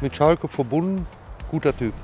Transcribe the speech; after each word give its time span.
mit 0.00 0.14
Schalke 0.16 0.48
verbunden, 0.48 1.06
guter 1.50 1.76
Typ. 1.76 1.94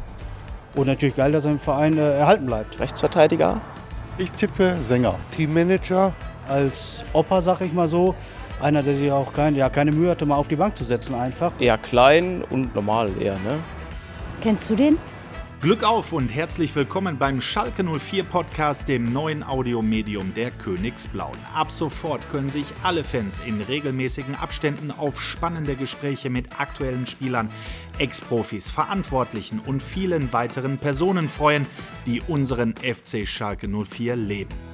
Und 0.77 0.86
natürlich 0.86 1.16
geil, 1.16 1.32
dass 1.32 1.44
er 1.44 1.52
im 1.52 1.58
Verein 1.58 1.98
äh, 1.98 2.19
erhalten 2.19 2.47
bleibt. 2.47 2.78
Rechtsverteidiger. 2.78 3.60
Ich 4.19 4.30
tippe 4.32 4.77
Sänger. 4.82 5.16
Teammanager. 5.37 6.12
Als 6.48 7.04
Opa, 7.12 7.42
sag 7.42 7.61
ich 7.61 7.72
mal 7.72 7.88
so, 7.88 8.14
einer, 8.61 8.82
der 8.82 8.96
sich 8.96 9.11
auch 9.11 9.32
kein, 9.32 9.54
ja, 9.54 9.68
keine 9.68 9.92
Mühe 9.92 10.11
hatte, 10.11 10.26
mal 10.26 10.37
auf 10.37 10.48
die 10.48 10.56
Bank 10.56 10.76
zu 10.76 10.84
setzen 10.84 11.14
einfach. 11.14 11.53
Eher 11.58 11.79
klein 11.79 12.42
und 12.50 12.75
normal 12.75 13.11
eher, 13.21 13.34
ne? 13.34 13.59
Kennst 14.43 14.68
du 14.70 14.77
den? 14.77 14.98
Glück 15.61 15.84
auf 15.84 16.14
und 16.14 16.34
herzlich 16.34 16.74
willkommen 16.74 17.18
beim 17.18 17.42
Schalke 17.42 17.84
04 17.84 18.24
Podcast, 18.24 18.88
dem 18.88 19.04
neuen 19.04 19.42
Audiomedium 19.42 20.32
der 20.32 20.50
Königsblauen. 20.52 21.36
Ab 21.54 21.70
sofort 21.70 22.30
können 22.30 22.48
sich 22.48 22.64
alle 22.82 23.04
Fans 23.04 23.40
in 23.40 23.60
regelmäßigen 23.60 24.36
Abständen 24.36 24.91
auf 24.91 25.20
spannende 25.20 25.77
Gespräche 25.77 26.30
mit 26.30 26.59
aktuellen 26.59 27.06
Spielern, 27.06 27.50
Ex-Profis, 27.98 28.70
Verantwortlichen 28.70 29.60
und 29.60 29.82
vielen 29.82 30.32
weiteren 30.32 30.78
Personen 30.78 31.28
freuen, 31.28 31.66
die 32.06 32.23
unseren 32.23 32.74
FC 32.77 33.29
Schalke 33.29 33.68
04 33.68 34.16
leben. 34.16 34.70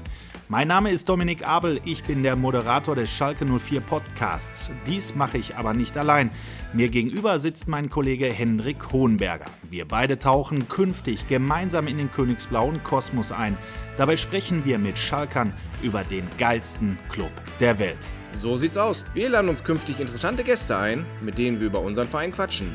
Mein 0.49 0.69
Name 0.69 0.93
ist 0.93 1.09
Dominik 1.09 1.45
Abel, 1.45 1.81
ich 1.85 2.05
bin 2.05 2.23
der 2.23 2.37
Moderator 2.37 2.95
des 2.95 3.11
Schalke 3.11 3.45
04 3.45 3.81
Podcasts. 3.81 4.71
Dies 4.87 5.17
mache 5.17 5.39
ich 5.39 5.57
aber 5.57 5.75
nicht 5.75 5.97
allein. 5.97 6.31
Mir 6.73 6.89
gegenüber 6.89 7.41
sitzt 7.41 7.67
mein 7.67 7.91
Kollege 7.91 8.33
Hendrik 8.33 8.93
Hohenberger. 8.93 9.47
Wir 9.69 9.89
beide 9.89 10.21
tauchen 10.21 10.69
künftig 10.69 11.27
gemeinsam 11.27 11.89
in 11.89 11.99
den 11.99 12.13
Königsblauen 12.13 12.81
Kosmos 12.85 13.33
ein. 13.33 13.59
Dabei 13.97 14.17
sprechen 14.17 14.65
wir 14.65 14.79
mit 14.79 15.01
Schalkern 15.01 15.53
über 15.83 16.05
den 16.05 16.23
geilsten 16.39 16.97
Club 17.09 17.33
der 17.59 17.81
Welt. 17.81 18.07
So 18.33 18.57
sieht's 18.57 18.77
aus. 18.77 19.05
Wir 19.15 19.29
laden 19.29 19.49
uns 19.49 19.65
künftig 19.65 19.99
interessante 19.99 20.45
Gäste 20.45 20.77
ein, 20.77 21.05
mit 21.23 21.39
denen 21.39 21.59
wir 21.59 21.67
über 21.67 21.81
unseren 21.81 22.07
Verein 22.07 22.31
quatschen. 22.31 22.73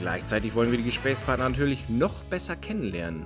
Gleichzeitig 0.00 0.56
wollen 0.56 0.72
wir 0.72 0.78
die 0.78 0.84
Gesprächspartner 0.84 1.48
natürlich 1.48 1.88
noch 1.88 2.24
besser 2.24 2.56
kennenlernen. 2.56 3.24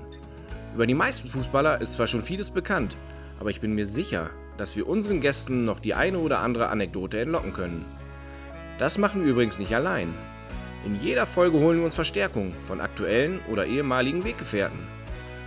Über 0.74 0.86
die 0.86 0.94
meisten 0.94 1.28
Fußballer 1.28 1.80
ist 1.80 1.94
zwar 1.94 2.06
schon 2.06 2.22
vieles 2.22 2.50
bekannt, 2.50 2.96
aber 3.40 3.50
ich 3.50 3.60
bin 3.60 3.74
mir 3.74 3.86
sicher, 3.86 4.30
dass 4.58 4.76
wir 4.76 4.86
unseren 4.86 5.20
Gästen 5.20 5.64
noch 5.64 5.80
die 5.80 5.94
eine 5.94 6.18
oder 6.18 6.38
andere 6.40 6.68
Anekdote 6.68 7.18
entlocken 7.18 7.54
können. 7.54 7.84
Das 8.78 8.98
machen 8.98 9.24
wir 9.24 9.32
übrigens 9.32 9.58
nicht 9.58 9.74
allein. 9.74 10.14
In 10.84 11.00
jeder 11.00 11.26
Folge 11.26 11.58
holen 11.58 11.78
wir 11.78 11.84
uns 11.86 11.94
Verstärkung 11.94 12.52
von 12.66 12.80
aktuellen 12.80 13.40
oder 13.50 13.66
ehemaligen 13.66 14.24
Weggefährten. 14.24 14.78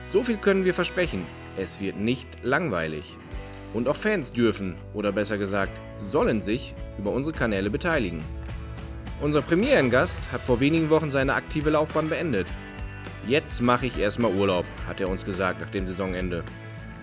So 0.07 0.23
viel 0.23 0.37
können 0.37 0.65
wir 0.65 0.73
versprechen, 0.73 1.25
es 1.57 1.79
wird 1.79 1.97
nicht 1.97 2.27
langweilig. 2.43 3.17
Und 3.73 3.87
auch 3.87 3.95
Fans 3.95 4.33
dürfen, 4.33 4.75
oder 4.93 5.11
besser 5.11 5.37
gesagt, 5.37 5.79
sollen 5.97 6.41
sich 6.41 6.75
über 6.99 7.11
unsere 7.11 7.35
Kanäle 7.35 7.69
beteiligen. 7.69 8.23
Unser 9.21 9.41
Premierengast 9.41 10.19
hat 10.31 10.41
vor 10.41 10.59
wenigen 10.59 10.89
Wochen 10.89 11.11
seine 11.11 11.33
aktive 11.33 11.69
Laufbahn 11.71 12.09
beendet. 12.09 12.47
Jetzt 13.27 13.61
mache 13.61 13.85
ich 13.85 13.97
erstmal 13.97 14.33
Urlaub, 14.33 14.65
hat 14.87 14.99
er 14.99 15.09
uns 15.09 15.25
gesagt 15.25 15.61
nach 15.61 15.69
dem 15.69 15.87
Saisonende. 15.87 16.43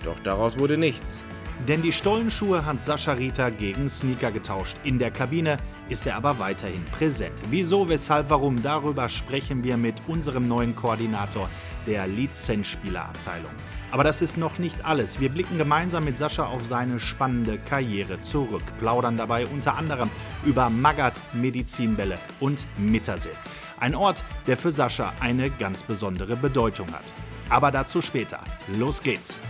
Doch 0.04 0.18
daraus 0.20 0.58
wurde 0.58 0.76
nichts. 0.76 1.22
Denn 1.68 1.82
die 1.82 1.92
Stollenschuhe 1.92 2.64
hat 2.64 2.82
Sascha 2.82 3.12
Rita 3.12 3.50
gegen 3.50 3.88
Sneaker 3.88 4.32
getauscht. 4.32 4.76
In 4.82 4.98
der 4.98 5.10
Kabine 5.10 5.58
ist 5.90 6.06
er 6.06 6.16
aber 6.16 6.38
weiterhin 6.38 6.84
präsent. 6.86 7.34
Wieso, 7.50 7.88
weshalb, 7.88 8.30
warum, 8.30 8.62
darüber 8.62 9.10
sprechen 9.10 9.62
wir 9.62 9.76
mit 9.76 9.96
unserem 10.06 10.48
neuen 10.48 10.74
Koordinator 10.74 11.50
der 11.86 12.06
Lizenzspielerabteilung. 12.06 13.50
Aber 13.90 14.04
das 14.04 14.22
ist 14.22 14.38
noch 14.38 14.58
nicht 14.58 14.84
alles. 14.86 15.20
Wir 15.20 15.28
blicken 15.28 15.58
gemeinsam 15.58 16.04
mit 16.04 16.16
Sascha 16.16 16.46
auf 16.46 16.64
seine 16.64 16.98
spannende 16.98 17.58
Karriere 17.58 18.22
zurück, 18.22 18.62
plaudern 18.78 19.16
dabei 19.16 19.46
unter 19.46 19.76
anderem 19.76 20.08
über 20.44 20.70
Magat, 20.70 21.20
Medizinbälle 21.34 22.18
und 22.38 22.66
Mittersill. 22.78 23.34
Ein 23.80 23.94
Ort, 23.94 24.24
der 24.46 24.56
für 24.56 24.70
Sascha 24.70 25.12
eine 25.20 25.50
ganz 25.50 25.82
besondere 25.82 26.36
Bedeutung 26.36 26.90
hat. 26.92 27.12
Aber 27.48 27.70
dazu 27.70 28.00
später. 28.00 28.40
Los 28.78 29.02
geht's! 29.02 29.40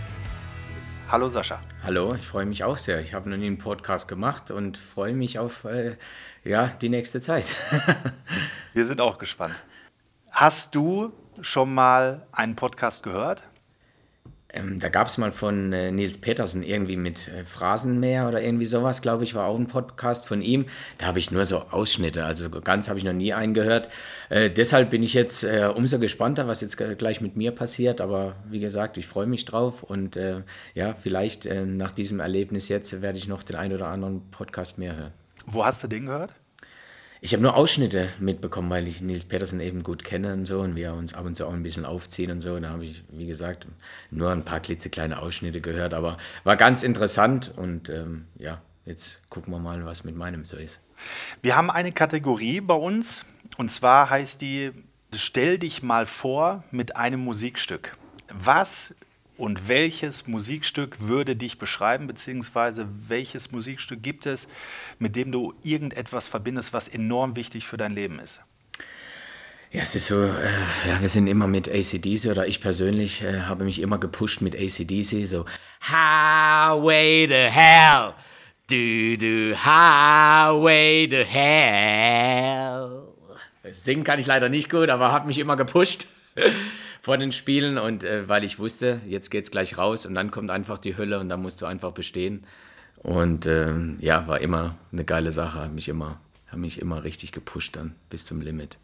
Hallo 1.11 1.27
Sascha. 1.27 1.59
Hallo, 1.83 2.15
ich 2.15 2.25
freue 2.25 2.45
mich 2.45 2.63
auch 2.63 2.77
sehr. 2.77 3.01
Ich 3.01 3.13
habe 3.13 3.29
noch 3.29 3.35
nie 3.35 3.47
einen 3.47 3.57
Podcast 3.57 4.07
gemacht 4.07 4.49
und 4.49 4.77
freue 4.77 5.13
mich 5.13 5.39
auf 5.39 5.65
äh, 5.65 5.97
ja, 6.45 6.67
die 6.67 6.87
nächste 6.87 7.19
Zeit. 7.19 7.53
Wir 8.73 8.85
sind 8.85 9.01
auch 9.01 9.17
gespannt. 9.17 9.61
Hast 10.31 10.73
du 10.73 11.11
schon 11.41 11.73
mal 11.73 12.25
einen 12.31 12.55
Podcast 12.55 13.03
gehört? 13.03 13.43
Ähm, 14.53 14.79
da 14.79 14.89
gab 14.89 15.07
es 15.07 15.17
mal 15.17 15.31
von 15.31 15.71
äh, 15.71 15.91
Nils 15.91 16.17
Petersen 16.17 16.63
irgendwie 16.63 16.97
mit 16.97 17.27
äh, 17.27 17.45
Phrasenmäher 17.45 18.27
oder 18.27 18.41
irgendwie 18.41 18.65
sowas, 18.65 19.01
glaube 19.01 19.23
ich, 19.23 19.33
war 19.33 19.47
auch 19.47 19.57
ein 19.57 19.67
Podcast 19.67 20.25
von 20.25 20.41
ihm. 20.41 20.65
Da 20.97 21.05
habe 21.05 21.19
ich 21.19 21.31
nur 21.31 21.45
so 21.45 21.59
Ausschnitte, 21.71 22.25
also 22.25 22.49
ganz 22.49 22.89
habe 22.89 22.99
ich 22.99 23.05
noch 23.05 23.13
nie 23.13 23.33
einen 23.33 23.53
gehört. 23.53 23.89
Äh, 24.29 24.49
deshalb 24.49 24.89
bin 24.89 25.03
ich 25.03 25.13
jetzt 25.13 25.43
äh, 25.43 25.71
umso 25.73 25.99
gespannter, 25.99 26.47
was 26.47 26.61
jetzt 26.61 26.77
gleich 26.97 27.21
mit 27.21 27.37
mir 27.37 27.51
passiert. 27.51 28.01
Aber 28.01 28.35
wie 28.49 28.59
gesagt, 28.59 28.97
ich 28.97 29.07
freue 29.07 29.27
mich 29.27 29.45
drauf 29.45 29.83
und 29.83 30.15
äh, 30.15 30.41
ja, 30.73 30.93
vielleicht 30.93 31.45
äh, 31.45 31.65
nach 31.65 31.91
diesem 31.91 32.19
Erlebnis 32.19 32.67
jetzt 32.67 33.01
werde 33.01 33.17
ich 33.17 33.27
noch 33.27 33.43
den 33.43 33.55
einen 33.55 33.75
oder 33.75 33.87
anderen 33.87 34.29
Podcast 34.31 34.77
mehr 34.77 34.95
hören. 34.95 35.13
Wo 35.45 35.65
hast 35.65 35.83
du 35.83 35.87
den 35.87 36.05
gehört? 36.05 36.33
Ich 37.23 37.33
habe 37.33 37.43
nur 37.43 37.55
Ausschnitte 37.55 38.09
mitbekommen, 38.19 38.71
weil 38.71 38.87
ich 38.87 38.99
Nils 38.99 39.25
Petersen 39.25 39.59
eben 39.59 39.83
gut 39.83 40.03
kenne 40.03 40.33
und 40.33 40.47
so 40.47 40.59
und 40.61 40.75
wir 40.75 40.95
uns 40.95 41.13
ab 41.13 41.23
und 41.23 41.35
zu 41.35 41.45
auch 41.45 41.53
ein 41.53 41.61
bisschen 41.61 41.85
aufziehen 41.85 42.31
und 42.31 42.41
so. 42.41 42.57
Da 42.59 42.69
habe 42.69 42.83
ich, 42.83 43.03
wie 43.09 43.27
gesagt, 43.27 43.67
nur 44.09 44.31
ein 44.31 44.43
paar 44.43 44.59
klitzekleine 44.59 45.21
Ausschnitte 45.21 45.61
gehört, 45.61 45.93
aber 45.93 46.17
war 46.43 46.55
ganz 46.55 46.81
interessant 46.81 47.53
und 47.55 47.89
ähm, 47.89 48.25
ja, 48.39 48.59
jetzt 48.85 49.21
gucken 49.29 49.53
wir 49.53 49.59
mal, 49.59 49.85
was 49.85 50.03
mit 50.03 50.15
meinem 50.15 50.45
so 50.45 50.57
ist. 50.57 50.81
Wir 51.43 51.55
haben 51.55 51.69
eine 51.69 51.91
Kategorie 51.91 52.59
bei 52.59 52.73
uns 52.73 53.23
und 53.55 53.69
zwar 53.69 54.09
heißt 54.09 54.41
die 54.41 54.71
Stell 55.13 55.59
dich 55.59 55.83
mal 55.83 56.07
vor 56.07 56.63
mit 56.71 56.95
einem 56.95 57.19
Musikstück. 57.19 57.97
Was 58.33 58.95
und 59.41 59.67
welches 59.67 60.27
Musikstück 60.27 60.97
würde 60.99 61.35
dich 61.35 61.57
beschreiben, 61.57 62.05
beziehungsweise 62.05 62.87
welches 63.07 63.51
Musikstück 63.51 64.03
gibt 64.03 64.27
es, 64.27 64.47
mit 64.99 65.15
dem 65.15 65.31
du 65.31 65.55
irgendetwas 65.63 66.27
verbindest, 66.27 66.73
was 66.73 66.87
enorm 66.87 67.35
wichtig 67.35 67.65
für 67.65 67.75
dein 67.75 67.93
Leben 67.93 68.19
ist? 68.19 68.41
Ja, 69.71 69.81
es 69.81 69.95
ist 69.95 70.05
so, 70.05 70.25
äh, 70.25 70.27
ja, 70.87 71.01
wir 71.01 71.09
sind 71.09 71.25
immer 71.25 71.47
mit 71.47 71.67
ACDC 71.67 72.29
oder 72.29 72.45
ich 72.45 72.61
persönlich 72.61 73.23
äh, 73.23 73.41
habe 73.41 73.63
mich 73.63 73.81
immer 73.81 73.97
gepusht 73.97 74.41
mit 74.41 74.55
ACDC, 74.55 75.25
so 75.25 75.45
Highway 75.89 77.25
to 77.25 77.33
Hell, 77.33 78.13
du, 78.69 79.17
du, 79.17 79.55
Highway 79.57 81.07
to 81.07 81.23
Hell. 81.27 83.07
Singen 83.71 84.03
kann 84.03 84.19
ich 84.19 84.27
leider 84.27 84.49
nicht 84.49 84.69
gut, 84.69 84.89
aber 84.89 85.11
hat 85.11 85.25
mich 85.25 85.39
immer 85.39 85.55
gepusht 85.55 86.05
vor 87.01 87.17
den 87.17 87.31
Spielen 87.31 87.77
und 87.77 88.03
äh, 88.03 88.29
weil 88.29 88.43
ich 88.43 88.59
wusste, 88.59 89.01
jetzt 89.07 89.31
geht's 89.31 89.51
gleich 89.51 89.77
raus 89.77 90.05
und 90.05 90.13
dann 90.13 90.29
kommt 90.29 90.51
einfach 90.51 90.77
die 90.77 90.95
Hölle 90.95 91.19
und 91.19 91.29
dann 91.29 91.41
musst 91.41 91.61
du 91.61 91.65
einfach 91.65 91.91
bestehen. 91.91 92.45
Und 92.97 93.47
ähm, 93.47 93.97
ja, 93.99 94.27
war 94.27 94.39
immer 94.39 94.77
eine 94.91 95.03
geile 95.03 95.31
Sache, 95.31 95.59
hat 95.59 95.73
mich 95.73 95.89
immer, 95.89 96.21
hat 96.47 96.59
mich 96.59 96.79
immer 96.79 97.03
richtig 97.03 97.31
gepusht 97.31 97.75
dann 97.75 97.95
bis 98.11 98.25
zum 98.25 98.39
Limit. 98.41 98.77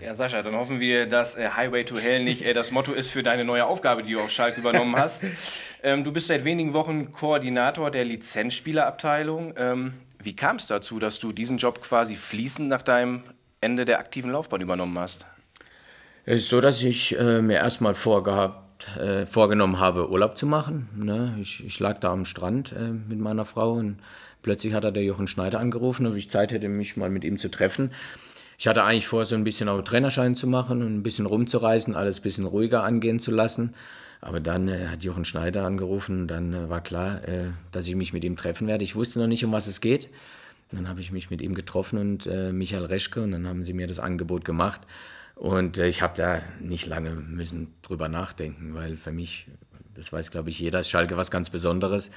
Ja, 0.00 0.14
Sascha, 0.14 0.42
dann 0.42 0.54
hoffen 0.54 0.80
wir, 0.80 1.06
dass 1.06 1.36
äh, 1.36 1.50
Highway 1.50 1.84
to 1.84 1.98
Hell 1.98 2.22
nicht 2.22 2.42
äh, 2.42 2.54
das 2.54 2.70
Motto 2.70 2.92
ist 2.92 3.10
für 3.10 3.22
deine 3.22 3.44
neue 3.44 3.66
Aufgabe, 3.66 4.02
die 4.02 4.12
du 4.12 4.20
auf 4.20 4.30
Schalke 4.30 4.60
übernommen 4.60 4.96
hast. 4.98 5.24
Ähm, 5.82 6.04
du 6.04 6.12
bist 6.12 6.28
seit 6.28 6.44
wenigen 6.44 6.72
Wochen 6.72 7.10
Koordinator 7.12 7.90
der 7.90 8.04
Lizenzspielerabteilung. 8.04 9.54
Ähm, 9.56 9.94
wie 10.22 10.36
kam 10.36 10.56
es 10.56 10.66
dazu, 10.66 10.98
dass 10.98 11.18
du 11.18 11.32
diesen 11.32 11.58
Job 11.58 11.82
quasi 11.82 12.14
fließend 12.14 12.68
nach 12.68 12.82
deinem 12.82 13.24
Ende 13.60 13.84
der 13.84 13.98
aktiven 13.98 14.30
Laufbahn 14.30 14.60
übernommen 14.60 14.98
hast? 14.98 15.26
Ist 16.26 16.48
so, 16.48 16.60
dass 16.60 16.82
ich 16.82 17.16
äh, 17.16 17.40
mir 17.40 17.58
erstmal 17.58 17.94
vorgehabt, 17.94 18.96
äh, 18.98 19.26
vorgenommen 19.26 19.78
habe, 19.78 20.10
Urlaub 20.10 20.36
zu 20.36 20.44
machen. 20.44 20.88
Ne? 20.96 21.38
Ich, 21.40 21.64
ich, 21.64 21.78
lag 21.78 21.98
da 21.98 22.12
am 22.12 22.24
Strand 22.24 22.72
äh, 22.72 22.88
mit 22.88 23.20
meiner 23.20 23.44
Frau 23.44 23.74
und 23.74 23.98
plötzlich 24.42 24.74
hat 24.74 24.82
er 24.82 24.90
der 24.90 25.04
Jochen 25.04 25.28
Schneider 25.28 25.60
angerufen, 25.60 26.04
ob 26.04 26.16
ich 26.16 26.28
Zeit 26.28 26.50
hätte, 26.50 26.68
mich 26.68 26.96
mal 26.96 27.10
mit 27.10 27.22
ihm 27.22 27.38
zu 27.38 27.48
treffen. 27.48 27.92
Ich 28.58 28.66
hatte 28.66 28.82
eigentlich 28.82 29.06
vor, 29.06 29.24
so 29.24 29.36
ein 29.36 29.44
bisschen 29.44 29.68
auch 29.68 29.80
Trainerschein 29.82 30.34
zu 30.34 30.48
machen 30.48 30.82
und 30.82 30.96
ein 30.96 31.04
bisschen 31.04 31.26
rumzureisen, 31.26 31.94
alles 31.94 32.18
ein 32.18 32.22
bisschen 32.22 32.44
ruhiger 32.44 32.82
angehen 32.82 33.20
zu 33.20 33.30
lassen. 33.30 33.74
Aber 34.20 34.40
dann 34.40 34.66
äh, 34.66 34.88
hat 34.88 35.04
Jochen 35.04 35.24
Schneider 35.24 35.64
angerufen 35.64 36.22
und 36.22 36.26
dann 36.26 36.52
äh, 36.52 36.68
war 36.68 36.80
klar, 36.80 37.22
äh, 37.28 37.50
dass 37.70 37.86
ich 37.86 37.94
mich 37.94 38.12
mit 38.12 38.24
ihm 38.24 38.34
treffen 38.34 38.66
werde. 38.66 38.82
Ich 38.82 38.96
wusste 38.96 39.20
noch 39.20 39.28
nicht, 39.28 39.44
um 39.44 39.52
was 39.52 39.68
es 39.68 39.80
geht. 39.80 40.10
Dann 40.72 40.88
habe 40.88 41.00
ich 41.00 41.12
mich 41.12 41.30
mit 41.30 41.40
ihm 41.40 41.54
getroffen 41.54 41.98
und 42.00 42.26
äh, 42.26 42.50
Michael 42.50 42.86
Reschke 42.86 43.22
und 43.22 43.30
dann 43.30 43.46
haben 43.46 43.62
sie 43.62 43.74
mir 43.74 43.86
das 43.86 44.00
Angebot 44.00 44.44
gemacht. 44.44 44.80
Und 45.36 45.76
äh, 45.78 45.86
ich 45.86 46.02
habe 46.02 46.14
da 46.16 46.40
nicht 46.60 46.86
lange 46.86 47.10
müssen 47.10 47.74
drüber 47.82 48.08
nachdenken, 48.08 48.74
weil 48.74 48.96
für 48.96 49.12
mich, 49.12 49.46
das 49.94 50.12
weiß 50.12 50.30
glaube 50.30 50.50
ich 50.50 50.58
jeder, 50.58 50.80
ist 50.80 50.90
Schalke 50.90 51.16
was 51.16 51.30
ganz 51.30 51.50
Besonderes. 51.50 52.10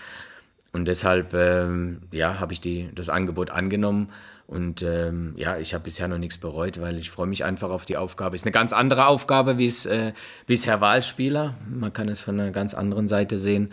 Und 0.72 0.86
deshalb 0.86 1.34
ähm, 1.34 2.02
ja, 2.12 2.40
habe 2.40 2.54
ich 2.54 2.62
die, 2.62 2.90
das 2.96 3.10
Angebot 3.10 3.50
angenommen. 3.50 4.10
Und 4.48 4.82
ähm, 4.82 5.34
ja, 5.36 5.58
ich 5.58 5.74
habe 5.74 5.84
bisher 5.84 6.08
noch 6.08 6.18
nichts 6.18 6.38
bereut, 6.38 6.80
weil 6.82 6.98
ich 6.98 7.12
freue 7.12 7.28
mich 7.28 7.44
einfach 7.44 7.70
auf 7.70 7.86
die 7.86 7.98
Aufgabe. 7.98 8.36
Ist 8.36 8.46
eine 8.46 8.52
ganz 8.52 8.74
andere 8.74 9.06
Aufgabe 9.08 9.58
wie 9.58 9.68
es 9.68 9.86
äh, 9.86 10.14
bisher 10.48 10.82
war 10.82 10.92
als 10.92 11.08
Spieler. 11.08 11.56
Man 11.70 11.94
kann 11.94 12.10
es 12.10 12.22
von 12.22 12.40
einer 12.40 12.52
ganz 12.52 12.74
anderen 12.74 13.08
Seite 13.08 13.38
sehen. 13.38 13.72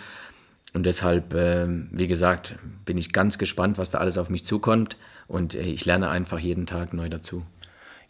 Und 0.74 0.84
deshalb, 0.84 1.32
äh, 1.34 1.66
wie 1.68 2.08
gesagt, 2.08 2.56
bin 2.84 2.98
ich 2.98 3.12
ganz 3.12 3.38
gespannt, 3.38 3.78
was 3.78 3.90
da 3.90 3.98
alles 3.98 4.18
auf 4.18 4.28
mich 4.28 4.44
zukommt. 4.44 4.96
Und 5.28 5.54
äh, 5.54 5.62
ich 5.62 5.84
lerne 5.84 6.08
einfach 6.08 6.38
jeden 6.38 6.66
Tag 6.66 6.92
neu 6.92 7.08
dazu. 7.08 7.44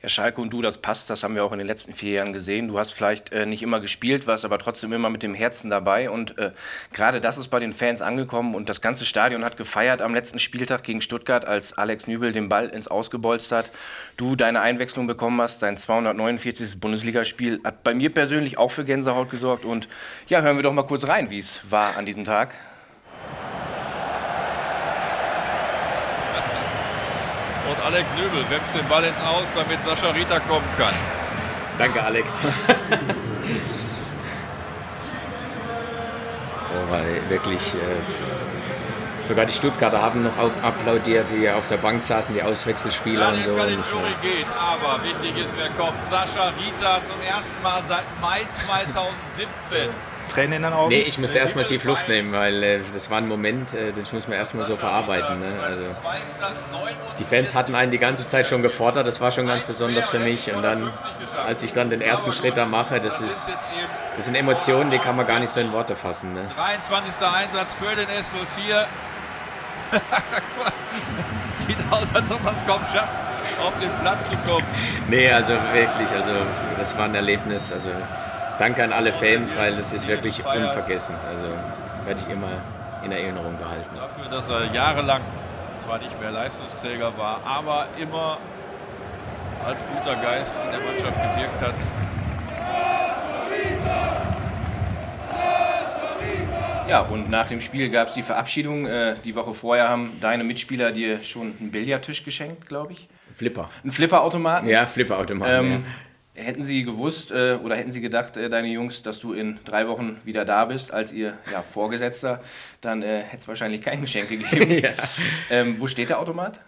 Ja, 0.06 0.11
Schalke 0.11 0.41
und 0.41 0.53
du, 0.53 0.62
das 0.62 0.79
passt, 0.79 1.11
das 1.11 1.25
haben 1.25 1.35
wir 1.35 1.44
auch 1.44 1.50
in 1.50 1.58
den 1.58 1.67
letzten 1.67 1.93
vier 1.93 2.12
Jahren 2.12 2.32
gesehen. 2.32 2.69
Du 2.69 2.79
hast 2.79 2.94
vielleicht 2.94 3.32
äh, 3.32 3.44
nicht 3.44 3.61
immer 3.64 3.81
gespielt, 3.81 4.29
warst 4.29 4.44
aber 4.44 4.56
trotzdem 4.56 4.93
immer 4.93 5.11
mit 5.11 5.25
dem 5.25 5.35
Herzen 5.35 5.69
dabei. 5.69 6.11
Und 6.11 6.38
äh, 6.38 6.53
gerade 6.93 7.20
das 7.20 7.38
ist 7.38 7.49
bei 7.49 7.58
den 7.58 7.73
Fans 7.73 8.03
angekommen 8.03 8.55
und 8.55 8.69
das 8.69 8.81
ganze 8.81 9.05
Stadion 9.05 9.44
hat 9.44 9.56
gefeiert 9.56 10.03
am 10.03 10.14
letzten 10.14 10.38
Spieltag 10.38 10.85
gegen 10.85 11.03
Stuttgart, 11.03 11.44
als 11.44 11.76
Alex 11.76 12.06
Nübel 12.06 12.31
den 12.31 12.49
Ball 12.49 12.69
ins 12.69 12.87
Ausgebolzt 12.87 13.50
hat. 13.50 13.73
Du 14.17 14.37
deine 14.37 14.61
Einwechslung 14.61 15.08
bekommen 15.08 15.41
hast, 15.41 15.61
dein 15.64 15.76
249. 15.76 16.79
Bundesligaspiel 16.79 17.61
hat 17.64 17.82
bei 17.82 17.93
mir 17.93 18.14
persönlich 18.14 18.58
auch 18.58 18.70
für 18.70 18.85
Gänsehaut 18.85 19.29
gesorgt. 19.29 19.64
Und 19.64 19.88
ja, 20.29 20.41
hören 20.41 20.55
wir 20.55 20.62
doch 20.62 20.73
mal 20.73 20.85
kurz 20.85 21.08
rein, 21.08 21.31
wie 21.31 21.41
es 21.41 21.69
war 21.69 21.97
an 21.97 22.06
diesem 22.06 22.25
Tag. 22.25 22.55
Und 27.68 27.84
Alex 27.84 28.14
Nübel 28.14 28.44
wemst 28.48 28.74
den 28.74 28.86
Ball 28.88 29.04
ins 29.04 29.20
Aus, 29.20 29.52
damit 29.54 29.82
Sascha 29.82 30.10
Rita 30.10 30.40
kommen 30.40 30.66
kann. 30.78 30.94
Danke, 31.78 32.02
Alex. 32.02 32.38
oh, 36.70 36.90
weil 36.90 37.20
wirklich. 37.28 37.74
Äh, 37.74 37.78
sogar 39.26 39.44
die 39.44 39.54
Stuttgarter 39.54 40.00
haben 40.00 40.22
noch 40.22 40.38
applaudiert, 40.62 41.26
die 41.36 41.50
auf 41.50 41.66
der 41.66 41.78
Bank 41.78 42.02
saßen, 42.02 42.34
die 42.34 42.42
Auswechselspieler 42.42 43.20
ja, 43.20 43.28
und 43.30 43.42
so. 43.42 43.56
Kann 43.56 43.74
und 43.74 43.90
Jury 43.90 44.14
gehen, 44.22 44.46
aber 44.56 45.02
wichtig 45.02 45.36
ist, 45.44 45.56
wer 45.56 45.70
kommt. 45.70 45.98
Sascha 46.08 46.50
Rita 46.50 47.00
zum 47.04 47.20
ersten 47.20 47.62
Mal 47.62 47.82
seit 47.88 48.04
Mai 48.20 48.46
2017. 49.66 49.90
Tränen 50.26 50.55
in 50.55 50.62
den 50.62 50.73
Augen? 50.73 50.88
Nee, 50.88 51.02
ich 51.02 51.19
musste 51.19 51.38
erstmal 51.38 51.64
tief 51.64 51.84
Luft 51.84 52.08
nehmen, 52.08 52.32
weil 52.32 52.62
äh, 52.62 52.81
das 52.93 53.11
war 53.11 53.19
ein 53.19 53.28
Moment, 53.28 53.75
äh, 53.75 53.93
das 53.93 54.12
muss 54.12 54.28
man 54.28 54.37
erstmal 54.37 54.67
so 54.67 54.76
verarbeiten. 54.76 55.40
Ne? 55.40 55.49
Also, 55.62 55.84
die 57.19 57.25
Fans 57.25 57.55
hatten 57.55 57.75
einen 57.75 57.90
die 57.90 57.99
ganze 57.99 58.26
Zeit 58.26 58.46
schon 58.46 58.62
gefordert, 58.62 59.06
das 59.06 59.20
war 59.20 59.31
schon 59.31 59.46
ganz 59.46 59.64
besonders 59.64 60.08
für 60.08 60.19
mich. 60.19 60.52
Und 60.52 60.62
dann, 60.62 60.90
als 61.46 61.62
ich 61.62 61.73
dann 61.73 61.90
den 61.90 62.00
ersten 62.00 62.32
Schritt 62.32 62.56
da 62.56 62.67
mache, 62.67 63.00
das, 63.00 63.20
ist, 63.20 63.50
das 64.17 64.25
sind 64.25 64.34
Emotionen, 64.34 64.90
die 64.90 64.99
kann 64.99 65.17
man 65.17 65.26
gar 65.26 65.40
nicht 65.40 65.50
so 65.50 65.61
in 65.61 65.73
Worte 65.73 65.96
fassen. 65.96 66.34
Ne? 66.34 66.49
23. 66.55 67.14
Einsatz 67.26 67.75
für 67.75 67.96
den 67.96 68.06
S04. 68.06 68.84
Sieht 71.67 71.76
aus, 71.90 72.06
als 72.14 72.31
ob 72.31 72.43
man 72.43 72.55
es 72.55 72.67
kaum 72.67 72.81
schafft, 72.93 73.12
auf 73.62 73.76
den 73.79 73.90
Platz 74.00 74.29
zu 74.29 74.37
kommen. 74.38 74.67
Nee, 75.08 75.31
also 75.31 75.52
wirklich, 75.72 76.11
also 76.11 76.32
das 76.79 76.96
war 76.96 77.06
ein 77.06 77.14
Erlebnis. 77.14 77.72
Also 77.72 77.90
danke 78.58 78.82
an 78.82 78.93
alle 78.93 79.12
Fans, 79.12 79.56
weil 79.56 79.73
das 79.73 79.93
ist 79.93 80.06
wirklich 80.08 80.44
unvergessen. 80.44 81.17
Also 81.29 81.47
werde 82.05 82.20
ich 82.20 82.32
immer 82.32 82.50
in 83.05 83.12
Erinnerung 83.12 83.56
behalten. 83.58 83.94
Dafür, 83.94 84.29
dass 84.29 84.49
er 84.49 84.73
jahrelang 84.75 85.23
zwar 85.79 85.99
nicht 85.99 86.19
mehr 86.20 86.31
Leistungsträger 86.31 87.17
war, 87.19 87.41
aber 87.44 87.88
immer 88.00 88.38
als 89.64 89.87
guter 89.87 90.14
Geist 90.17 90.61
in 90.64 90.70
der 90.70 90.81
Mannschaft 90.81 91.14
gewirkt 91.14 91.62
hat. 91.62 91.75
Ja, 96.88 97.00
und 97.00 97.29
nach 97.31 97.47
dem 97.47 97.61
Spiel 97.61 97.91
gab 97.91 98.08
es 98.08 98.14
die 98.14 98.23
Verabschiedung. 98.23 98.87
Äh, 98.87 99.17
die 99.25 99.35
Woche 99.35 99.55
vorher 99.55 99.88
haben 99.88 100.12
deine 100.20 100.44
Mitspieler 100.44 100.93
dir 100.93 101.20
schon 101.25 101.53
einen 101.58 101.73
Billardtisch 101.73 102.25
geschenkt, 102.25 102.69
glaube 102.69 102.93
ich. 102.93 103.08
Flipper. 103.32 103.69
Ein 103.85 103.91
Flipperautomaten. 103.91 104.69
Ja, 104.69 104.87
Flipperautomaten. 104.87 105.73
Ähm, 105.73 105.85
Hätten 106.36 106.64
Sie 106.64 106.84
gewusst 106.84 107.30
äh, 107.30 107.58
oder 107.62 107.76
hätten 107.76 107.90
Sie 107.90 108.00
gedacht, 108.00 108.36
äh, 108.36 108.48
deine 108.48 108.68
Jungs, 108.68 109.02
dass 109.02 109.20
du 109.20 109.32
in 109.32 109.58
drei 109.64 109.88
Wochen 109.88 110.18
wieder 110.24 110.44
da 110.44 110.66
bist 110.66 110.92
als 110.92 111.12
ihr 111.12 111.34
ja, 111.50 111.62
Vorgesetzter, 111.62 112.42
dann 112.80 113.02
äh, 113.02 113.22
hätte 113.22 113.38
es 113.38 113.48
wahrscheinlich 113.48 113.82
kein 113.82 114.00
Geschenk 114.02 114.28
gegeben. 114.28 114.70
ja. 114.84 114.90
ähm, 115.50 115.80
wo 115.80 115.86
steht 115.86 116.10
der 116.10 116.20
Automat? 116.20 116.60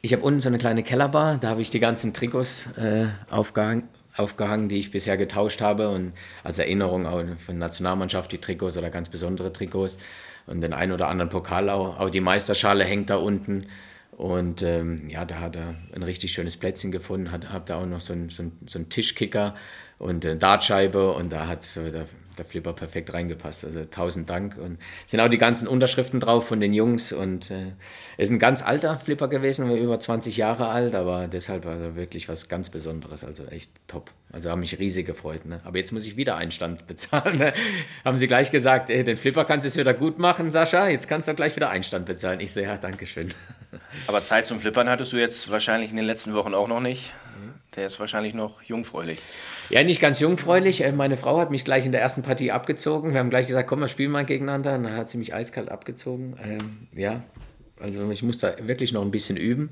Ich 0.00 0.12
habe 0.12 0.24
unten 0.24 0.40
so 0.40 0.48
eine 0.48 0.58
kleine 0.58 0.82
Kellerbar, 0.82 1.38
da 1.38 1.48
habe 1.48 1.62
ich 1.62 1.70
die 1.70 1.78
ganzen 1.78 2.12
Trikots 2.12 2.70
äh, 2.76 3.06
aufgehangen, 3.30 3.88
aufgehangen, 4.16 4.68
die 4.68 4.80
ich 4.80 4.90
bisher 4.90 5.16
getauscht 5.16 5.60
habe 5.60 5.90
und 5.90 6.12
als 6.42 6.58
Erinnerung 6.58 7.06
auch 7.06 7.22
von 7.44 7.58
Nationalmannschaft 7.58 8.32
die 8.32 8.38
Trikots 8.38 8.76
oder 8.76 8.90
ganz 8.90 9.08
besondere 9.08 9.52
Trikots 9.52 9.98
und 10.46 10.60
den 10.60 10.72
einen 10.72 10.90
oder 10.90 11.06
anderen 11.06 11.30
Pokal 11.30 11.70
auch, 11.70 12.00
auch 12.00 12.10
die 12.10 12.20
Meisterschale 12.20 12.84
hängt 12.84 13.10
da 13.10 13.16
unten 13.16 13.68
und 14.12 14.62
ähm, 14.62 15.08
ja, 15.08 15.24
da 15.24 15.40
hat 15.40 15.56
er 15.56 15.74
ein 15.94 16.02
richtig 16.02 16.32
schönes 16.32 16.56
Plätzchen 16.56 16.92
gefunden, 16.92 17.32
hat, 17.32 17.50
hat 17.50 17.70
da 17.70 17.76
auch 17.76 17.86
noch 17.86 18.00
so 18.00 18.12
einen 18.12 18.28
so 18.28 18.44
so 18.66 18.78
ein 18.78 18.88
Tischkicker 18.88 19.54
und 19.98 20.24
eine 20.24 20.36
Dartscheibe 20.36 21.12
und 21.12 21.32
da 21.32 21.46
hat 21.46 21.64
so 21.64 21.90
der, 21.90 22.06
der 22.38 22.44
Flipper 22.44 22.72
perfekt 22.72 23.12
reingepasst. 23.12 23.64
Also 23.64 23.84
tausend 23.84 24.30
Dank. 24.30 24.56
Und 24.58 24.78
sind 25.06 25.20
auch 25.20 25.28
die 25.28 25.38
ganzen 25.38 25.68
Unterschriften 25.68 26.20
drauf 26.20 26.46
von 26.46 26.60
den 26.60 26.74
Jungs 26.74 27.12
und 27.12 27.50
äh, 27.50 27.72
ist 28.16 28.30
ein 28.30 28.38
ganz 28.38 28.62
alter 28.62 28.96
Flipper 28.96 29.28
gewesen, 29.28 29.70
über 29.76 29.98
20 29.98 30.36
Jahre 30.36 30.68
alt, 30.68 30.94
aber 30.94 31.28
deshalb 31.28 31.66
also 31.66 31.96
wirklich 31.96 32.28
was 32.28 32.48
ganz 32.48 32.70
Besonderes, 32.70 33.24
also 33.24 33.46
echt 33.46 33.70
top. 33.86 34.10
Also 34.32 34.50
haben 34.50 34.60
mich 34.60 34.78
riesig 34.78 35.06
gefreut. 35.06 35.44
Ne? 35.44 35.60
Aber 35.64 35.78
jetzt 35.78 35.92
muss 35.92 36.06
ich 36.06 36.16
wieder 36.16 36.36
Einstand 36.36 36.86
bezahlen. 36.86 37.38
Ne? 37.38 37.52
Haben 38.04 38.18
sie 38.18 38.26
gleich 38.26 38.50
gesagt, 38.50 38.90
ey, 38.90 39.04
den 39.04 39.16
Flipper 39.16 39.44
kannst 39.44 39.64
du 39.64 39.68
es 39.68 39.76
wieder 39.76 39.94
gut 39.94 40.18
machen, 40.18 40.50
Sascha, 40.50 40.88
jetzt 40.88 41.08
kannst 41.08 41.28
du 41.28 41.34
gleich 41.34 41.56
wieder 41.56 41.70
Einstand 41.70 42.06
bezahlen. 42.06 42.40
Ich 42.40 42.52
so, 42.52 42.60
ja, 42.60 42.76
danke 42.76 43.06
schön. 43.06 43.32
Aber 44.06 44.22
Zeit 44.22 44.46
zum 44.46 44.60
Flippern 44.60 44.88
hattest 44.88 45.12
du 45.12 45.16
jetzt 45.16 45.50
wahrscheinlich 45.50 45.90
in 45.90 45.96
den 45.96 46.06
letzten 46.06 46.34
Wochen 46.34 46.54
auch 46.54 46.68
noch 46.68 46.80
nicht. 46.80 47.12
Der 47.76 47.86
ist 47.86 47.98
wahrscheinlich 47.98 48.34
noch 48.34 48.62
jungfräulich. 48.62 49.18
Ja, 49.70 49.82
nicht 49.82 50.00
ganz 50.00 50.20
jungfräulich. 50.20 50.82
Äh, 50.82 50.92
meine 50.92 51.16
Frau 51.16 51.40
hat 51.40 51.50
mich 51.50 51.64
gleich 51.64 51.86
in 51.86 51.92
der 51.92 52.02
ersten 52.02 52.22
Partie 52.22 52.52
abgezogen. 52.52 53.12
Wir 53.12 53.20
haben 53.20 53.30
gleich 53.30 53.46
gesagt, 53.46 53.68
komm, 53.68 53.80
wir 53.80 53.88
spielen 53.88 54.10
mal 54.10 54.26
gegeneinander. 54.26 54.74
Und 54.74 54.84
dann 54.84 54.96
hat 54.96 55.08
sie 55.08 55.16
mich 55.16 55.32
eiskalt 55.34 55.70
abgezogen. 55.70 56.36
Ähm, 56.42 56.88
ja, 56.94 57.22
also 57.80 58.10
ich 58.10 58.22
muss 58.22 58.38
da 58.38 58.54
wirklich 58.60 58.92
noch 58.92 59.02
ein 59.02 59.10
bisschen 59.10 59.38
üben. 59.38 59.70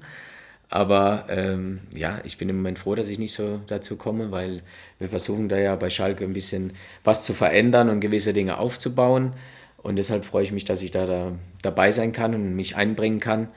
Aber 0.71 1.27
ähm, 1.29 1.81
ja, 1.95 2.21
ich 2.25 2.39
bin 2.39 2.49
im 2.49 2.57
Moment 2.57 2.79
froh, 2.79 2.95
dass 2.95 3.11
ich 3.11 3.19
nicht 3.19 3.35
so 3.35 3.61
dazu 3.67 3.97
komme, 3.97 4.31
weil 4.31 4.63
wir 4.99 5.09
versuchen 5.09 5.49
da 5.49 5.59
ja 5.59 5.75
bei 5.75 5.91
Schalke 5.91 6.25
ein 6.25 6.33
bisschen 6.33 6.73
was 7.03 7.25
zu 7.25 7.35
verändern 7.35 7.91
und 7.91 8.01
gewisse 8.01 8.33
Dinge 8.33 8.59
aufzubauen. 8.59 9.35
Und 9.83 9.97
deshalb 9.97 10.25
freue 10.25 10.45
ich 10.45 10.53
mich, 10.53 10.65
dass 10.65 10.83
ich 10.83 10.93
da, 10.93 11.07
da 11.07 11.33
dabei 11.63 11.91
sein 11.91 12.13
kann 12.13 12.35
und 12.35 12.55
mich 12.55 12.77
einbringen 12.77 13.19
kann. 13.19 13.49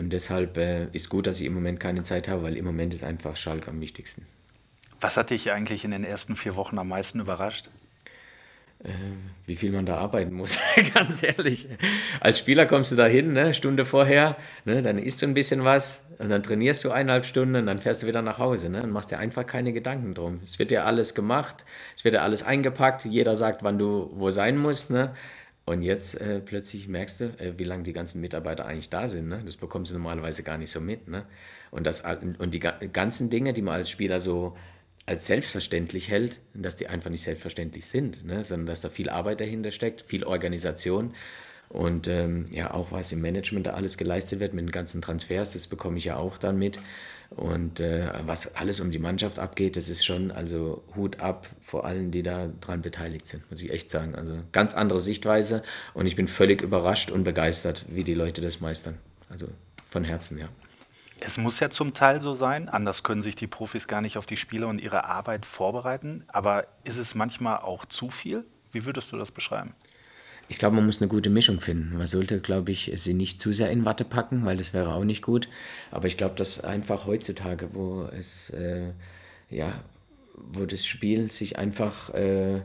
Und 0.00 0.14
deshalb 0.14 0.56
äh, 0.56 0.86
ist 0.92 1.10
gut, 1.10 1.26
dass 1.26 1.40
ich 1.40 1.46
im 1.46 1.52
Moment 1.52 1.78
keine 1.78 2.02
Zeit 2.02 2.26
habe, 2.26 2.42
weil 2.42 2.56
im 2.56 2.64
Moment 2.64 2.94
ist 2.94 3.04
einfach 3.04 3.36
Schalke 3.36 3.70
am 3.70 3.82
wichtigsten. 3.82 4.26
Was 4.98 5.18
hat 5.18 5.28
dich 5.28 5.52
eigentlich 5.52 5.84
in 5.84 5.90
den 5.90 6.04
ersten 6.04 6.36
vier 6.36 6.56
Wochen 6.56 6.78
am 6.78 6.88
meisten 6.88 7.20
überrascht? 7.20 7.68
Äh, 8.82 8.88
wie 9.44 9.56
viel 9.56 9.72
man 9.72 9.84
da 9.84 9.98
arbeiten 9.98 10.32
muss, 10.32 10.58
ganz 10.94 11.22
ehrlich. 11.22 11.68
Als 12.20 12.38
Spieler 12.38 12.64
kommst 12.64 12.92
du 12.92 12.96
da 12.96 13.04
hin, 13.04 13.34
ne, 13.34 13.52
Stunde 13.52 13.84
vorher, 13.84 14.38
ne, 14.64 14.80
dann 14.80 14.96
isst 14.96 15.20
du 15.20 15.26
ein 15.26 15.34
bisschen 15.34 15.64
was 15.64 16.06
und 16.18 16.30
dann 16.30 16.42
trainierst 16.42 16.82
du 16.84 16.90
eineinhalb 16.90 17.26
Stunden 17.26 17.56
und 17.56 17.66
dann 17.66 17.78
fährst 17.78 18.02
du 18.02 18.06
wieder 18.06 18.22
nach 18.22 18.38
Hause 18.38 18.70
ne, 18.70 18.82
und 18.82 18.92
machst 18.92 19.10
dir 19.10 19.18
einfach 19.18 19.46
keine 19.46 19.74
Gedanken 19.74 20.14
drum. 20.14 20.40
Es 20.42 20.58
wird 20.58 20.70
dir 20.70 20.86
alles 20.86 21.14
gemacht, 21.14 21.66
es 21.94 22.04
wird 22.04 22.14
dir 22.14 22.22
alles 22.22 22.42
eingepackt, 22.42 23.04
jeder 23.04 23.36
sagt, 23.36 23.62
wann 23.62 23.78
du 23.78 24.10
wo 24.14 24.30
sein 24.30 24.56
musst. 24.56 24.90
Ne? 24.90 25.14
Und 25.70 25.82
jetzt 25.82 26.20
äh, 26.20 26.40
plötzlich 26.40 26.88
merkst 26.88 27.20
du, 27.20 27.24
äh, 27.38 27.56
wie 27.56 27.62
lange 27.62 27.84
die 27.84 27.92
ganzen 27.92 28.20
Mitarbeiter 28.20 28.66
eigentlich 28.66 28.90
da 28.90 29.06
sind. 29.06 29.28
Ne? 29.28 29.40
Das 29.44 29.56
bekommst 29.56 29.92
du 29.92 29.94
normalerweise 29.94 30.42
gar 30.42 30.58
nicht 30.58 30.72
so 30.72 30.80
mit. 30.80 31.06
Ne? 31.06 31.26
Und, 31.70 31.86
das, 31.86 32.02
und 32.02 32.52
die 32.52 32.58
ganzen 32.58 33.30
Dinge, 33.30 33.52
die 33.52 33.62
man 33.62 33.74
als 33.74 33.88
Spieler 33.88 34.18
so 34.18 34.56
als 35.06 35.28
selbstverständlich 35.28 36.08
hält, 36.08 36.40
dass 36.54 36.74
die 36.74 36.88
einfach 36.88 37.08
nicht 37.08 37.22
selbstverständlich 37.22 37.86
sind, 37.86 38.24
ne? 38.24 38.42
sondern 38.42 38.66
dass 38.66 38.80
da 38.80 38.88
viel 38.88 39.10
Arbeit 39.10 39.40
dahinter 39.40 39.70
steckt, 39.70 40.02
viel 40.02 40.24
Organisation 40.24 41.14
und 41.68 42.08
ähm, 42.08 42.46
ja 42.50 42.74
auch 42.74 42.90
was 42.90 43.12
im 43.12 43.20
Management 43.20 43.68
da 43.68 43.74
alles 43.74 43.96
geleistet 43.96 44.40
wird 44.40 44.54
mit 44.54 44.64
den 44.64 44.72
ganzen 44.72 45.00
Transfers, 45.00 45.52
das 45.52 45.68
bekomme 45.68 45.98
ich 45.98 46.04
ja 46.06 46.16
auch 46.16 46.36
dann 46.36 46.58
mit. 46.58 46.80
Und 47.30 47.78
äh, 47.78 48.10
was 48.26 48.56
alles 48.56 48.80
um 48.80 48.90
die 48.90 48.98
Mannschaft 48.98 49.38
abgeht, 49.38 49.76
das 49.76 49.88
ist 49.88 50.04
schon, 50.04 50.32
also 50.32 50.82
Hut 50.96 51.20
ab 51.20 51.46
vor 51.60 51.84
allen, 51.84 52.10
die 52.10 52.24
da 52.24 52.48
dran 52.60 52.82
beteiligt 52.82 53.26
sind, 53.26 53.48
muss 53.50 53.62
ich 53.62 53.70
echt 53.70 53.88
sagen. 53.88 54.16
Also 54.16 54.38
ganz 54.50 54.74
andere 54.74 54.98
Sichtweise 54.98 55.62
und 55.94 56.06
ich 56.06 56.16
bin 56.16 56.26
völlig 56.26 56.60
überrascht 56.60 57.10
und 57.10 57.22
begeistert, 57.22 57.86
wie 57.88 58.02
die 58.02 58.14
Leute 58.14 58.40
das 58.40 58.60
meistern. 58.60 58.98
Also 59.28 59.46
von 59.88 60.02
Herzen, 60.02 60.38
ja. 60.38 60.48
Es 61.20 61.36
muss 61.36 61.60
ja 61.60 61.70
zum 61.70 61.94
Teil 61.94 62.18
so 62.18 62.34
sein, 62.34 62.68
anders 62.68 63.04
können 63.04 63.22
sich 63.22 63.36
die 63.36 63.46
Profis 63.46 63.86
gar 63.86 64.00
nicht 64.00 64.16
auf 64.16 64.26
die 64.26 64.38
Spiele 64.38 64.66
und 64.66 64.80
ihre 64.80 65.04
Arbeit 65.04 65.46
vorbereiten. 65.46 66.24
Aber 66.28 66.66
ist 66.82 66.96
es 66.96 67.14
manchmal 67.14 67.58
auch 67.58 67.84
zu 67.84 68.08
viel? 68.08 68.44
Wie 68.72 68.86
würdest 68.86 69.12
du 69.12 69.18
das 69.18 69.30
beschreiben? 69.30 69.74
Ich 70.50 70.58
glaube, 70.58 70.74
man 70.74 70.84
muss 70.84 71.00
eine 71.00 71.06
gute 71.06 71.30
Mischung 71.30 71.60
finden. 71.60 71.96
Man 71.96 72.08
sollte, 72.08 72.40
glaube 72.40 72.72
ich, 72.72 72.90
sie 72.96 73.14
nicht 73.14 73.40
zu 73.40 73.52
sehr 73.52 73.70
in 73.70 73.84
Watte 73.84 74.04
packen, 74.04 74.44
weil 74.44 74.56
das 74.56 74.74
wäre 74.74 74.92
auch 74.92 75.04
nicht 75.04 75.22
gut. 75.22 75.48
Aber 75.92 76.08
ich 76.08 76.16
glaube, 76.16 76.34
dass 76.34 76.64
einfach 76.64 77.06
heutzutage, 77.06 77.68
wo 77.72 78.08
es, 78.12 78.50
äh, 78.50 78.90
ja, 79.48 79.84
wo 80.34 80.66
das 80.66 80.84
Spiel 80.84 81.30
sich 81.30 81.56
einfach 81.56 82.12
äh, 82.14 82.62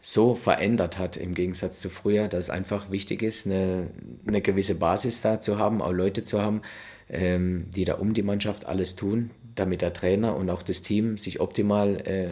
so 0.00 0.36
verändert 0.36 0.96
hat 0.96 1.16
im 1.16 1.34
Gegensatz 1.34 1.80
zu 1.80 1.90
früher, 1.90 2.28
dass 2.28 2.44
es 2.44 2.50
einfach 2.50 2.92
wichtig 2.92 3.20
ist, 3.20 3.46
eine, 3.46 3.90
eine 4.24 4.40
gewisse 4.40 4.76
Basis 4.76 5.20
da 5.20 5.40
zu 5.40 5.58
haben, 5.58 5.82
auch 5.82 5.92
Leute 5.92 6.22
zu 6.22 6.40
haben, 6.40 6.62
ähm, 7.08 7.68
die 7.74 7.84
da 7.84 7.94
um 7.94 8.14
die 8.14 8.22
Mannschaft 8.22 8.66
alles 8.66 8.94
tun, 8.94 9.30
damit 9.56 9.82
der 9.82 9.92
Trainer 9.92 10.36
und 10.36 10.50
auch 10.50 10.62
das 10.62 10.82
Team 10.82 11.18
sich 11.18 11.40
optimal 11.40 11.96
äh, 12.06 12.28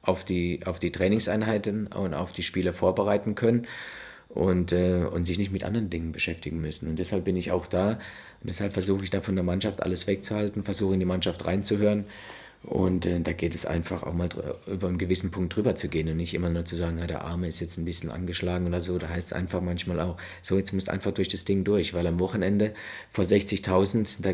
auf, 0.00 0.24
die, 0.24 0.60
auf 0.64 0.78
die 0.78 0.92
Trainingseinheiten 0.92 1.88
und 1.88 2.14
auf 2.14 2.32
die 2.32 2.44
Spiele 2.44 2.72
vorbereiten 2.72 3.34
können 3.34 3.66
und, 4.34 4.72
äh, 4.72 5.04
und 5.10 5.24
sich 5.24 5.38
nicht 5.38 5.52
mit 5.52 5.64
anderen 5.64 5.90
Dingen 5.90 6.12
beschäftigen 6.12 6.60
müssen. 6.60 6.88
Und 6.88 6.98
deshalb 6.98 7.24
bin 7.24 7.36
ich 7.36 7.52
auch 7.52 7.66
da 7.66 7.92
und 7.92 8.48
deshalb 8.48 8.72
versuche 8.72 9.04
ich 9.04 9.10
da 9.10 9.20
von 9.20 9.34
der 9.34 9.44
Mannschaft 9.44 9.82
alles 9.82 10.06
wegzuhalten, 10.06 10.64
versuche 10.64 10.94
in 10.94 11.00
die 11.00 11.06
Mannschaft 11.06 11.44
reinzuhören 11.46 12.04
Und 12.66 13.04
äh, 13.04 13.20
da 13.20 13.32
geht 13.32 13.54
es 13.54 13.66
einfach 13.66 14.04
auch 14.04 14.14
mal 14.14 14.28
über 14.66 14.88
einen 14.88 14.96
gewissen 14.96 15.30
Punkt 15.30 15.54
drüber 15.54 15.74
zu 15.74 15.88
gehen 15.88 16.08
und 16.08 16.16
nicht 16.16 16.32
immer 16.32 16.48
nur 16.48 16.64
zu 16.64 16.76
sagen, 16.76 16.98
ja, 16.98 17.06
der 17.06 17.22
Arme 17.22 17.46
ist 17.46 17.60
jetzt 17.60 17.76
ein 17.76 17.84
bisschen 17.84 18.10
angeschlagen 18.10 18.66
oder 18.66 18.80
so. 18.80 18.96
Da 18.96 19.10
heißt 19.10 19.28
es 19.28 19.32
einfach 19.34 19.60
manchmal 19.60 20.00
auch, 20.00 20.16
so 20.40 20.56
jetzt 20.56 20.72
musst 20.72 20.88
du 20.88 20.92
einfach 20.92 21.12
durch 21.12 21.28
das 21.28 21.44
Ding 21.44 21.64
durch, 21.64 21.92
weil 21.92 22.06
am 22.06 22.18
Wochenende 22.20 22.72
vor 23.10 23.24
60.000, 23.24 24.22
da, 24.22 24.32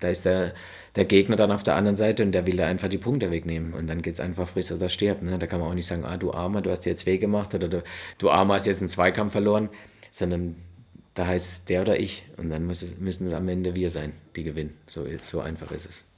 da 0.00 0.08
ist 0.08 0.24
der, 0.24 0.54
der 0.96 1.04
Gegner 1.04 1.36
dann 1.36 1.52
auf 1.52 1.62
der 1.64 1.76
anderen 1.76 1.96
Seite 1.96 2.22
und 2.22 2.32
der 2.32 2.46
will 2.46 2.56
da 2.56 2.66
einfach 2.66 2.88
die 2.88 2.98
Punkte 2.98 3.30
wegnehmen. 3.30 3.74
Und 3.74 3.88
dann 3.88 4.00
geht 4.00 4.14
es 4.14 4.20
einfach 4.20 4.48
friss 4.48 4.72
oder 4.72 4.88
stirbt. 4.88 5.22
Ne? 5.22 5.38
Da 5.38 5.46
kann 5.46 5.60
man 5.60 5.70
auch 5.70 5.74
nicht 5.74 5.86
sagen, 5.86 6.04
ah, 6.06 6.16
du 6.16 6.32
Armer, 6.32 6.62
du 6.62 6.70
hast 6.70 6.80
dir 6.80 6.90
jetzt 6.90 7.04
weh 7.04 7.18
gemacht 7.18 7.54
oder 7.54 7.68
du, 7.68 7.82
du 8.16 8.30
Armer 8.30 8.54
hast 8.54 8.66
jetzt 8.66 8.80
einen 8.80 8.88
Zweikampf 8.88 9.32
verloren, 9.32 9.68
sondern 10.10 10.56
da 11.12 11.26
heißt 11.26 11.68
der 11.68 11.82
oder 11.82 12.00
ich. 12.00 12.24
Und 12.38 12.48
dann 12.48 12.66
müssen 12.66 13.26
es 13.26 13.34
am 13.34 13.48
Ende 13.48 13.74
wir 13.74 13.90
sein, 13.90 14.14
die 14.34 14.44
gewinnen. 14.44 14.72
So, 14.86 15.04
so 15.20 15.40
einfach 15.40 15.70
ist 15.72 15.86
es. 15.86 16.15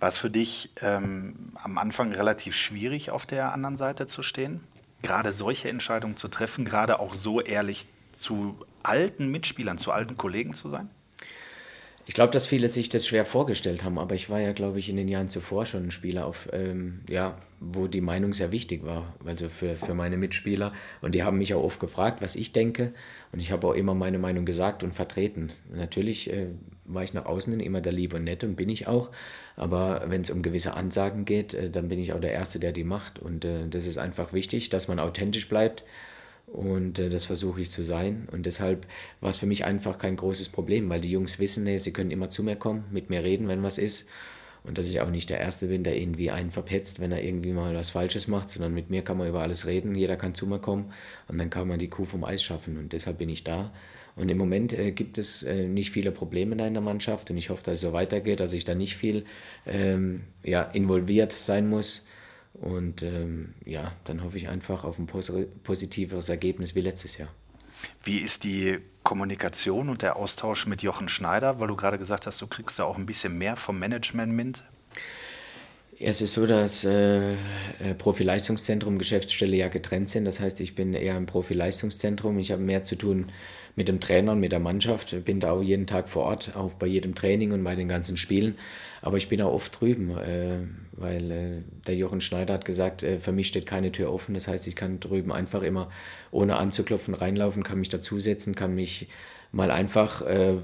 War 0.00 0.08
es 0.08 0.18
für 0.18 0.30
dich 0.30 0.70
ähm, 0.82 1.52
am 1.54 1.78
Anfang 1.78 2.12
relativ 2.12 2.54
schwierig, 2.54 3.10
auf 3.10 3.26
der 3.26 3.52
anderen 3.52 3.76
Seite 3.76 4.06
zu 4.06 4.22
stehen? 4.22 4.60
Gerade 5.02 5.32
solche 5.32 5.68
Entscheidungen 5.68 6.16
zu 6.16 6.28
treffen, 6.28 6.64
gerade 6.64 6.98
auch 7.00 7.14
so 7.14 7.40
ehrlich 7.40 7.86
zu 8.12 8.56
alten 8.82 9.30
Mitspielern, 9.30 9.78
zu 9.78 9.92
alten 9.92 10.16
Kollegen 10.16 10.52
zu 10.52 10.70
sein? 10.70 10.90
Ich 12.08 12.14
glaube, 12.14 12.32
dass 12.32 12.46
viele 12.46 12.68
sich 12.68 12.88
das 12.88 13.06
schwer 13.06 13.26
vorgestellt 13.26 13.84
haben, 13.84 13.98
aber 13.98 14.14
ich 14.14 14.30
war 14.30 14.40
ja, 14.40 14.52
glaube 14.52 14.78
ich, 14.78 14.88
in 14.88 14.96
den 14.96 15.08
Jahren 15.08 15.28
zuvor 15.28 15.66
schon 15.66 15.84
ein 15.84 15.90
Spieler, 15.90 16.24
auf, 16.24 16.48
ähm, 16.54 17.02
ja, 17.06 17.36
wo 17.60 17.86
die 17.86 18.00
Meinung 18.00 18.32
sehr 18.32 18.50
wichtig 18.50 18.82
war, 18.82 19.12
also 19.26 19.50
für, 19.50 19.76
für 19.76 19.92
meine 19.92 20.16
Mitspieler. 20.16 20.72
Und 21.02 21.14
die 21.14 21.22
haben 21.22 21.36
mich 21.36 21.52
auch 21.52 21.62
oft 21.62 21.80
gefragt, 21.80 22.22
was 22.22 22.34
ich 22.34 22.52
denke. 22.52 22.94
Und 23.30 23.40
ich 23.40 23.52
habe 23.52 23.66
auch 23.66 23.74
immer 23.74 23.94
meine 23.94 24.18
Meinung 24.18 24.46
gesagt 24.46 24.82
und 24.82 24.94
vertreten. 24.94 25.52
Natürlich 25.70 26.32
äh, 26.32 26.46
war 26.88 27.04
ich 27.04 27.14
nach 27.14 27.26
außen 27.26 27.52
hin 27.52 27.60
immer 27.60 27.80
der 27.80 27.92
Liebe 27.92 28.16
und 28.16 28.24
Nette 28.24 28.46
und 28.46 28.56
bin 28.56 28.68
ich 28.68 28.88
auch. 28.88 29.10
Aber 29.56 30.04
wenn 30.06 30.22
es 30.22 30.30
um 30.30 30.42
gewisse 30.42 30.74
Ansagen 30.74 31.24
geht, 31.24 31.54
äh, 31.54 31.70
dann 31.70 31.88
bin 31.88 31.98
ich 31.98 32.12
auch 32.12 32.20
der 32.20 32.32
Erste, 32.32 32.58
der 32.58 32.72
die 32.72 32.84
macht. 32.84 33.18
Und 33.18 33.44
äh, 33.44 33.68
das 33.68 33.86
ist 33.86 33.98
einfach 33.98 34.32
wichtig, 34.32 34.70
dass 34.70 34.88
man 34.88 34.98
authentisch 34.98 35.48
bleibt 35.48 35.84
und 36.52 36.98
äh, 36.98 37.10
das 37.10 37.26
versuche 37.26 37.60
ich 37.60 37.70
zu 37.70 37.82
sein. 37.82 38.28
Und 38.32 38.46
deshalb 38.46 38.86
war 39.20 39.30
es 39.30 39.38
für 39.38 39.46
mich 39.46 39.64
einfach 39.64 39.98
kein 39.98 40.16
großes 40.16 40.48
Problem, 40.48 40.88
weil 40.88 41.00
die 41.00 41.10
Jungs 41.10 41.38
wissen, 41.38 41.78
sie 41.78 41.92
können 41.92 42.10
immer 42.10 42.30
zu 42.30 42.42
mir 42.42 42.56
kommen, 42.56 42.84
mit 42.90 43.10
mir 43.10 43.22
reden, 43.22 43.48
wenn 43.48 43.62
was 43.62 43.78
ist. 43.78 44.08
Und 44.64 44.76
dass 44.76 44.88
ich 44.88 45.00
auch 45.00 45.10
nicht 45.10 45.30
der 45.30 45.40
Erste 45.40 45.68
bin, 45.68 45.84
der 45.84 45.96
irgendwie 45.96 46.30
einen 46.30 46.50
verpetzt, 46.50 47.00
wenn 47.00 47.12
er 47.12 47.22
irgendwie 47.22 47.52
mal 47.52 47.74
was 47.74 47.90
Falsches 47.90 48.28
macht, 48.28 48.50
sondern 48.50 48.74
mit 48.74 48.90
mir 48.90 49.02
kann 49.02 49.16
man 49.16 49.28
über 49.28 49.40
alles 49.40 49.66
reden, 49.66 49.94
jeder 49.94 50.16
kann 50.16 50.34
zu 50.34 50.46
mir 50.46 50.58
kommen 50.58 50.92
und 51.28 51.38
dann 51.38 51.48
kann 51.48 51.68
man 51.68 51.78
die 51.78 51.88
Kuh 51.88 52.04
vom 52.04 52.24
Eis 52.24 52.42
schaffen. 52.42 52.76
Und 52.76 52.92
deshalb 52.92 53.18
bin 53.18 53.28
ich 53.28 53.44
da. 53.44 53.72
Und 54.18 54.28
im 54.28 54.36
Moment 54.36 54.72
äh, 54.72 54.90
gibt 54.90 55.16
es 55.16 55.44
äh, 55.44 55.68
nicht 55.68 55.92
viele 55.92 56.10
Probleme 56.10 56.52
in 56.66 56.74
der 56.74 56.82
Mannschaft 56.82 57.30
und 57.30 57.36
ich 57.36 57.50
hoffe, 57.50 57.62
dass 57.62 57.74
es 57.74 57.80
so 57.82 57.92
weitergeht, 57.92 58.40
dass 58.40 58.52
ich 58.52 58.64
da 58.64 58.74
nicht 58.74 58.96
viel 58.96 59.24
ähm, 59.64 60.24
ja, 60.42 60.62
involviert 60.62 61.32
sein 61.32 61.68
muss 61.68 62.04
und 62.54 63.02
ähm, 63.02 63.54
ja, 63.64 63.92
dann 64.04 64.24
hoffe 64.24 64.36
ich 64.36 64.48
einfach 64.48 64.84
auf 64.84 64.98
ein 64.98 65.06
positiveres 65.06 66.28
Ergebnis 66.28 66.74
wie 66.74 66.80
letztes 66.80 67.16
Jahr. 67.18 67.28
Wie 68.02 68.18
ist 68.18 68.42
die 68.42 68.78
Kommunikation 69.04 69.88
und 69.88 70.02
der 70.02 70.16
Austausch 70.16 70.66
mit 70.66 70.82
Jochen 70.82 71.08
Schneider? 71.08 71.60
Weil 71.60 71.68
du 71.68 71.76
gerade 71.76 71.98
gesagt 71.98 72.26
hast, 72.26 72.40
du 72.42 72.48
kriegst 72.48 72.78
da 72.80 72.84
auch 72.84 72.98
ein 72.98 73.06
bisschen 73.06 73.38
mehr 73.38 73.56
vom 73.56 73.78
Management 73.78 74.32
mit. 74.32 74.64
Es 76.00 76.20
ist 76.20 76.34
so, 76.34 76.46
dass 76.46 76.84
äh, 76.84 77.32
äh 77.32 77.36
Profi-Leistungszentrum, 77.96 78.98
Geschäftsstelle 78.98 79.56
ja 79.56 79.68
getrennt 79.68 80.08
sind. 80.08 80.24
Das 80.24 80.40
heißt, 80.40 80.60
ich 80.60 80.74
bin 80.74 80.94
eher 80.94 81.16
im 81.16 81.26
Profi-Leistungszentrum. 81.26 82.38
Ich 82.38 82.50
habe 82.50 82.62
mehr 82.62 82.82
zu 82.82 82.96
tun 82.96 83.30
mit 83.78 83.86
dem 83.86 84.00
Trainer 84.00 84.32
und 84.32 84.40
mit 84.40 84.50
der 84.50 84.58
Mannschaft. 84.58 85.24
Bin 85.24 85.38
da 85.38 85.52
auch 85.52 85.62
jeden 85.62 85.86
Tag 85.86 86.08
vor 86.08 86.24
Ort, 86.24 86.56
auch 86.56 86.72
bei 86.72 86.88
jedem 86.88 87.14
Training 87.14 87.52
und 87.52 87.62
bei 87.62 87.76
den 87.76 87.86
ganzen 87.86 88.16
Spielen. 88.16 88.58
Aber 89.02 89.18
ich 89.18 89.28
bin 89.28 89.40
auch 89.40 89.52
oft 89.52 89.80
drüben, 89.80 90.18
äh, 90.18 90.58
weil 90.92 91.30
äh, 91.30 91.62
der 91.86 91.94
Jochen 91.94 92.20
Schneider 92.20 92.54
hat 92.54 92.64
gesagt, 92.64 93.04
äh, 93.04 93.20
für 93.20 93.30
mich 93.30 93.46
steht 93.46 93.66
keine 93.66 93.92
Tür 93.92 94.12
offen. 94.12 94.34
Das 94.34 94.48
heißt, 94.48 94.66
ich 94.66 94.74
kann 94.74 94.98
drüben 94.98 95.30
einfach 95.30 95.62
immer 95.62 95.90
ohne 96.32 96.56
anzuklopfen 96.56 97.14
reinlaufen, 97.14 97.62
kann 97.62 97.78
mich 97.78 97.88
dazusetzen, 97.88 98.56
kann 98.56 98.74
mich 98.74 99.06
mal 99.52 99.70
einfach 99.70 100.26
äh, 100.26 100.56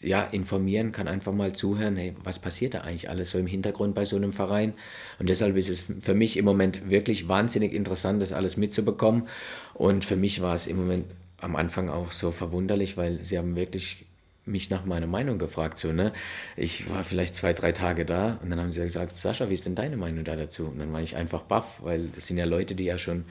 ja, 0.00 0.22
informieren, 0.22 0.92
kann 0.92 1.08
einfach 1.08 1.34
mal 1.34 1.52
zuhören, 1.52 1.96
hey, 1.96 2.16
was 2.24 2.38
passiert 2.38 2.72
da 2.72 2.80
eigentlich 2.80 3.10
alles 3.10 3.32
so 3.32 3.38
im 3.38 3.46
Hintergrund 3.46 3.94
bei 3.94 4.06
so 4.06 4.16
einem 4.16 4.32
Verein. 4.32 4.72
Und 5.18 5.28
deshalb 5.28 5.56
ist 5.58 5.68
es 5.68 5.82
für 6.02 6.14
mich 6.14 6.38
im 6.38 6.46
Moment 6.46 6.88
wirklich 6.88 7.28
wahnsinnig 7.28 7.74
interessant, 7.74 8.22
das 8.22 8.32
alles 8.32 8.56
mitzubekommen. 8.56 9.28
Und 9.74 10.06
für 10.06 10.16
mich 10.16 10.40
war 10.40 10.54
es 10.54 10.66
im 10.68 10.78
Moment 10.78 11.04
am 11.40 11.56
Anfang 11.56 11.88
auch 11.88 12.12
so 12.12 12.30
verwunderlich, 12.30 12.96
weil 12.96 13.24
sie 13.24 13.38
haben 13.38 13.56
wirklich 13.56 14.06
mich 14.46 14.70
nach 14.70 14.84
meiner 14.84 15.06
Meinung 15.06 15.38
gefragt. 15.38 15.78
So, 15.78 15.92
ne? 15.92 16.12
Ich 16.56 16.88
war 16.90 17.04
vielleicht 17.04 17.34
zwei, 17.34 17.52
drei 17.52 17.72
Tage 17.72 18.04
da 18.04 18.38
und 18.42 18.50
dann 18.50 18.60
haben 18.60 18.70
sie 18.70 18.82
gesagt, 18.82 19.16
Sascha, 19.16 19.50
wie 19.50 19.54
ist 19.54 19.66
denn 19.66 19.74
deine 19.74 19.96
Meinung 19.96 20.24
da 20.24 20.36
dazu? 20.36 20.66
Und 20.66 20.78
dann 20.78 20.92
war 20.92 21.02
ich 21.02 21.16
einfach 21.16 21.42
baff, 21.42 21.82
weil 21.82 22.10
es 22.16 22.28
sind 22.28 22.38
ja 22.38 22.44
Leute, 22.44 22.74
die 22.74 22.84
ja 22.84 22.96
schon, 22.96 23.24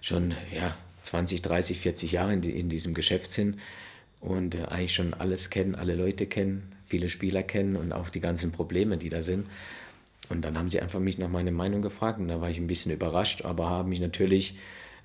schon 0.00 0.34
ja, 0.54 0.76
20, 1.02 1.42
30, 1.42 1.80
40 1.80 2.12
Jahre 2.12 2.34
in, 2.34 2.42
in 2.42 2.68
diesem 2.68 2.94
Geschäft 2.94 3.30
sind 3.30 3.58
und 4.20 4.54
äh, 4.54 4.64
eigentlich 4.64 4.94
schon 4.94 5.14
alles 5.14 5.50
kennen, 5.50 5.74
alle 5.74 5.94
Leute 5.94 6.26
kennen, 6.26 6.72
viele 6.86 7.08
Spieler 7.08 7.42
kennen 7.42 7.76
und 7.76 7.92
auch 7.92 8.10
die 8.10 8.20
ganzen 8.20 8.52
Probleme, 8.52 8.98
die 8.98 9.08
da 9.08 9.22
sind. 9.22 9.46
Und 10.28 10.42
dann 10.42 10.58
haben 10.58 10.68
sie 10.68 10.80
einfach 10.80 11.00
mich 11.00 11.16
nach 11.16 11.30
meiner 11.30 11.52
Meinung 11.52 11.80
gefragt 11.80 12.18
und 12.18 12.28
da 12.28 12.40
war 12.40 12.50
ich 12.50 12.58
ein 12.58 12.66
bisschen 12.66 12.92
überrascht, 12.92 13.44
aber 13.44 13.70
haben 13.70 13.88
mich 13.88 14.00
natürlich 14.00 14.58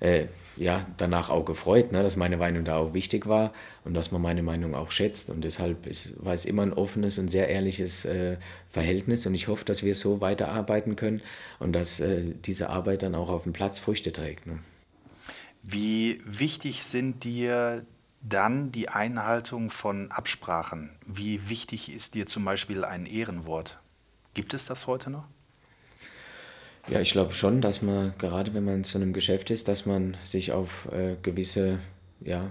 äh, 0.04 0.26
ja, 0.56 0.86
danach 0.98 1.30
auch 1.30 1.44
gefreut, 1.44 1.90
ne, 1.90 2.02
dass 2.02 2.14
meine 2.14 2.36
Meinung 2.36 2.64
da 2.64 2.76
auch 2.76 2.94
wichtig 2.94 3.26
war 3.26 3.52
und 3.84 3.94
dass 3.94 4.12
man 4.12 4.22
meine 4.22 4.42
Meinung 4.42 4.74
auch 4.74 4.90
schätzt. 4.92 5.30
Und 5.30 5.42
deshalb 5.42 5.86
ist, 5.86 6.12
war 6.24 6.32
es 6.32 6.44
immer 6.44 6.62
ein 6.62 6.72
offenes 6.72 7.18
und 7.18 7.28
sehr 7.28 7.48
ehrliches 7.48 8.04
äh, 8.04 8.36
Verhältnis. 8.68 9.26
Und 9.26 9.34
ich 9.34 9.48
hoffe, 9.48 9.64
dass 9.64 9.82
wir 9.82 9.94
so 9.94 10.20
weiterarbeiten 10.20 10.94
können 10.94 11.22
und 11.58 11.72
dass 11.72 11.98
äh, 12.00 12.34
diese 12.44 12.70
Arbeit 12.70 13.02
dann 13.02 13.14
auch 13.14 13.30
auf 13.30 13.44
dem 13.44 13.52
Platz 13.52 13.78
Früchte 13.80 14.12
trägt. 14.12 14.46
Ne. 14.46 14.60
Wie 15.62 16.20
wichtig 16.24 16.84
sind 16.84 17.24
dir 17.24 17.84
dann 18.20 18.70
die 18.70 18.88
Einhaltung 18.88 19.70
von 19.70 20.10
Absprachen? 20.12 20.90
Wie 21.04 21.48
wichtig 21.48 21.92
ist 21.92 22.14
dir 22.14 22.26
zum 22.26 22.44
Beispiel 22.44 22.84
ein 22.84 23.06
Ehrenwort? 23.06 23.80
Gibt 24.34 24.54
es 24.54 24.66
das 24.66 24.86
heute 24.86 25.10
noch? 25.10 25.24
Ja, 26.88 27.00
ich 27.00 27.12
glaube 27.12 27.34
schon, 27.34 27.62
dass 27.62 27.80
man, 27.80 28.12
gerade 28.18 28.52
wenn 28.52 28.64
man 28.64 28.76
in 28.76 28.84
so 28.84 28.98
einem 28.98 29.12
Geschäft 29.12 29.50
ist, 29.50 29.68
dass 29.68 29.86
man 29.86 30.16
sich 30.22 30.52
auf 30.52 30.88
äh, 30.92 31.16
gewisse 31.22 31.78
ja, 32.20 32.50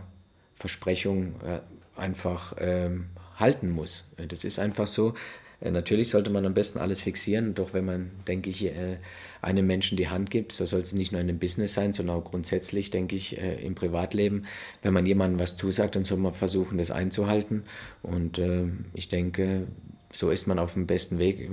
Versprechungen 0.56 1.36
äh, 1.46 1.60
einfach 2.00 2.56
ähm, 2.60 3.06
halten 3.38 3.70
muss. 3.70 4.10
Das 4.28 4.44
ist 4.44 4.58
einfach 4.58 4.88
so. 4.88 5.14
Äh, 5.62 5.70
natürlich 5.70 6.10
sollte 6.10 6.32
man 6.32 6.46
am 6.46 6.56
besten 6.56 6.80
alles 6.80 7.02
fixieren, 7.02 7.54
doch 7.54 7.74
wenn 7.74 7.86
man, 7.86 8.12
denke 8.28 8.50
ich, 8.50 8.66
äh, 8.66 8.98
einem 9.42 9.68
Menschen 9.68 9.98
die 9.98 10.10
Hand 10.10 10.32
gibt, 10.32 10.52
so 10.52 10.66
soll 10.66 10.82
es 10.82 10.94
nicht 10.94 11.12
nur 11.12 11.22
in 11.22 11.30
einem 11.30 11.40
Business 11.40 11.74
sein, 11.74 11.94
sondern 11.94 12.18
auch 12.18 12.24
grundsätzlich, 12.24 12.90
denke 12.90 13.16
ich, 13.16 13.38
äh, 13.38 13.64
im 13.64 13.76
Privatleben. 13.76 14.46
Wenn 14.82 14.94
man 14.94 15.06
jemandem 15.06 15.40
was 15.40 15.56
zusagt, 15.56 15.96
dann 15.96 16.04
soll 16.04 16.18
man 16.18 16.34
versuchen, 16.34 16.80
das 16.80 16.90
einzuhalten. 16.90 17.64
Und 18.02 18.40
ähm, 18.40 18.86
ich 18.94 19.10
denke, 19.10 19.68
so 20.12 20.32
ist 20.32 20.48
man 20.48 20.60
auf 20.60 20.74
dem 20.74 20.88
besten 20.88 21.20
Weg 21.20 21.50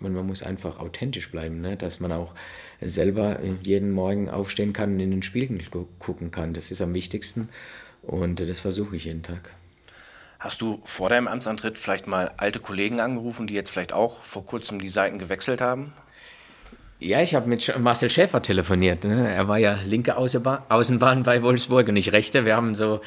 und 0.00 0.12
man 0.12 0.26
muss 0.26 0.42
einfach 0.42 0.78
authentisch 0.78 1.30
bleiben, 1.30 1.60
ne? 1.60 1.76
dass 1.76 2.00
man 2.00 2.12
auch 2.12 2.34
selber 2.80 3.40
jeden 3.62 3.90
Morgen 3.90 4.28
aufstehen 4.28 4.72
kann 4.72 4.94
und 4.94 5.00
in 5.00 5.10
den 5.10 5.22
Spiegel 5.22 5.58
gucken 5.98 6.30
kann. 6.30 6.52
Das 6.52 6.70
ist 6.70 6.82
am 6.82 6.94
wichtigsten 6.94 7.48
und 8.02 8.40
das 8.40 8.60
versuche 8.60 8.96
ich 8.96 9.04
jeden 9.04 9.22
Tag. 9.22 9.50
Hast 10.38 10.60
du 10.60 10.80
vor 10.84 11.08
deinem 11.08 11.28
Amtsantritt 11.28 11.78
vielleicht 11.78 12.06
mal 12.06 12.32
alte 12.36 12.60
Kollegen 12.60 13.00
angerufen, 13.00 13.46
die 13.46 13.54
jetzt 13.54 13.70
vielleicht 13.70 13.92
auch 13.92 14.22
vor 14.22 14.44
kurzem 14.44 14.80
die 14.80 14.90
Seiten 14.90 15.18
gewechselt 15.18 15.60
haben? 15.60 15.92
Ja, 16.98 17.20
ich 17.20 17.34
habe 17.34 17.48
mit 17.48 17.78
Marcel 17.78 18.08
Schäfer 18.08 18.40
telefoniert. 18.40 19.04
Ne? 19.04 19.30
Er 19.30 19.48
war 19.48 19.58
ja 19.58 19.78
linke 19.84 20.16
Außenbahn 20.16 21.22
bei 21.24 21.42
Wolfsburg 21.42 21.88
und 21.88 21.96
ich 21.96 22.12
rechte. 22.12 22.44
Wir 22.44 22.56
haben 22.56 22.74
so 22.74 23.00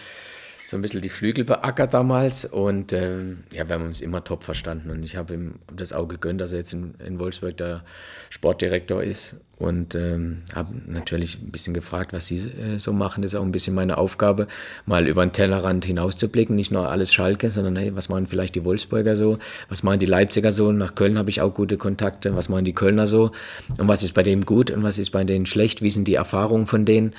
so 0.69 0.77
ein 0.77 0.81
bisschen 0.81 1.01
die 1.01 1.09
Flügel 1.09 1.45
beackert 1.45 1.93
damals 1.93 2.45
und 2.45 2.93
ähm, 2.93 3.43
ja, 3.51 3.67
wir 3.67 3.75
haben 3.75 3.85
uns 3.85 4.01
immer 4.01 4.23
top 4.23 4.43
verstanden 4.43 4.91
und 4.91 5.03
ich 5.03 5.15
habe 5.15 5.33
ihm 5.33 5.55
das 5.73 5.93
auch 5.93 6.07
gegönnt, 6.07 6.41
dass 6.41 6.51
er 6.51 6.59
jetzt 6.59 6.73
in, 6.73 6.93
in 7.03 7.19
Wolfsburg 7.19 7.57
der 7.57 7.83
Sportdirektor 8.29 9.01
ist 9.01 9.35
und 9.59 9.93
ähm, 9.93 10.43
habe 10.55 10.73
natürlich 10.87 11.37
ein 11.41 11.51
bisschen 11.51 11.73
gefragt, 11.73 12.13
was 12.13 12.27
sie 12.27 12.37
äh, 12.37 12.79
so 12.79 12.93
machen. 12.93 13.21
Das 13.21 13.33
ist 13.33 13.39
auch 13.39 13.43
ein 13.43 13.51
bisschen 13.51 13.75
meine 13.75 13.97
Aufgabe, 13.97 14.47
mal 14.85 15.05
über 15.07 15.25
den 15.25 15.33
Tellerrand 15.33 15.83
hinauszublicken, 15.83 16.55
nicht 16.55 16.71
nur 16.71 16.89
alles 16.89 17.13
Schalke, 17.13 17.51
sondern 17.51 17.75
hey, 17.75 17.95
was 17.95 18.07
machen 18.07 18.27
vielleicht 18.27 18.55
die 18.55 18.63
Wolfsburger 18.63 19.17
so, 19.17 19.37
was 19.67 19.83
machen 19.83 19.99
die 19.99 20.05
Leipziger 20.05 20.51
so, 20.51 20.71
nach 20.71 20.95
Köln 20.95 21.17
habe 21.17 21.29
ich 21.29 21.41
auch 21.41 21.53
gute 21.53 21.77
Kontakte, 21.77 22.35
was 22.35 22.47
machen 22.47 22.63
die 22.63 22.73
Kölner 22.73 23.05
so 23.05 23.31
und 23.77 23.89
was 23.89 24.01
ist 24.01 24.13
bei 24.13 24.23
dem 24.23 24.45
gut 24.45 24.71
und 24.71 24.81
was 24.81 24.97
ist 24.97 25.11
bei 25.11 25.25
denen 25.25 25.45
schlecht, 25.45 25.81
wie 25.81 25.89
sind 25.89 26.07
die 26.07 26.15
Erfahrungen 26.15 26.65
von 26.65 26.85
denen 26.85 27.13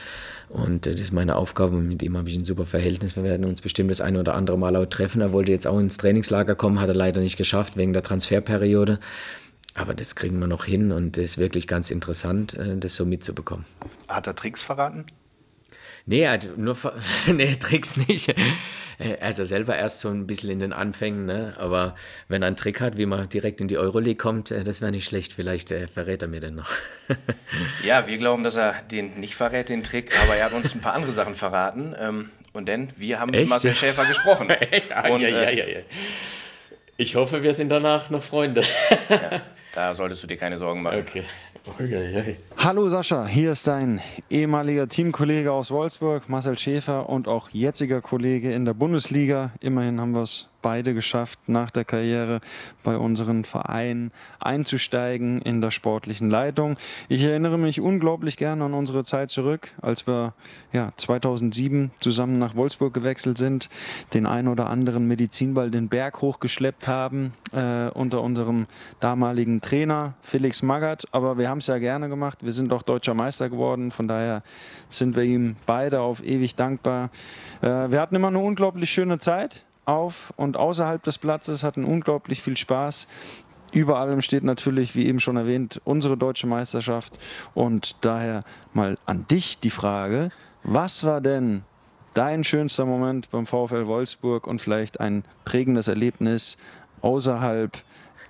und 0.51 0.87
äh, 0.87 0.93
das 0.93 1.01
ist 1.01 1.13
meine 1.13 1.37
Aufgabe. 1.37 1.77
Mit 1.77 2.03
ihm 2.03 2.17
habe 2.17 2.29
ich 2.29 2.37
ein 2.37 2.45
super 2.45 2.67
Verhältnis. 2.67 3.17
Wir 3.17 3.23
werden 3.23 3.47
uns 3.47 3.61
bestimmt 3.61 3.91
das 3.91 4.01
eine 4.01 4.19
oder 4.19 4.35
andere 4.35 4.59
Mal 4.59 4.75
auch 4.77 4.87
treffen. 4.87 5.21
Er 5.21 5.33
wollte 5.33 5.53
jetzt 5.53 5.67
auch 5.67 5.79
ins 5.79 5.97
Trainingslager 5.97 6.57
kommen, 6.57 6.81
hat 6.81 6.89
er 6.89 6.95
leider 6.95 7.21
nicht 7.21 7.37
geschafft 7.37 7.77
wegen 7.77 7.93
der 7.93 8.03
Transferperiode. 8.03 8.99
Aber 9.75 9.95
das 9.95 10.17
kriegen 10.17 10.39
wir 10.41 10.47
noch 10.49 10.65
hin 10.65 10.91
und 10.93 11.17
es 11.17 11.33
ist 11.33 11.39
wirklich 11.39 11.67
ganz 11.67 11.91
interessant, 11.91 12.55
äh, 12.55 12.77
das 12.77 12.95
so 12.97 13.05
mitzubekommen. 13.05 13.65
Hat 14.09 14.27
er 14.27 14.35
Tricks 14.35 14.63
verraten? 14.63 15.07
Nee, 16.07 16.21
er 16.23 16.33
hat 16.33 16.57
nur 16.57 16.75
ver- 16.75 16.95
nee, 17.27 17.55
Tricks 17.57 17.97
nicht. 17.97 18.35
Er 18.99 19.29
ist 19.31 19.39
ja 19.39 19.45
selber 19.45 19.77
erst 19.77 20.01
so 20.01 20.09
ein 20.09 20.27
bisschen 20.27 20.51
in 20.51 20.59
den 20.59 20.73
Anfängen, 20.73 21.25
ne? 21.25 21.55
aber 21.59 21.95
wenn 22.29 22.43
er 22.43 22.49
einen 22.49 22.57
Trick 22.57 22.81
hat, 22.81 22.99
wie 22.99 23.07
man 23.07 23.29
direkt 23.29 23.61
in 23.61 23.69
die 23.69 23.79
Euroleague 23.79 24.17
kommt, 24.17 24.51
äh, 24.51 24.65
das 24.65 24.81
wäre 24.81 24.91
nicht 24.91 25.07
schlecht. 25.07 25.33
Vielleicht 25.33 25.71
äh, 25.71 25.87
verrät 25.87 26.21
er 26.23 26.29
mir 26.29 26.41
den 26.41 26.57
noch. 26.57 26.71
Ja, 27.85 28.07
wir 28.07 28.19
glauben, 28.19 28.45
dass 28.45 28.57
er 28.57 28.75
den 28.91 29.19
nicht 29.21 29.35
verrät, 29.35 29.69
den 29.69 29.83
Trick, 29.83 30.13
aber 30.23 30.37
er 30.37 30.47
hat 30.47 30.53
uns 30.53 30.75
ein 30.75 30.81
paar 30.81 30.95
andere 30.95 31.13
Sachen 31.13 31.35
verraten. 31.35 31.95
Ähm, 31.99 32.31
und 32.53 32.67
denn 32.67 32.91
wir 32.97 33.21
haben 33.21 33.31
mit 33.31 33.41
Echt? 33.41 33.49
Marcel 33.51 33.75
Schäfer 33.75 34.05
gesprochen. 34.05 34.49
und 35.11 35.23
äh, 35.23 35.55
ja. 35.77 35.81
Ich 36.97 37.15
hoffe, 37.17 37.43
wir 37.43 37.55
sind 37.55 37.69
danach 37.71 38.11
noch 38.11 38.23
Freunde. 38.23 38.63
Da 39.75 39.95
solltest 39.95 40.23
du 40.23 40.27
dir 40.27 40.37
keine 40.37 40.59
Sorgen 40.59 40.83
machen. 40.83 40.99
Okay. 40.99 41.25
Hallo 42.57 42.89
Sascha, 42.89 43.27
hier 43.27 43.53
ist 43.53 43.67
dein 43.67 44.01
ehemaliger 44.29 44.89
Teamkollege 44.89 45.53
aus 45.53 45.71
Wolfsburg, 45.71 46.29
Marcel 46.29 46.59
Schäfer 46.59 47.09
und 47.09 47.29
auch 47.29 47.51
jetziger 47.51 48.01
Kollege 48.01 48.53
in 48.53 48.65
der 48.65 48.75
Bundesliga. 48.75 49.53
Immerhin 49.61 50.01
haben 50.01 50.13
wir 50.13 50.23
es 50.23 50.50
beide 50.63 50.95
geschafft, 50.95 51.39
nach 51.47 51.71
der 51.71 51.85
Karriere 51.85 52.41
bei 52.83 52.97
unseren 52.97 53.45
Vereinen 53.45 54.13
einzusteigen 54.39 55.43
in 55.43 55.61
der 55.61 55.71
sportlichen 55.71 56.31
Leitung. 56.31 56.77
Ich 57.09 57.23
erinnere 57.23 57.59
mich 57.59 57.81
unglaublich 57.81 58.37
gern 58.37 58.63
an 58.63 58.75
unsere 58.75 59.05
Zeit 59.05 59.31
zurück, 59.31 59.73
als 59.81 60.07
wir 60.07 60.35
ja, 60.73 60.93
2007 60.97 61.91
zusammen 62.01 62.39
nach 62.39 62.55
Wolfsburg 62.55 62.95
gewechselt 62.95 63.39
sind, 63.39 63.69
den 64.15 64.27
ein 64.27 64.49
oder 64.49 64.69
anderen 64.69 65.07
Medizinball 65.07 65.71
den 65.71 65.89
Berg 65.89 66.21
hochgeschleppt 66.21 66.89
haben 66.89 67.33
äh, 67.53 67.89
unter 67.91 68.23
unserem 68.23 68.67
damaligen 69.01 69.61
Trainer 69.61 70.15
Felix 70.23 70.63
Magath. 70.63 71.07
Aber 71.13 71.39
wir 71.39 71.49
haben 71.49 71.59
es 71.59 71.67
ja 71.67 71.79
gerne 71.79 72.09
gemacht. 72.09 72.39
Wir 72.43 72.53
sind 72.53 72.73
auch 72.73 72.83
deutscher 72.83 73.15
Meister 73.15 73.49
geworden. 73.49 73.91
Von 73.91 74.09
daher 74.09 74.43
sind 74.89 75.17
wir 75.17 75.25
ihm 75.25 75.57
beide 75.67 76.01
auf 76.01 76.25
ewig 76.25 76.55
dankbar. 76.55 77.11
Äh, 77.63 77.67
wir 77.91 78.01
hatten 78.01 78.15
immer 78.15 78.29
eine 78.29 78.39
unglaublich 78.39 78.91
schöne 78.91 79.19
Zeit 79.19 79.65
auf 79.91 80.33
und 80.37 80.57
außerhalb 80.57 81.03
des 81.03 81.19
Platzes, 81.19 81.63
hatten 81.65 81.85
unglaublich 81.85 82.43
viel 82.43 82.57
Spaß. 82.57 83.07
Über 83.73 83.99
allem 83.99 84.23
steht 84.23 84.43
natürlich, 84.43 84.95
wie 84.95 85.07
eben 85.07 85.21
schon 85.21 85.37
erwähnt, 85.37 85.81
unsere 85.85 86.17
deutsche 86.17 86.47
Meisterschaft. 86.47 87.19
Und 87.55 87.97
daher 88.05 88.43
mal 88.73 88.97
an 89.07 89.27
dich 89.29 89.61
die 89.61 89.71
Frage, 89.71 90.31
was 90.63 91.05
war 91.05 91.21
denn 91.21 91.63
dein 92.15 92.43
schönster 92.43 92.87
Moment 92.87 93.31
beim 93.31 93.47
VfL 93.47 93.87
Wolfsburg 93.87 94.47
und 94.47 94.61
vielleicht 94.61 95.01
ein 95.01 95.25
prägendes 95.45 95.89
Erlebnis 95.89 96.57
außerhalb 97.03 97.73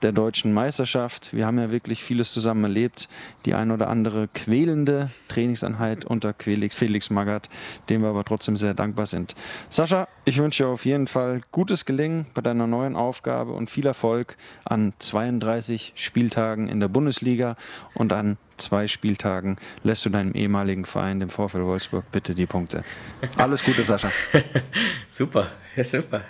der 0.03 0.13
deutschen 0.13 0.53
Meisterschaft. 0.53 1.35
Wir 1.35 1.47
haben 1.47 1.59
ja 1.59 1.71
wirklich 1.71 2.03
vieles 2.03 2.33
zusammen 2.33 2.65
erlebt. 2.65 3.09
Die 3.47 3.55
ein 3.55 3.71
oder 3.71 3.89
andere 3.89 4.29
quälende 4.29 5.11
Trainingseinheit 5.29 6.05
unter 6.05 6.35
Felix, 6.39 6.75
Felix 6.75 7.11
Magath, 7.11 7.49
dem 7.89 8.03
wir 8.03 8.09
aber 8.09 8.25
trotzdem 8.25 8.57
sehr 8.57 8.75
dankbar 8.75 9.07
sind. 9.07 9.35
Sascha, 9.69 10.09
ich 10.25 10.39
wünsche 10.39 10.65
dir 10.65 10.69
auf 10.69 10.85
jeden 10.85 11.07
Fall 11.07 11.41
gutes 11.53 11.85
Gelingen 11.85 12.27
bei 12.35 12.43
deiner 12.43 12.67
neuen 12.67 12.97
Aufgabe 12.97 13.53
und 13.53 13.71
viel 13.71 13.87
Erfolg 13.87 14.37
an 14.65 14.93
32 14.99 15.93
Spieltagen 15.97 16.69
in 16.69 16.81
der 16.81 16.89
Bundesliga 16.89 17.57
und 17.95 18.13
an 18.13 18.37
zwei 18.57 18.89
Spieltagen 18.89 19.57
lässt 19.83 20.05
du 20.05 20.11
deinem 20.11 20.33
ehemaligen 20.33 20.85
Verein, 20.85 21.21
dem 21.21 21.31
VfL 21.31 21.65
Wolfsburg, 21.65 22.05
bitte 22.13 22.35
die 22.35 22.47
Punkte. 22.47 22.85
Alles 23.37 23.65
Gute, 23.65 23.85
Sascha. 23.85 24.11
Super, 25.09 25.51
ja, 25.77 25.85
super. 25.85 26.23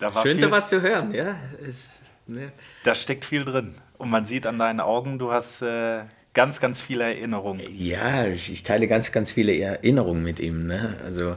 Schön, 0.00 0.32
viel, 0.32 0.40
sowas 0.40 0.68
zu 0.68 0.82
hören, 0.82 1.12
ja. 1.14 1.36
Ist, 1.66 2.02
ne. 2.26 2.52
Da 2.84 2.94
steckt 2.94 3.24
viel 3.24 3.44
drin. 3.44 3.74
Und 3.98 4.10
man 4.10 4.24
sieht 4.26 4.46
an 4.46 4.58
deinen 4.58 4.80
Augen, 4.80 5.18
du 5.18 5.30
hast 5.30 5.62
äh, 5.62 6.00
ganz, 6.32 6.60
ganz 6.60 6.80
viele 6.80 7.04
Erinnerungen. 7.04 7.62
Ja, 7.70 8.26
ich 8.26 8.62
teile 8.62 8.88
ganz, 8.88 9.12
ganz 9.12 9.30
viele 9.30 9.56
Erinnerungen 9.56 10.22
mit 10.22 10.40
ihm. 10.40 10.66
Ne? 10.66 10.96
Also 11.04 11.36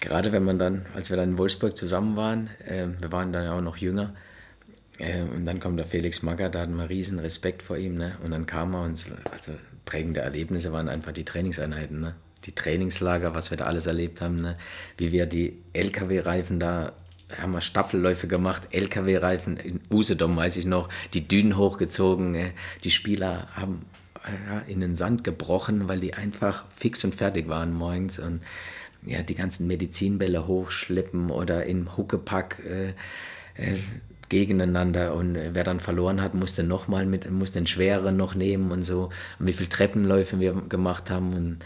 gerade 0.00 0.30
wenn 0.32 0.44
man 0.44 0.58
dann, 0.58 0.86
als 0.94 1.10
wir 1.10 1.16
dann 1.16 1.30
in 1.30 1.38
Wolfsburg 1.38 1.76
zusammen 1.76 2.16
waren, 2.16 2.50
äh, 2.66 2.86
wir 3.00 3.10
waren 3.10 3.32
dann 3.32 3.44
ja 3.44 3.56
auch 3.56 3.62
noch 3.62 3.76
jünger, 3.78 4.14
äh, 4.98 5.22
und 5.22 5.46
dann 5.46 5.60
kommt 5.60 5.78
der 5.78 5.86
Felix 5.86 6.22
Magath, 6.22 6.54
da 6.54 6.60
hatten 6.60 6.76
wir 6.76 6.88
riesen 6.88 7.18
Respekt 7.18 7.62
vor 7.62 7.76
ihm. 7.76 7.94
Ne? 7.94 8.16
Und 8.22 8.32
dann 8.32 8.46
kam 8.46 8.74
er 8.74 8.82
und 8.82 9.04
also 9.32 9.52
prägende 9.84 10.20
Erlebnisse 10.20 10.72
waren 10.72 10.88
einfach 10.88 11.12
die 11.12 11.24
Trainingseinheiten. 11.24 12.00
Ne? 12.00 12.14
Die 12.44 12.54
Trainingslager, 12.54 13.34
was 13.34 13.50
wir 13.50 13.58
da 13.58 13.66
alles 13.66 13.86
erlebt 13.86 14.20
haben, 14.20 14.36
ne? 14.36 14.56
wie 14.96 15.12
wir 15.12 15.26
die 15.26 15.58
LKW-Reifen 15.72 16.60
da 16.60 16.92
haben 17.36 17.52
wir 17.52 17.60
Staffelläufe 17.60 18.26
gemacht, 18.26 18.68
LKW-Reifen 18.70 19.56
in 19.58 19.80
Usedom, 19.90 20.36
weiß 20.36 20.56
ich 20.56 20.66
noch, 20.66 20.88
die 21.14 21.28
Dünen 21.28 21.56
hochgezogen. 21.56 22.34
äh, 22.34 22.50
Die 22.84 22.90
Spieler 22.90 23.48
haben 23.52 23.84
äh, 24.24 24.70
in 24.70 24.80
den 24.80 24.94
Sand 24.94 25.24
gebrochen, 25.24 25.88
weil 25.88 26.00
die 26.00 26.14
einfach 26.14 26.64
fix 26.74 27.04
und 27.04 27.14
fertig 27.14 27.48
waren 27.48 27.74
morgens. 27.74 28.18
Und 28.18 28.40
ja, 29.04 29.22
die 29.22 29.34
ganzen 29.34 29.66
Medizinbälle 29.66 30.46
hochschleppen 30.46 31.30
oder 31.30 31.66
im 31.66 31.96
Huckepack 31.96 32.62
äh, 32.66 32.88
äh, 33.62 33.78
gegeneinander. 34.28 35.14
Und 35.14 35.36
äh, 35.36 35.50
wer 35.54 35.64
dann 35.64 35.80
verloren 35.80 36.22
hat, 36.22 36.34
musste 36.34 36.62
nochmal 36.62 37.06
mit, 37.06 37.30
musste 37.30 37.58
den 37.58 37.66
schwereren 37.66 38.16
noch 38.16 38.34
nehmen 38.34 38.70
und 38.70 38.82
so. 38.82 39.10
Und 39.38 39.46
wie 39.46 39.52
viele 39.52 39.68
Treppenläufe 39.68 40.40
wir 40.40 40.52
gemacht 40.52 41.10
haben. 41.10 41.34
Und 41.34 41.58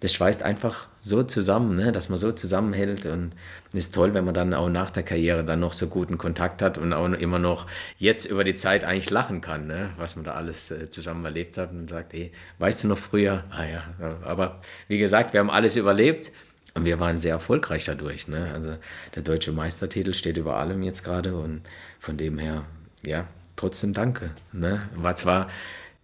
das 0.00 0.12
schweißt 0.12 0.42
einfach 0.42 0.88
so 1.00 1.22
zusammen, 1.22 1.76
ne, 1.76 1.90
dass 1.90 2.10
man 2.10 2.18
so 2.18 2.30
zusammenhält 2.30 3.06
und 3.06 3.32
es 3.70 3.86
ist 3.86 3.94
toll, 3.94 4.12
wenn 4.12 4.26
man 4.26 4.34
dann 4.34 4.52
auch 4.52 4.68
nach 4.68 4.90
der 4.90 5.02
Karriere 5.02 5.42
dann 5.42 5.60
noch 5.60 5.72
so 5.72 5.86
guten 5.86 6.18
Kontakt 6.18 6.60
hat 6.60 6.76
und 6.76 6.92
auch 6.92 7.10
immer 7.12 7.38
noch 7.38 7.66
jetzt 7.96 8.26
über 8.26 8.44
die 8.44 8.54
Zeit 8.54 8.84
eigentlich 8.84 9.08
lachen 9.08 9.40
kann, 9.40 9.66
ne, 9.66 9.90
was 9.96 10.16
man 10.16 10.24
da 10.26 10.32
alles 10.32 10.70
äh, 10.70 10.90
zusammen 10.90 11.24
erlebt 11.24 11.56
hat 11.56 11.70
und 11.70 11.88
sagt, 11.88 12.12
hey, 12.12 12.30
weißt 12.58 12.84
du 12.84 12.88
noch 12.88 12.98
früher? 12.98 13.44
Ah 13.50 13.64
ja, 13.64 13.84
aber 14.22 14.60
wie 14.88 14.98
gesagt, 14.98 15.32
wir 15.32 15.40
haben 15.40 15.50
alles 15.50 15.76
überlebt 15.76 16.30
und 16.74 16.84
wir 16.84 17.00
waren 17.00 17.18
sehr 17.18 17.32
erfolgreich 17.32 17.86
dadurch, 17.86 18.28
ne, 18.28 18.50
also 18.52 18.76
der 19.14 19.22
deutsche 19.22 19.52
Meistertitel 19.52 20.12
steht 20.12 20.36
über 20.36 20.56
allem 20.56 20.82
jetzt 20.82 21.04
gerade 21.04 21.36
und 21.36 21.62
von 22.00 22.18
dem 22.18 22.38
her, 22.38 22.64
ja, 23.02 23.26
trotzdem 23.56 23.94
danke, 23.94 24.30
ne, 24.52 24.90
war 24.94 25.16
zwar 25.16 25.48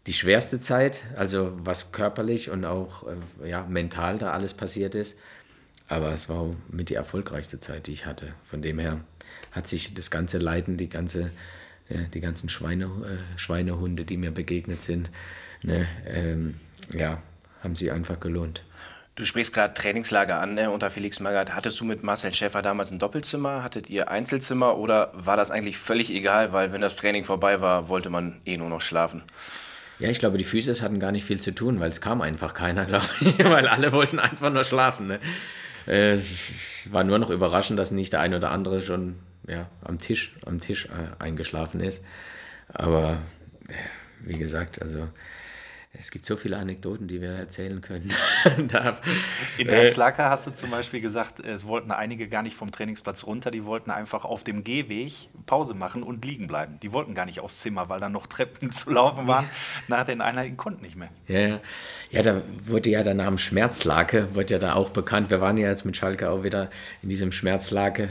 die 0.07 0.13
schwerste 0.13 0.61
Zeit, 0.61 1.05
also 1.17 1.53
was 1.59 1.93
körperlich 1.93 2.51
und 2.51 2.65
auch 2.65 3.07
äh, 3.07 3.49
ja, 3.49 3.65
mental 3.65 4.19
da 4.19 4.33
alles 4.33 4.55
passiert 4.55 4.95
ist. 4.95 5.19
Aber 5.89 6.13
es 6.13 6.29
war 6.29 6.51
mit 6.69 6.89
die 6.89 6.95
erfolgreichste 6.95 7.61
Zeit, 7.61 7.87
die 7.87 7.93
ich 7.93 8.07
hatte. 8.07 8.35
Von 8.45 8.63
dem 8.63 8.79
her 8.79 9.01
hat 9.53 9.69
sich 9.69 9.95
das 9.95 10.11
ganze 10.11 10.39
Leiden, 10.39 10.77
die, 10.77 10.89
ganze, 10.89 11.31
ja, 11.89 12.01
die 12.15 12.21
ganzen 12.21 12.49
Schweine, 12.49 12.85
äh, 12.85 13.39
Schweinehunde, 13.39 14.05
die 14.05 14.17
mir 14.17 14.31
begegnet 14.31 14.81
sind, 14.81 15.11
ne, 15.63 15.87
ähm, 16.07 16.55
ja, 16.93 17.23
haben 17.63 17.77
sich 17.77 17.93
einfach 17.93 18.19
gelohnt. 18.19 18.63
Du 19.15 19.25
sprichst 19.25 19.53
gerade 19.53 19.75
Trainingslager 19.75 20.41
an 20.41 20.55
ne, 20.55 20.71
unter 20.71 20.91
Felix 20.91 21.21
Magath. 21.21 21.55
Hattest 21.55 21.79
du 21.79 21.85
mit 21.85 22.03
Marcel 22.03 22.33
Schäfer 22.33 22.63
damals 22.63 22.91
ein 22.91 22.99
Doppelzimmer? 22.99 23.63
Hattet 23.63 23.91
ihr 23.91 24.11
Einzelzimmer 24.11 24.79
oder 24.79 25.13
war 25.15 25.37
das 25.37 25.51
eigentlich 25.51 25.77
völlig 25.77 26.11
egal, 26.11 26.53
weil 26.53 26.73
wenn 26.73 26.81
das 26.81 26.97
Training 26.97 27.25
vorbei 27.25 27.61
war, 27.61 27.91
wollte 27.91 28.09
man 28.09 28.41
eh 28.47 28.57
nur 28.57 28.71
noch 28.71 28.81
schlafen? 28.81 29.23
Ja, 30.03 30.09
ich 30.09 30.19
glaube, 30.19 30.37
die 30.37 30.43
Physis 30.43 30.83
hatten 30.83 30.99
gar 30.99 31.13
nicht 31.13 31.25
viel 31.25 31.39
zu 31.39 31.55
tun, 31.55 31.79
weil 31.79 31.89
es 31.89 32.01
kam 32.01 32.23
einfach 32.23 32.55
keiner, 32.55 32.85
glaube 32.87 33.07
ich, 33.21 33.39
weil 33.39 33.69
alle 33.69 33.93
wollten 33.93 34.19
einfach 34.19 34.53
nur 34.53 34.65
schlafen. 34.65 35.07
Ne? 35.07 35.21
Äh, 35.87 36.19
war 36.91 37.05
nur 37.05 37.21
noch 37.21 37.31
überraschend, 37.31 37.79
dass 37.79 37.93
nicht 37.93 38.13
der 38.13 38.19
eine 38.19 38.39
oder 38.39 38.51
andere 38.51 38.83
schon 38.83 39.21
ja, 39.47 39.71
am 39.85 40.01
Tisch, 40.01 40.35
am 40.45 40.59
Tisch 40.59 40.87
äh, 40.87 41.23
eingeschlafen 41.23 41.81
ist. 41.81 42.05
Aber 42.73 43.23
äh, 43.69 43.75
wie 44.27 44.39
gesagt, 44.39 44.83
also 44.83 45.07
es 45.95 46.11
gibt 46.11 46.25
so 46.25 46.37
viele 46.37 46.57
Anekdoten, 46.57 47.07
die 47.07 47.21
wir 47.21 47.33
erzählen 47.33 47.83
können. 47.83 48.11
In 49.59 49.69
äh, 49.69 49.71
Herzlacker 49.71 50.31
hast 50.31 50.47
du 50.47 50.51
zum 50.51 50.71
Beispiel 50.71 51.03
gesagt, 51.03 51.41
es 51.41 51.67
wollten 51.67 51.91
einige 51.91 52.29
gar 52.29 52.43
nicht 52.43 52.57
vom 52.57 52.73
Trainingsplatz 52.73 53.25
runter, 53.25 53.51
die 53.51 53.67
wollten 53.67 53.91
einfach 53.91 54.25
auf 54.25 54.43
dem 54.43 54.65
Gehweg 54.65 55.29
Pause 55.45 55.75
machen 55.75 56.03
und 56.03 56.25
liegen 56.25 56.47
bleiben. 56.47 56.81
Die 56.81 56.95
wollten 56.95 57.15
gar 57.15 57.27
nicht 57.27 57.41
aufs 57.41 57.61
Zimmer, 57.61 57.91
weil 57.91 58.01
da 58.01 58.09
noch 58.09 58.27
Treppen 58.27 58.71
zu 58.73 58.91
laufen 58.91 59.27
waren. 59.27 59.45
Nach 59.87 60.05
den 60.05 60.23
Einheiten 60.23 60.57
konnten 60.57 60.81
nicht 60.81 60.97
mehr. 60.97 61.11
Ja, 61.29 61.41
ja. 61.41 61.61
ja, 62.11 62.23
da 62.23 62.43
wurde 62.65 62.89
ja 62.89 63.03
der 63.03 63.15
Name 63.15 63.37
Schmerzlake, 63.37 64.35
wird 64.35 64.51
ja 64.51 64.59
da 64.59 64.75
auch 64.75 64.91
bekannt. 64.91 65.29
Wir 65.29 65.43
waren 65.43 65.59
ja 65.59 65.69
jetzt 65.69 65.85
mit 65.85 65.97
Schalke 65.97 66.31
auch 66.31 66.43
wieder 66.43 66.71
in 67.03 67.11
diesem 67.11 67.33
Schmerzlake 67.33 68.09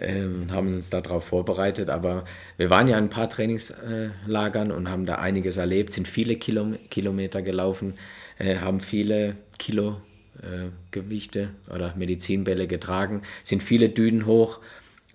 ähm, 0.00 0.50
haben 0.50 0.74
uns 0.74 0.90
darauf 0.90 1.24
vorbereitet. 1.24 1.90
Aber 1.90 2.24
wir 2.56 2.70
waren 2.70 2.88
ja 2.88 2.98
in 2.98 3.04
ein 3.04 3.10
paar 3.10 3.28
Trainingslagern 3.28 4.70
und 4.70 4.90
haben 4.90 5.06
da 5.06 5.16
einiges 5.16 5.56
erlebt, 5.56 5.92
sind 5.92 6.08
viele 6.08 6.36
Kilo, 6.36 6.74
Kilometer 6.90 7.42
gelaufen, 7.42 7.94
äh, 8.38 8.56
haben 8.56 8.80
viele 8.80 9.36
Kilo 9.58 10.00
äh, 10.42 10.68
Gewichte 10.90 11.50
oder 11.72 11.94
Medizinbälle 11.96 12.66
getragen, 12.66 13.22
sind 13.42 13.62
viele 13.62 13.88
Dünen 13.88 14.26
hoch. 14.26 14.60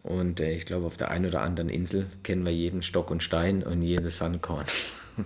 Und 0.04 0.40
äh, 0.40 0.54
ich 0.54 0.66
glaube, 0.66 0.88
auf 0.88 0.98
der 0.98 1.12
einen 1.12 1.28
oder 1.28 1.42
anderen 1.42 1.70
Insel 1.70 2.08
kennen 2.24 2.46
wir 2.46 2.54
jeden 2.54 2.82
Stock 2.82 3.12
und 3.12 3.22
Stein 3.22 3.64
und 3.64 3.82
jedes 3.82 4.18
Sandkorn. 4.18 4.66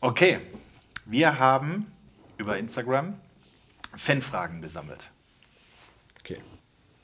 Okay, 0.00 0.38
wir 1.06 1.38
haben 1.38 1.86
über 2.36 2.58
Instagram 2.58 3.14
Fanfragen 3.96 4.60
gesammelt. 4.60 5.08
Okay. 6.20 6.42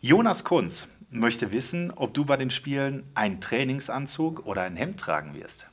Jonas 0.02 0.44
Kunz 0.44 0.86
möchte 1.10 1.52
wissen, 1.52 1.90
ob 1.90 2.14
du 2.14 2.24
bei 2.24 2.36
den 2.36 2.50
Spielen 2.50 3.06
einen 3.14 3.40
Trainingsanzug 3.40 4.46
oder 4.46 4.62
ein 4.62 4.76
Hemd 4.76 4.98
tragen 5.00 5.34
wirst. 5.34 5.66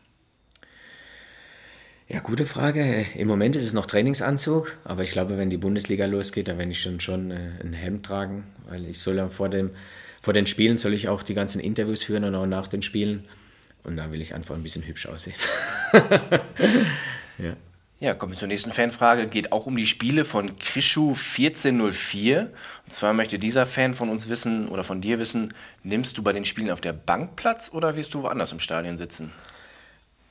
Ja, 2.10 2.19
gute 2.19 2.45
Frage. 2.45 3.06
Im 3.15 3.28
Moment 3.28 3.56
ist 3.58 3.65
es 3.65 3.73
noch 3.73 3.86
Trainingsanzug, 3.86 4.78
aber 4.86 5.04
ich 5.04 5.12
glaube, 5.12 5.38
wenn 5.38 5.50
die 5.50 5.58
Bundesliga 5.58 6.06
losgeht, 6.06 6.47
dann 6.47 6.58
werde 6.58 6.71
ich 6.71 6.82
schon, 6.82 7.02
schon 7.02 7.32
äh, 7.32 7.52
ein 7.62 7.73
Hemd 7.73 8.06
tragen, 8.06 8.45
weil 8.69 8.86
ich 8.86 9.00
soll 9.00 9.17
ja 9.17 9.28
vor, 9.28 9.50
dem, 9.50 9.71
vor 10.21 10.34
den 10.34 10.47
Spielen 10.47 10.78
soll 10.78 10.93
ich 10.93 11.10
auch 11.10 11.21
die 11.21 11.34
ganzen 11.34 11.60
Interviews 11.60 12.04
führen 12.04 12.23
und 12.23 12.34
auch 12.34 12.45
nach 12.45 12.67
den 12.67 12.82
Spielen. 12.82 13.26
Und 13.84 13.97
da 13.97 14.12
will 14.12 14.21
ich 14.21 14.34
einfach 14.34 14.56
ein 14.56 14.63
bisschen 14.63 14.84
hübsch 14.84 15.06
aussehen. 15.06 15.36
ja. 17.38 17.58
Ja, 17.99 18.13
kommen 18.13 18.33
wir 18.33 18.38
zur 18.38 18.47
nächsten 18.47 18.71
Fanfrage. 18.71 19.25
Geht 19.25 19.51
auch 19.51 19.65
um 19.65 19.75
die 19.75 19.88
Spiele 19.88 20.23
von 20.23 20.60
Krischu 20.60 21.15
1404. 21.15 22.51
Und 22.86 22.93
zwar 22.93 23.13
möchte 23.13 23.39
dieser 23.39 23.65
Fan 23.65 23.95
von 23.95 24.10
uns 24.10 24.29
wissen 24.29 24.67
oder 24.67 24.83
von 24.83 25.01
dir 25.01 25.17
wissen, 25.17 25.51
nimmst 25.81 26.15
du 26.15 26.21
bei 26.21 26.31
den 26.31 26.45
Spielen 26.45 26.69
auf 26.69 26.79
der 26.79 26.93
Bank 26.93 27.36
Platz 27.36 27.71
oder 27.73 27.95
wirst 27.95 28.13
du 28.13 28.21
woanders 28.21 28.51
im 28.51 28.60
Stadion 28.60 28.97
sitzen? 28.97 29.31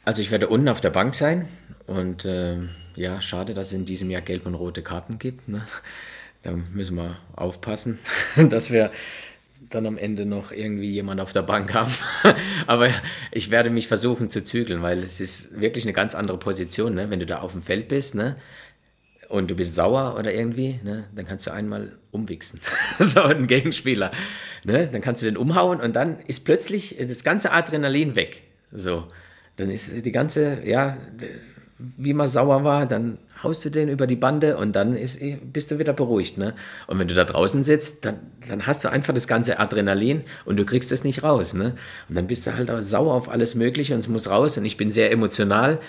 Also 0.05 0.23
ich 0.23 0.31
werde 0.31 0.47
unten 0.47 0.69
auf 0.69 0.81
der 0.81 0.91
Bank 0.91 1.17
sein 1.17 1.49
und 1.89 2.25
äh, 2.25 2.57
ja, 2.95 3.21
schade, 3.21 3.53
dass 3.53 3.69
es 3.69 3.73
in 3.73 3.85
diesem 3.85 4.11
Jahr 4.11 4.23
gelb 4.23 4.47
und 4.47 4.55
rote 4.55 4.83
Karten 4.83 5.19
gibt. 5.19 5.49
Ne? 5.49 5.67
Da 6.43 6.53
müssen 6.53 6.97
wir 6.97 7.17
aufpassen, 7.35 7.99
dass 8.49 8.71
wir 8.71 8.93
dann 9.77 9.87
am 9.87 9.99
Ende 9.99 10.27
noch 10.27 10.51
irgendwie 10.51 10.91
jemand 10.91 11.21
auf 11.21 11.33
der 11.33 11.43
Bank 11.43 11.73
haben. 11.75 11.93
Aber 12.67 12.89
ich 13.31 13.51
werde 13.51 13.71
mich 13.71 13.87
versuchen 13.87 14.31
zu 14.31 14.43
zügeln, 14.43 14.83
weil 14.83 14.99
es 14.99 15.21
ist 15.21 15.61
wirklich 15.61 15.85
eine 15.85 15.93
ganz 15.93 16.15
andere 16.15 16.39
Position, 16.39 16.95
ne? 16.95 17.11
wenn 17.11 17.21
du 17.21 17.27
da 17.27 17.39
auf 17.39 17.53
dem 17.53 17.63
Feld 17.63 17.89
bist 17.89 18.15
ne? 18.15 18.37
und 19.29 19.51
du 19.51 19.55
bist 19.55 19.75
sauer 19.75 20.17
oder 20.19 20.35
irgendwie, 20.35 20.81
ne? 20.83 21.05
dann 21.15 21.27
kannst 21.27 21.47
du 21.47 21.53
einmal 21.53 21.93
umwichsen, 22.11 22.61
so 22.99 23.23
ein 23.23 23.47
Gegenspieler. 23.47 24.11
Ne? 24.65 24.89
Dann 24.89 25.01
kannst 25.01 25.23
du 25.23 25.27
den 25.27 25.37
umhauen 25.37 25.81
und 25.81 25.95
dann 25.95 26.19
ist 26.27 26.45
plötzlich 26.45 26.97
das 26.99 27.23
ganze 27.23 27.53
Adrenalin 27.53 28.17
weg. 28.17 28.43
So, 28.73 29.07
dann 29.57 29.71
ist 29.71 30.05
die 30.05 30.13
ganze, 30.13 30.63
ja, 30.65 30.97
wie 31.79 32.15
man 32.15 32.27
sauer 32.27 32.65
war, 32.65 32.87
dann 32.87 33.19
haust 33.43 33.65
du 33.65 33.71
den 33.71 33.89
über 33.89 34.07
die 34.07 34.17
Bande 34.17 34.57
und 34.57 34.75
dann 34.75 34.97
ist, 34.97 35.21
bist 35.53 35.71
du 35.71 35.79
wieder 35.79 35.93
beruhigt. 35.93 36.39
Ne? 36.39 36.55
Und 36.87 36.99
wenn 36.99 37.09
du 37.09 37.15
da 37.15 37.25
draußen 37.25 37.65
sitzt, 37.65 38.05
dann, 38.05 38.19
dann 38.49 38.67
hast 38.67 38.85
du 38.85 38.91
einfach 38.91 39.15
das 39.15 39.29
ganze 39.29 39.59
Adrenalin 39.59 40.23
und 40.45 40.57
du 40.57 40.65
kriegst 40.65 40.93
es 40.93 41.05
nicht 41.05 41.23
raus. 41.23 41.55
Ne? 41.55 41.77
Und 42.09 42.15
dann 42.15 42.27
bist 42.27 42.47
du 42.47 42.55
halt 42.55 42.71
auch 42.71 42.81
sauer 42.81 43.15
auf 43.15 43.29
alles 43.29 43.55
Mögliche 43.55 43.95
und 43.95 44.01
es 44.01 44.09
muss 44.09 44.29
raus. 44.31 44.59
Und 44.59 44.65
ich 44.65 44.77
bin 44.77 44.91
sehr 44.91 45.11
emotional. 45.11 45.81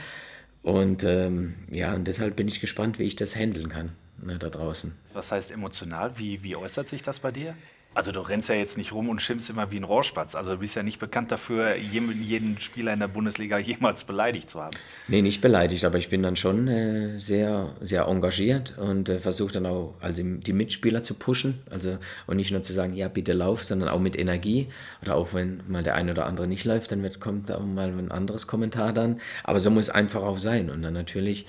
Und 0.64 1.04
ähm, 1.04 1.56
ja, 1.72 1.94
und 1.94 2.08
deshalb 2.08 2.36
bin 2.36 2.48
ich 2.48 2.60
gespannt, 2.60 3.00
wie 3.00 3.04
ich 3.04 3.16
das 3.16 3.36
handeln 3.36 3.70
kann 3.70 3.92
ne, 4.22 4.38
da 4.38 4.50
draußen. 4.50 4.94
Was 5.14 5.32
heißt 5.32 5.52
emotional? 5.52 6.18
Wie, 6.18 6.44
wie 6.44 6.56
äußert 6.56 6.88
sich 6.88 7.02
das 7.02 7.20
bei 7.20 7.32
dir? 7.32 7.56
Also 7.94 8.12
du 8.12 8.20
rennst 8.20 8.48
ja 8.50 8.56
jetzt 8.56 8.78
nicht 8.78 8.94
rum 8.94 9.10
und 9.10 9.24
schimpfst 9.24 9.50
immer 9.50 9.72
wie 9.72 9.78
ein 9.78 9.84
Rohrspatz. 9.84 10.36
Also 10.36 10.52
du 10.52 10.58
bist 10.60 10.76
ja 10.76 10.84
nicht 10.84 11.00
bekannt 11.00 11.32
dafür, 11.32 11.76
jeden 11.76 12.60
Spieler 12.60 12.94
in 12.94 13.00
der 13.00 13.08
Bundesliga 13.08 13.58
jemals 13.58 14.04
beleidigt 14.04 14.52
zu 14.52 14.62
haben. 14.62 14.78
Nee, 15.08 15.24
nicht 15.24 15.42
beleidigt, 15.42 15.84
aber 15.84 15.98
ich 15.98 16.10
bin 16.10 16.22
dann 16.22 16.36
schon 16.36 16.68
äh, 16.68 17.20
sehr, 17.20 17.76
sehr 17.82 18.04
engagiert 18.04 18.78
und 18.78 19.10
äh, 19.10 19.20
versuche 19.20 19.54
dann 19.54 19.66
auch 19.66 19.96
also 20.00 20.22
die 20.22 20.54
Mitspieler 20.54 21.02
zu 21.02 21.16
pushen. 21.16 21.64
Also 21.72 21.98
und 22.28 22.38
nicht 22.38 22.52
nur 22.52 22.62
zu 22.62 22.72
sagen, 22.72 22.94
ja, 22.94 23.08
bitte 23.08 23.34
lauf, 23.34 23.64
sondern 23.64 23.90
auch 23.90 24.00
mit 24.00 24.18
Energie. 24.18 24.68
Oder 25.02 25.16
auch 25.16 25.34
wenn 25.34 25.64
mal 25.68 25.82
der 25.82 25.96
eine 25.96 26.12
oder 26.12 26.28
andere 26.28 26.48
nicht 26.48 26.66
läuft, 26.66 26.92
dann 26.92 27.10
kommt 27.20 27.50
da 27.50 27.60
mal 27.60 27.88
ein 27.88 28.12
anderes 28.12 28.46
Kommentar 28.46 28.94
dann. 28.94 29.20
Aber 29.44 29.58
so 29.58 29.72
muss 29.72 29.86
es 29.86 29.90
einfach 29.90 30.22
auch 30.22 30.38
sein. 30.38 30.70
Und 30.70 30.84
dann 30.84 30.94
natürlich 30.94 31.48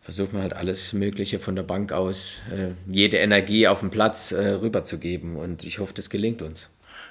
versucht 0.00 0.32
man 0.32 0.42
halt 0.42 0.54
alles 0.54 0.92
Mögliche 0.92 1.38
von 1.38 1.56
der 1.56 1.62
Bank 1.62 1.92
aus, 1.92 2.38
äh, 2.50 2.72
jede 2.86 3.18
Energie 3.18 3.68
auf 3.68 3.80
dem 3.80 3.90
Platz 3.90 4.32
äh, 4.32 4.50
rüberzugeben. 4.50 5.36
Und 5.36 5.64
ich 5.64 5.78
hoffe, 5.78 5.94
das 5.94 6.10
gelingt 6.10 6.42
uns. 6.42 6.70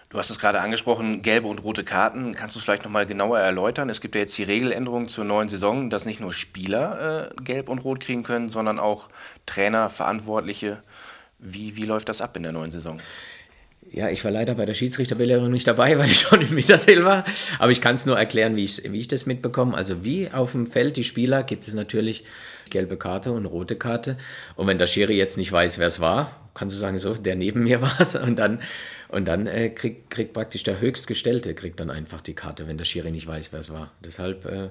Du 0.09 0.17
hast 0.17 0.31
es 0.31 0.39
gerade 0.39 0.59
angesprochen, 0.59 1.21
gelbe 1.21 1.47
und 1.47 1.63
rote 1.63 1.83
Karten. 1.83 2.33
Kannst 2.33 2.55
du 2.55 2.59
es 2.59 2.65
vielleicht 2.65 2.83
nochmal 2.83 3.05
genauer 3.05 3.37
erläutern? 3.37 3.91
Es 3.91 4.01
gibt 4.01 4.15
ja 4.15 4.21
jetzt 4.21 4.35
die 4.39 4.43
Regeländerung 4.43 5.07
zur 5.07 5.23
neuen 5.23 5.49
Saison, 5.49 5.91
dass 5.91 6.05
nicht 6.05 6.19
nur 6.19 6.33
Spieler 6.33 7.31
äh, 7.37 7.43
gelb 7.43 7.69
und 7.69 7.79
rot 7.79 7.99
kriegen 7.99 8.23
können, 8.23 8.49
sondern 8.49 8.79
auch 8.79 9.09
Trainer, 9.45 9.87
Verantwortliche. 9.87 10.81
Wie, 11.37 11.75
wie 11.75 11.85
läuft 11.85 12.09
das 12.09 12.21
ab 12.21 12.35
in 12.35 12.41
der 12.41 12.51
neuen 12.51 12.71
Saison? 12.71 12.99
Ja, 13.91 14.09
ich 14.09 14.23
war 14.23 14.31
leider 14.31 14.55
bei 14.55 14.65
der 14.65 14.73
Schiedsrichterbelehrung 14.73 15.51
nicht 15.51 15.67
dabei, 15.67 15.97
weil 15.99 16.09
ich 16.09 16.19
schon 16.19 16.41
im 16.41 16.55
Mittersil 16.55 17.05
war. 17.05 17.23
Aber 17.59 17.71
ich 17.71 17.79
kann 17.79 17.93
es 17.93 18.07
nur 18.07 18.17
erklären, 18.17 18.55
wie 18.55 18.63
ich, 18.63 18.91
wie 18.91 18.99
ich 18.99 19.07
das 19.07 19.27
mitbekomme. 19.27 19.77
Also 19.77 20.03
wie 20.03 20.31
auf 20.31 20.53
dem 20.53 20.65
Feld 20.65 20.97
die 20.97 21.03
Spieler 21.03 21.43
gibt 21.43 21.67
es 21.67 21.75
natürlich 21.75 22.25
gelbe 22.71 22.97
Karte 22.97 23.31
und 23.31 23.45
rote 23.45 23.75
Karte. 23.75 24.17
Und 24.55 24.67
wenn 24.67 24.77
der 24.77 24.87
Schiri 24.87 25.15
jetzt 25.15 25.37
nicht 25.37 25.51
weiß, 25.51 25.79
wer 25.79 25.87
es 25.87 25.99
war, 25.99 26.35
kannst 26.53 26.75
du 26.75 26.79
sagen, 26.79 26.97
so, 26.97 27.13
der 27.13 27.35
neben 27.35 27.63
mir 27.63 27.81
war 27.83 27.99
es. 27.99 28.15
Und 28.15 28.37
dann, 28.37 28.61
und 29.07 29.25
dann 29.25 29.47
äh, 29.47 29.69
kriegt, 29.69 30.09
kriegt 30.09 30.33
praktisch 30.33 30.63
der 30.63 30.79
Höchstgestellte 30.79 31.53
kriegt 31.53 31.79
dann 31.79 31.89
einfach 31.89 32.21
die 32.21 32.33
Karte, 32.33 32.67
wenn 32.67 32.77
der 32.77 32.85
Schiri 32.85 33.11
nicht 33.11 33.27
weiß, 33.27 33.51
wer 33.51 33.59
es 33.59 33.71
war. 33.71 33.91
Deshalb... 34.03 34.45
Äh, 34.45 34.69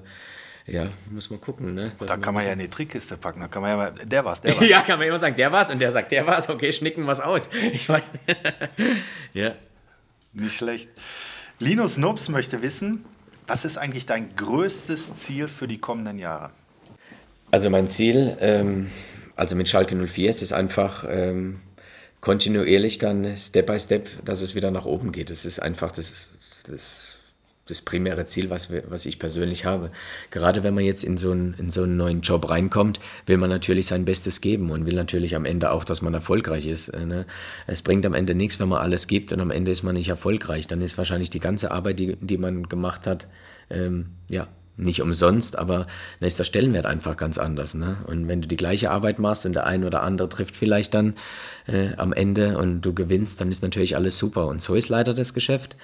ja, 0.71 0.87
muss 1.09 1.31
man 1.31 1.41
gucken. 1.41 1.73
Ne? 1.73 1.91
Da 2.05 2.17
kann 2.17 2.35
man 2.35 2.45
ja 2.45 2.53
in 2.53 2.59
die 2.59 2.67
Trickkiste 2.67 3.17
packen. 3.17 3.39
Da 3.39 3.47
kann 3.47 3.63
man 3.63 3.71
ja 3.71 3.77
mal, 3.77 3.91
der 4.05 4.23
war's, 4.23 4.41
der 4.41 4.55
war's. 4.55 4.69
ja, 4.69 4.81
kann 4.81 4.99
man 4.99 5.07
immer 5.07 5.17
sagen, 5.17 5.35
der 5.35 5.51
war's 5.51 5.71
und 5.71 5.79
der 5.79 5.91
sagt, 5.91 6.11
der 6.11 6.27
war's. 6.27 6.47
Okay, 6.47 6.71
schnicken 6.71 7.07
was 7.07 7.19
aus. 7.19 7.49
Ich 7.73 7.89
weiß. 7.89 8.11
ja. 9.33 9.55
Nicht 10.33 10.55
schlecht. 10.55 10.89
Linus 11.57 11.97
Nubs 11.97 12.29
möchte 12.29 12.61
wissen, 12.61 13.03
was 13.47 13.65
ist 13.65 13.77
eigentlich 13.77 14.05
dein 14.05 14.35
größtes 14.35 15.15
Ziel 15.15 15.47
für 15.47 15.67
die 15.67 15.79
kommenden 15.79 16.19
Jahre? 16.19 16.51
Also 17.51 17.69
mein 17.69 17.89
Ziel, 17.89 18.37
ähm, 18.41 18.89
also 19.35 19.55
mit 19.55 19.67
Schalke 19.69 19.95
04 19.95 20.29
ist 20.29 20.41
es 20.41 20.53
einfach 20.53 21.05
ähm, 21.09 21.61
kontinuierlich 22.21 22.99
dann 22.99 23.35
Step 23.35 23.67
by 23.67 23.79
Step, 23.79 24.07
dass 24.25 24.41
es 24.41 24.55
wieder 24.55 24.71
nach 24.71 24.85
oben 24.85 25.11
geht. 25.11 25.29
Das 25.29 25.45
ist 25.45 25.59
einfach 25.59 25.91
das, 25.91 26.29
das 26.67 27.19
das 27.69 27.81
primäre 27.81 28.25
Ziel, 28.25 28.49
was, 28.49 28.71
wir, 28.71 28.83
was 28.89 29.05
ich 29.05 29.19
persönlich 29.19 29.65
habe. 29.65 29.91
Gerade 30.31 30.63
wenn 30.63 30.73
man 30.73 30.83
jetzt 30.83 31.03
in 31.03 31.17
so, 31.17 31.31
einen, 31.31 31.53
in 31.57 31.69
so 31.69 31.83
einen 31.83 31.97
neuen 31.97 32.21
Job 32.21 32.49
reinkommt, 32.49 32.99
will 33.25 33.37
man 33.37 33.49
natürlich 33.49 33.87
sein 33.87 34.05
Bestes 34.05 34.41
geben 34.41 34.71
und 34.71 34.85
will 34.85 34.95
natürlich 34.95 35.35
am 35.35 35.45
Ende 35.45 35.71
auch, 35.71 35.83
dass 35.83 36.01
man 36.01 36.13
erfolgreich 36.13 36.65
ist. 36.65 36.89
Äh, 36.89 37.05
ne? 37.05 37.25
Es 37.67 37.81
bringt 37.81 38.05
am 38.05 38.13
Ende 38.13 38.35
nichts, 38.35 38.59
wenn 38.59 38.69
man 38.69 38.81
alles 38.81 39.07
gibt 39.07 39.31
und 39.31 39.39
am 39.39 39.51
Ende 39.51 39.71
ist 39.71 39.83
man 39.83 39.95
nicht 39.95 40.09
erfolgreich. 40.09 40.67
Dann 40.67 40.81
ist 40.81 40.97
wahrscheinlich 40.97 41.29
die 41.29 41.39
ganze 41.39 41.71
Arbeit, 41.71 41.99
die, 41.99 42.15
die 42.19 42.37
man 42.37 42.67
gemacht 42.67 43.07
hat, 43.07 43.27
ähm, 43.69 44.07
ja, 44.29 44.47
nicht 44.79 45.01
umsonst, 45.01 45.57
aber 45.57 45.87
dann 46.19 46.27
ist 46.27 46.39
der 46.39 46.45
Stellenwert 46.45 46.85
einfach 46.85 47.17
ganz 47.17 47.37
anders. 47.37 47.73
Ne? 47.73 47.97
Und 48.07 48.27
wenn 48.27 48.41
du 48.41 48.47
die 48.47 48.57
gleiche 48.57 48.91
Arbeit 48.91 49.19
machst 49.19 49.45
und 49.45 49.53
der 49.53 49.65
ein 49.65 49.83
oder 49.83 50.01
andere 50.03 50.29
trifft 50.29 50.55
vielleicht 50.55 50.93
dann 50.93 51.15
äh, 51.67 51.89
am 51.97 52.13
Ende 52.13 52.57
und 52.57 52.81
du 52.81 52.93
gewinnst, 52.93 53.41
dann 53.41 53.51
ist 53.51 53.63
natürlich 53.63 53.95
alles 53.95 54.17
super. 54.17 54.47
Und 54.47 54.61
so 54.61 54.75
ist 54.75 54.89
leider 54.89 55.13
das 55.13 55.33
Geschäft. 55.33 55.75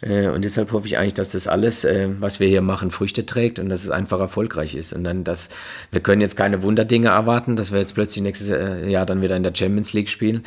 Äh, 0.00 0.28
und 0.28 0.44
deshalb 0.44 0.72
hoffe 0.72 0.86
ich 0.86 0.98
eigentlich, 0.98 1.14
dass 1.14 1.30
das 1.30 1.48
alles, 1.48 1.84
äh, 1.84 2.08
was 2.20 2.40
wir 2.40 2.48
hier 2.48 2.62
machen, 2.62 2.90
Früchte 2.90 3.26
trägt 3.26 3.58
und 3.58 3.68
dass 3.68 3.84
es 3.84 3.90
einfach 3.90 4.20
erfolgreich 4.20 4.74
ist. 4.74 4.92
Und 4.92 5.04
dann, 5.04 5.24
dass 5.24 5.48
wir 5.90 6.00
können 6.00 6.20
jetzt 6.20 6.36
keine 6.36 6.62
Wunderdinge 6.62 7.08
erwarten, 7.08 7.56
dass 7.56 7.72
wir 7.72 7.80
jetzt 7.80 7.94
plötzlich 7.94 8.22
nächstes 8.22 8.48
äh, 8.50 8.88
Jahr 8.88 9.06
dann 9.06 9.22
wieder 9.22 9.36
in 9.36 9.42
der 9.42 9.54
Champions 9.54 9.92
League 9.92 10.08
spielen. 10.08 10.44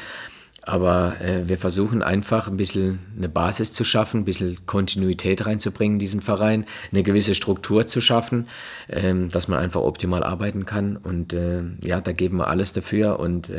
Aber 0.70 1.16
wir 1.46 1.58
versuchen 1.58 2.04
einfach 2.04 2.48
ein 2.48 2.58
bisschen 2.58 3.00
eine 3.18 3.28
Basis 3.28 3.74
zu 3.74 3.84
schaffen, 3.84 4.22
ein 4.22 4.26
bisschen 4.26 4.66
Kontinuität 4.66 5.46
reinzubringen 5.46 5.96
in 5.96 6.00
diesen 6.00 6.22
Verein, 6.22 6.66
eine 6.92 7.02
gewisse 7.02 7.34
Struktur 7.34 7.88
zu 7.88 8.02
schaffen, 8.02 8.48
ähm, 8.88 9.30
dass 9.30 9.48
man 9.48 9.58
einfach 9.58 9.82
optimal 9.82 10.24
arbeiten 10.24 10.66
kann. 10.66 10.96
Und 10.98 11.36
ja, 11.82 12.02
da 12.02 12.12
geben 12.12 12.38
wir 12.38 12.48
alles 12.48 12.74
dafür. 12.74 13.20
Und 13.20 13.52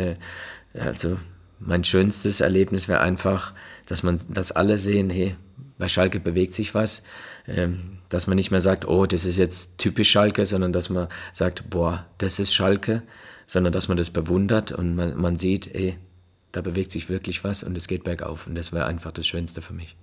also 0.75 1.19
mein 1.59 1.85
schönstes 1.85 2.41
Erlebnis 2.41 2.89
wäre 2.89 3.01
einfach, 3.01 3.55
dass 3.87 4.03
man, 4.03 4.21
dass 4.29 4.53
alle 4.53 4.79
sehen, 4.79 5.11
hey, 5.11 5.37
bei 5.81 5.89
Schalke 5.89 6.21
bewegt 6.21 6.55
sich 6.55 6.75
was, 6.75 7.03
ähm, 7.49 7.99
dass 8.09 8.27
man 8.27 8.37
nicht 8.37 8.51
mehr 8.51 8.61
sagt, 8.61 8.87
oh, 8.87 9.07
das 9.07 9.25
ist 9.25 9.37
jetzt 9.37 9.79
typisch 9.79 10.11
Schalke, 10.11 10.47
sondern 10.47 10.73
dass 10.73 10.91
man 10.91 11.09
sagt, 11.33 11.71
boah, 11.71 12.07
das 12.19 12.39
ist 12.39 12.55
Schalke, 12.55 13.03
sondern 13.47 13.73
dass 13.73 13.89
man 13.89 13.97
das 13.97 14.11
bewundert 14.11 14.73
und 14.73 14.95
man, 14.95 15.17
man 15.17 15.37
sieht, 15.37 15.75
ey, 15.75 15.97
da 16.53 16.61
bewegt 16.61 16.93
sich 16.93 17.09
wirklich 17.09 17.45
was 17.45 17.63
und 17.63 17.77
es 17.77 17.89
geht 17.89 18.05
bergauf. 18.05 18.47
Und 18.47 18.55
das 18.55 18.73
wäre 18.73 18.87
einfach 18.87 19.13
das 19.13 19.27
Schönste 19.27 19.63
für 19.63 19.73
mich. 19.73 19.97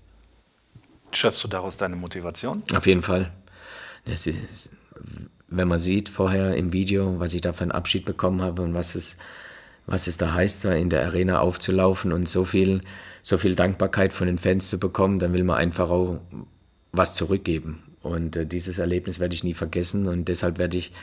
Schöpfst 1.11 1.43
du 1.43 1.47
daraus 1.47 1.77
deine 1.77 1.95
Motivation? 1.95 2.63
Auf 2.75 2.85
jeden 2.87 3.01
Fall. 3.01 3.31
Ist, 4.05 4.29
wenn 5.47 5.67
man 5.67 5.79
sieht 5.79 6.09
vorher 6.09 6.55
im 6.55 6.73
Video, 6.73 7.19
was 7.19 7.33
ich 7.33 7.41
da 7.41 7.53
für 7.53 7.63
einen 7.63 7.71
Abschied 7.71 8.05
bekommen 8.05 8.41
habe 8.41 8.61
und 8.61 8.73
was 8.73 8.95
es, 8.95 9.17
was 9.85 10.07
es 10.07 10.17
da 10.17 10.33
heißt, 10.33 10.65
da 10.65 10.73
in 10.73 10.89
der 10.89 11.05
Arena 11.05 11.39
aufzulaufen 11.39 12.11
und 12.11 12.27
so 12.27 12.45
viel 12.45 12.81
so 13.27 13.37
viel 13.37 13.55
Dankbarkeit 13.55 14.13
von 14.13 14.27
den 14.27 14.37
Fans 14.37 14.69
zu 14.69 14.79
bekommen, 14.79 15.19
dann 15.19 15.33
will 15.33 15.43
man 15.43 15.57
einfach 15.57 15.89
auch 15.89 16.21
was 16.93 17.13
zurückgeben. 17.13 17.83
Und 18.01 18.37
äh, 18.37 18.45
dieses 18.45 18.77
Erlebnis 18.77 19.19
werde 19.19 19.35
ich 19.35 19.43
nie 19.43 19.53
vergessen 19.53 20.07
und 20.07 20.29
deshalb 20.29 20.57
werde 20.57 20.77
ich, 20.77 20.93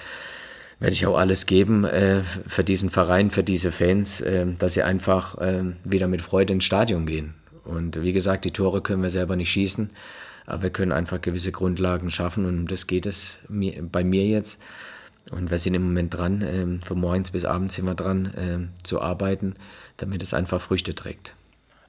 werde 0.80 0.94
ich 0.94 1.06
auch 1.06 1.16
alles 1.16 1.46
geben 1.46 1.84
äh, 1.84 2.22
für 2.22 2.64
diesen 2.64 2.90
Verein, 2.90 3.30
für 3.30 3.42
diese 3.42 3.72
Fans, 3.72 4.20
äh, 4.20 4.46
dass 4.58 4.74
sie 4.74 4.82
einfach 4.82 5.38
äh, 5.38 5.62
wieder 5.84 6.08
mit 6.08 6.20
Freude 6.20 6.52
ins 6.52 6.64
Stadion 6.64 7.06
gehen. 7.06 7.34
Und 7.64 8.02
wie 8.02 8.12
gesagt, 8.12 8.44
die 8.44 8.50
Tore 8.50 8.82
können 8.82 9.02
wir 9.02 9.10
selber 9.10 9.36
nicht 9.36 9.50
schießen, 9.50 9.90
aber 10.46 10.64
wir 10.64 10.70
können 10.70 10.92
einfach 10.92 11.20
gewisse 11.20 11.52
Grundlagen 11.52 12.10
schaffen 12.10 12.44
und 12.44 12.66
das 12.66 12.86
geht 12.86 13.06
es 13.06 13.38
mir, 13.48 13.82
bei 13.82 14.04
mir 14.04 14.26
jetzt. 14.26 14.60
Und 15.30 15.50
wir 15.50 15.56
sind 15.56 15.72
im 15.72 15.82
Moment 15.82 16.14
dran, 16.14 16.42
äh, 16.42 16.84
von 16.84 17.00
morgens 17.00 17.30
bis 17.30 17.44
abends 17.44 17.74
sind 17.74 17.86
wir 17.86 17.94
dran 17.94 18.26
äh, 18.34 18.82
zu 18.82 19.00
arbeiten, 19.00 19.54
damit 19.96 20.22
es 20.22 20.34
einfach 20.34 20.60
Früchte 20.60 20.94
trägt. 20.94 21.34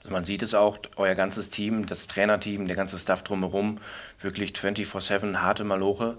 Man 0.09 0.25
sieht 0.25 0.43
es 0.43 0.53
auch, 0.53 0.77
euer 0.95 1.15
ganzes 1.15 1.49
Team, 1.49 1.85
das 1.85 2.07
Trainerteam, 2.07 2.67
der 2.67 2.75
ganze 2.75 2.97
Staff 2.97 3.23
drumherum, 3.23 3.79
wirklich 4.19 4.51
24-7 4.51 5.37
harte 5.37 5.63
Maloche. 5.63 6.17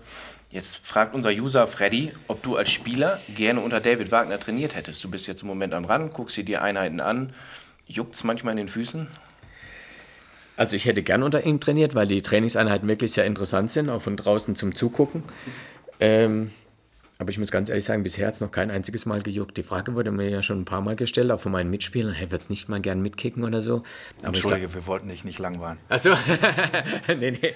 Jetzt 0.50 0.86
fragt 0.86 1.14
unser 1.14 1.30
User 1.30 1.66
Freddy, 1.66 2.12
ob 2.28 2.42
du 2.42 2.56
als 2.56 2.70
Spieler 2.70 3.20
gerne 3.34 3.60
unter 3.60 3.80
David 3.80 4.10
Wagner 4.10 4.38
trainiert 4.38 4.76
hättest. 4.76 5.02
Du 5.02 5.10
bist 5.10 5.26
jetzt 5.26 5.42
im 5.42 5.48
Moment 5.48 5.74
am 5.74 5.84
Rand, 5.84 6.12
guckst 6.12 6.36
dir 6.36 6.44
die 6.44 6.56
Einheiten 6.56 7.00
an. 7.00 7.32
Juckt 7.86 8.14
es 8.14 8.24
manchmal 8.24 8.52
in 8.52 8.58
den 8.58 8.68
Füßen? 8.68 9.08
Also 10.56 10.76
ich 10.76 10.86
hätte 10.86 11.02
gern 11.02 11.22
unter 11.22 11.44
ihm 11.44 11.60
trainiert, 11.60 11.94
weil 11.94 12.06
die 12.06 12.22
Trainingseinheiten 12.22 12.88
wirklich 12.88 13.12
sehr 13.12 13.26
interessant 13.26 13.70
sind, 13.70 13.90
auch 13.90 14.00
von 14.00 14.16
draußen 14.16 14.56
zum 14.56 14.74
Zugucken. 14.74 15.22
Ähm, 16.00 16.50
aber 17.18 17.30
ich 17.30 17.38
muss 17.38 17.50
ganz 17.50 17.70
ehrlich 17.70 17.84
sagen, 17.84 18.02
bisher 18.02 18.26
hat 18.26 18.34
es 18.34 18.40
noch 18.40 18.50
kein 18.50 18.70
einziges 18.70 19.06
Mal 19.06 19.22
gejuckt. 19.22 19.56
Die 19.56 19.62
Frage 19.62 19.94
wurde 19.94 20.10
mir 20.10 20.28
ja 20.28 20.42
schon 20.42 20.60
ein 20.60 20.64
paar 20.66 20.82
Mal 20.82 20.96
gestellt, 20.96 21.30
auch 21.30 21.40
von 21.40 21.52
meinen 21.52 21.70
Mitspielern. 21.70 22.12
Hey, 22.12 22.30
wird 22.30 22.42
es 22.42 22.50
nicht 22.50 22.68
mal 22.68 22.80
gern 22.80 23.00
mitkicken 23.00 23.42
oder 23.42 23.62
so? 23.62 23.82
Aber 24.18 24.28
Entschuldige, 24.28 24.74
wir 24.74 24.86
wollten 24.86 25.08
dich 25.08 25.24
nicht 25.24 25.38
langweilen. 25.38 25.78
Achso, 25.88 26.10
nee, 27.08 27.30
nee. 27.30 27.54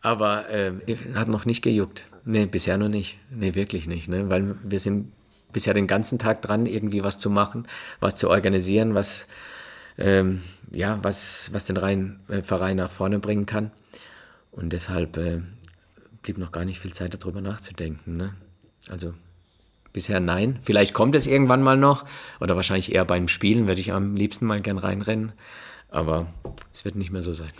Aber 0.00 0.48
ähm, 0.50 0.82
hat 1.14 1.28
noch 1.28 1.44
nicht 1.44 1.62
gejuckt. 1.62 2.04
Nee, 2.24 2.46
bisher 2.46 2.76
noch 2.76 2.88
nicht. 2.88 3.18
Nee, 3.30 3.54
wirklich 3.54 3.86
nicht. 3.86 4.08
Ne? 4.08 4.28
Weil 4.28 4.56
wir 4.64 4.80
sind 4.80 5.12
bisher 5.52 5.74
den 5.74 5.86
ganzen 5.86 6.18
Tag 6.18 6.42
dran, 6.42 6.66
irgendwie 6.66 7.04
was 7.04 7.18
zu 7.20 7.30
machen, 7.30 7.68
was 8.00 8.16
zu 8.16 8.28
organisieren, 8.28 8.94
was, 8.94 9.28
ähm, 9.96 10.42
ja, 10.72 10.98
was, 11.02 11.50
was 11.52 11.66
den 11.66 11.76
Rhein, 11.76 12.18
äh, 12.28 12.42
Verein 12.42 12.78
nach 12.78 12.90
vorne 12.90 13.20
bringen 13.20 13.46
kann. 13.46 13.70
Und 14.50 14.72
deshalb 14.72 15.16
äh, 15.16 15.40
blieb 16.22 16.38
noch 16.38 16.50
gar 16.50 16.64
nicht 16.64 16.80
viel 16.80 16.92
Zeit 16.92 17.14
darüber 17.14 17.40
nachzudenken. 17.40 18.16
Ne? 18.16 18.34
Also 18.88 19.14
bisher 19.92 20.20
nein. 20.20 20.58
Vielleicht 20.62 20.94
kommt 20.94 21.14
es 21.14 21.26
irgendwann 21.26 21.62
mal 21.62 21.76
noch 21.76 22.04
oder 22.40 22.56
wahrscheinlich 22.56 22.94
eher 22.94 23.04
beim 23.04 23.28
Spielen 23.28 23.66
würde 23.66 23.80
ich 23.80 23.92
am 23.92 24.14
liebsten 24.14 24.46
mal 24.46 24.60
gern 24.60 24.78
reinrennen. 24.78 25.32
Aber 25.88 26.26
es 26.72 26.84
wird 26.84 26.96
nicht 26.96 27.10
mehr 27.10 27.22
so 27.22 27.32
sein. 27.32 27.50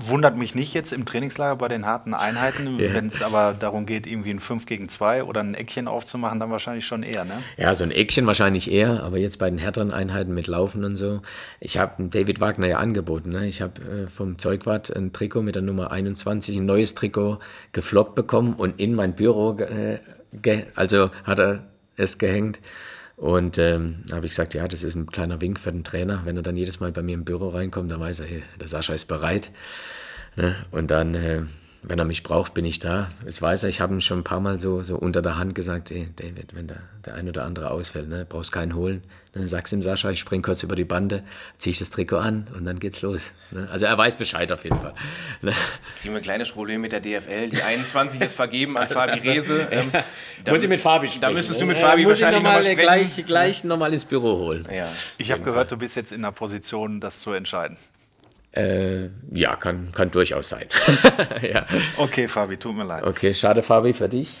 Wundert 0.00 0.36
mich 0.36 0.54
nicht 0.54 0.74
jetzt 0.74 0.92
im 0.92 1.04
Trainingslager 1.04 1.56
bei 1.56 1.66
den 1.66 1.84
harten 1.84 2.14
Einheiten. 2.14 2.68
Ja. 2.78 2.94
Wenn 2.94 3.06
es 3.06 3.22
aber 3.22 3.56
darum 3.58 3.86
geht, 3.86 4.06
irgendwie 4.06 4.30
ein 4.30 4.38
5 4.38 4.66
gegen 4.66 4.88
2 4.88 5.24
oder 5.24 5.40
ein 5.40 5.54
Eckchen 5.54 5.88
aufzumachen, 5.88 6.38
dann 6.38 6.50
wahrscheinlich 6.50 6.86
schon 6.86 7.02
eher, 7.02 7.24
ne? 7.24 7.42
Ja, 7.56 7.74
so 7.74 7.82
ein 7.82 7.90
Eckchen 7.90 8.26
wahrscheinlich 8.26 8.70
eher, 8.70 9.02
aber 9.02 9.18
jetzt 9.18 9.38
bei 9.38 9.50
den 9.50 9.58
härteren 9.58 9.90
Einheiten 9.90 10.32
mit 10.32 10.46
Laufen 10.46 10.84
und 10.84 10.96
so. 10.96 11.22
Ich 11.58 11.76
habe 11.76 12.04
David 12.04 12.40
Wagner 12.40 12.68
ja 12.68 12.78
angeboten. 12.78 13.30
Ne? 13.30 13.48
Ich 13.48 13.60
habe 13.60 13.80
äh, 13.80 14.06
vom 14.06 14.38
Zeugwart 14.38 14.94
ein 14.94 15.12
Trikot 15.12 15.42
mit 15.42 15.56
der 15.56 15.62
Nummer 15.62 15.90
21, 15.90 16.56
ein 16.56 16.66
neues 16.66 16.94
Trikot 16.94 17.40
gefloppt 17.72 18.14
bekommen 18.14 18.54
und 18.54 18.78
in 18.78 18.94
mein 18.94 19.14
Büro, 19.14 19.58
äh, 19.58 19.98
also 20.76 21.10
hat 21.24 21.40
er 21.40 21.64
es 21.96 22.18
gehängt. 22.18 22.60
Und 23.18 23.58
ähm, 23.58 24.04
habe 24.12 24.26
ich 24.26 24.30
gesagt, 24.30 24.54
ja, 24.54 24.68
das 24.68 24.84
ist 24.84 24.94
ein 24.94 25.06
kleiner 25.06 25.40
Wink 25.40 25.58
für 25.58 25.72
den 25.72 25.82
Trainer. 25.82 26.20
Wenn 26.24 26.36
er 26.36 26.42
dann 26.42 26.56
jedes 26.56 26.78
Mal 26.78 26.92
bei 26.92 27.02
mir 27.02 27.14
im 27.14 27.24
Büro 27.24 27.48
reinkommt, 27.48 27.90
dann 27.90 27.98
weiß 27.98 28.20
er, 28.20 28.26
hey, 28.26 28.44
der 28.60 28.68
Sascha 28.68 28.94
ist 28.94 29.06
bereit. 29.06 29.50
Ne? 30.36 30.54
Und 30.70 30.92
dann, 30.92 31.16
äh, 31.16 31.42
wenn 31.82 31.98
er 31.98 32.04
mich 32.04 32.22
braucht, 32.22 32.54
bin 32.54 32.64
ich 32.64 32.80
da. 32.80 33.08
Das 33.24 33.40
weiß 33.40 33.62
er. 33.62 33.68
Ich 33.68 33.80
habe 33.80 33.94
ihm 33.94 34.00
schon 34.00 34.20
ein 34.20 34.24
paar 34.24 34.40
Mal 34.40 34.58
so, 34.58 34.82
so 34.82 34.96
unter 34.96 35.22
der 35.22 35.38
Hand 35.38 35.54
gesagt, 35.54 35.90
hey, 35.90 36.08
David, 36.16 36.54
wenn 36.54 36.66
der, 36.66 36.80
der 37.06 37.14
ein 37.14 37.28
oder 37.28 37.44
andere 37.44 37.70
ausfällt, 37.70 38.08
ne, 38.08 38.26
brauchst 38.28 38.50
keinen 38.50 38.74
holen. 38.74 39.02
Dann 39.32 39.46
sagst 39.46 39.72
du 39.72 39.76
ihm, 39.76 39.82
Sascha, 39.82 40.10
ich 40.10 40.18
spring 40.18 40.42
kurz 40.42 40.62
über 40.62 40.74
die 40.74 40.84
Bande, 40.84 41.22
ziehe 41.58 41.72
ich 41.72 41.78
das 41.78 41.90
Trikot 41.90 42.18
an 42.18 42.48
und 42.56 42.64
dann 42.64 42.80
geht's 42.80 43.02
los. 43.02 43.32
Ne? 43.52 43.68
Also 43.70 43.86
er 43.86 43.96
weiß 43.96 44.16
Bescheid 44.16 44.50
auf 44.50 44.64
jeden 44.64 44.76
Fall. 44.76 44.94
Ne? 45.42 45.52
Kriegen 46.00 46.14
wir 46.14 46.20
ein 46.20 46.22
kleines 46.22 46.50
Problem 46.50 46.80
mit 46.80 46.90
der 46.90 47.00
DFL. 47.00 47.50
Die 47.50 47.62
21 47.62 48.20
ist 48.22 48.34
vergeben 48.34 48.76
an 48.76 48.88
Fabi 48.88 49.18
Rehse. 49.20 49.68
Ähm, 49.78 49.92
da, 50.44 50.52
muss 50.52 50.62
ich 50.62 50.68
mit 50.68 50.80
Fabi 50.80 51.06
sprechen. 51.06 51.20
Da 51.20 51.30
müsstest 51.30 51.60
du 51.60 51.66
mit 51.66 51.76
Fabi 51.76 52.02
ja, 52.02 52.08
wahrscheinlich 52.08 52.42
noch 52.42 52.50
mal 52.50 52.76
gleich, 52.76 53.26
gleich 53.26 53.64
nochmal 53.64 53.92
ins 53.92 54.04
Büro 54.04 54.38
holen. 54.38 54.66
Ja, 54.74 54.88
ich 55.18 55.30
habe 55.30 55.42
gehört, 55.42 55.70
du 55.70 55.76
bist 55.76 55.94
jetzt 55.94 56.10
in 56.10 56.22
der 56.22 56.32
Position, 56.32 57.00
das 57.00 57.20
zu 57.20 57.32
entscheiden. 57.32 57.76
Äh, 58.58 59.10
ja, 59.32 59.54
kann, 59.54 59.92
kann 59.92 60.10
durchaus 60.10 60.48
sein. 60.48 60.66
ja. 61.42 61.64
Okay, 61.96 62.26
Fabi, 62.26 62.56
tut 62.56 62.74
mir 62.74 62.84
leid. 62.84 63.04
Okay, 63.04 63.32
schade, 63.32 63.62
Fabi, 63.62 63.92
für 63.92 64.08
dich. 64.08 64.36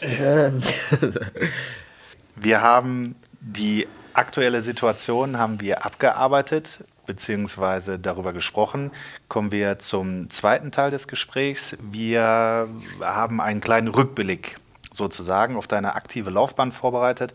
wir 2.36 2.60
haben 2.60 3.14
die 3.40 3.86
aktuelle 4.14 4.60
Situation 4.60 5.38
haben 5.38 5.60
wir 5.60 5.84
abgearbeitet 5.84 6.82
beziehungsweise 7.06 7.98
darüber 7.98 8.32
gesprochen. 8.32 8.90
Kommen 9.28 9.50
wir 9.50 9.78
zum 9.78 10.28
zweiten 10.30 10.72
Teil 10.72 10.90
des 10.90 11.08
Gesprächs. 11.08 11.76
Wir 11.80 12.68
haben 13.00 13.40
einen 13.40 13.60
kleinen 13.60 13.88
Rückblick 13.88 14.56
sozusagen 14.90 15.56
auf 15.56 15.66
deine 15.66 15.94
aktive 15.94 16.30
Laufbahn 16.30 16.72
vorbereitet. 16.72 17.32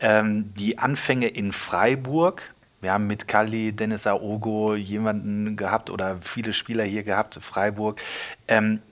Ähm, 0.00 0.52
die 0.56 0.78
Anfänge 0.78 1.28
in 1.28 1.52
Freiburg. 1.52 2.54
Wir 2.82 2.92
haben 2.92 3.06
mit 3.06 3.26
Kali, 3.26 3.72
Dennis 3.72 4.06
Aogo 4.06 4.74
jemanden 4.74 5.56
gehabt 5.56 5.88
oder 5.88 6.18
viele 6.20 6.52
Spieler 6.52 6.84
hier 6.84 7.04
gehabt, 7.04 7.38
Freiburg. 7.40 8.00
Ähm, 8.48 8.82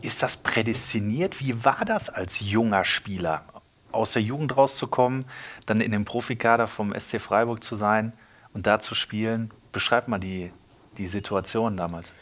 ist 0.00 0.22
das 0.22 0.38
prädestiniert? 0.38 1.40
Wie 1.40 1.64
war 1.64 1.84
das 1.84 2.08
als 2.08 2.40
junger 2.40 2.84
Spieler? 2.84 3.44
aus 3.92 4.12
der 4.12 4.22
Jugend 4.22 4.56
rauszukommen, 4.56 5.24
dann 5.66 5.80
in 5.80 5.92
dem 5.92 6.04
Profikader 6.04 6.66
vom 6.66 6.94
SC 6.98 7.20
Freiburg 7.20 7.62
zu 7.62 7.76
sein 7.76 8.12
und 8.52 8.66
da 8.66 8.78
zu 8.78 8.94
spielen. 8.94 9.50
Beschreib 9.72 10.08
mal 10.08 10.18
die, 10.18 10.52
die 10.96 11.06
Situation 11.06 11.76
damals. 11.76 12.12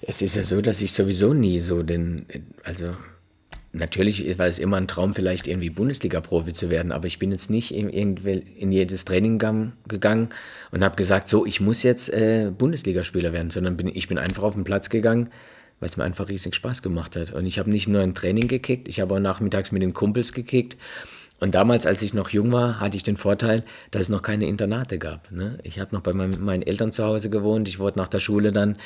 Es 0.00 0.22
ist 0.22 0.34
ja 0.34 0.44
so, 0.44 0.60
dass 0.60 0.80
ich 0.80 0.92
sowieso 0.92 1.32
nie 1.32 1.60
so 1.60 1.82
den, 1.82 2.26
also 2.64 2.96
natürlich 3.72 4.38
war 4.38 4.46
es 4.46 4.58
immer 4.58 4.76
ein 4.76 4.88
Traum, 4.88 5.14
vielleicht 5.14 5.46
irgendwie 5.46 5.70
Bundesliga-Profi 5.70 6.52
zu 6.52 6.70
werden, 6.70 6.92
aber 6.92 7.06
ich 7.06 7.18
bin 7.18 7.30
jetzt 7.30 7.50
nicht 7.50 7.74
in, 7.74 7.88
in 7.88 8.72
jedes 8.72 9.04
Training 9.04 9.38
gegangen 9.38 10.28
und 10.70 10.84
habe 10.84 10.96
gesagt, 10.96 11.28
so, 11.28 11.46
ich 11.46 11.60
muss 11.60 11.82
jetzt 11.82 12.08
äh, 12.10 12.50
Bundesligaspieler 12.56 13.32
werden, 13.32 13.50
sondern 13.50 13.76
bin, 13.76 13.88
ich 13.88 14.08
bin 14.08 14.18
einfach 14.18 14.42
auf 14.42 14.54
den 14.54 14.64
Platz 14.64 14.90
gegangen, 14.90 15.30
weil 15.80 15.88
es 15.88 15.96
mir 15.96 16.04
einfach 16.04 16.28
riesig 16.28 16.54
Spaß 16.54 16.82
gemacht 16.82 17.16
hat. 17.16 17.32
Und 17.32 17.46
ich 17.46 17.58
habe 17.58 17.70
nicht 17.70 17.88
nur 17.88 18.02
ein 18.02 18.14
Training 18.14 18.48
gekickt, 18.48 18.88
ich 18.88 19.00
habe 19.00 19.14
auch 19.14 19.20
nachmittags 19.20 19.72
mit 19.72 19.82
den 19.82 19.94
Kumpels 19.94 20.32
gekickt. 20.32 20.76
Und 21.40 21.56
damals, 21.56 21.86
als 21.86 22.02
ich 22.02 22.14
noch 22.14 22.28
jung 22.28 22.52
war, 22.52 22.78
hatte 22.78 22.96
ich 22.96 23.02
den 23.02 23.16
Vorteil, 23.16 23.64
dass 23.90 24.02
es 24.02 24.08
noch 24.08 24.22
keine 24.22 24.46
Internate 24.46 24.98
gab. 25.00 25.32
Ne? 25.32 25.58
Ich 25.64 25.80
habe 25.80 25.92
noch 25.92 26.00
bei 26.00 26.12
meinen, 26.12 26.44
meinen 26.44 26.62
Eltern 26.62 26.92
zu 26.92 27.02
Hause 27.02 27.30
gewohnt. 27.30 27.66
Ich 27.66 27.80
wurde 27.80 27.98
nach 27.98 28.06
der 28.06 28.20
Schule 28.20 28.52
dann 28.52 28.76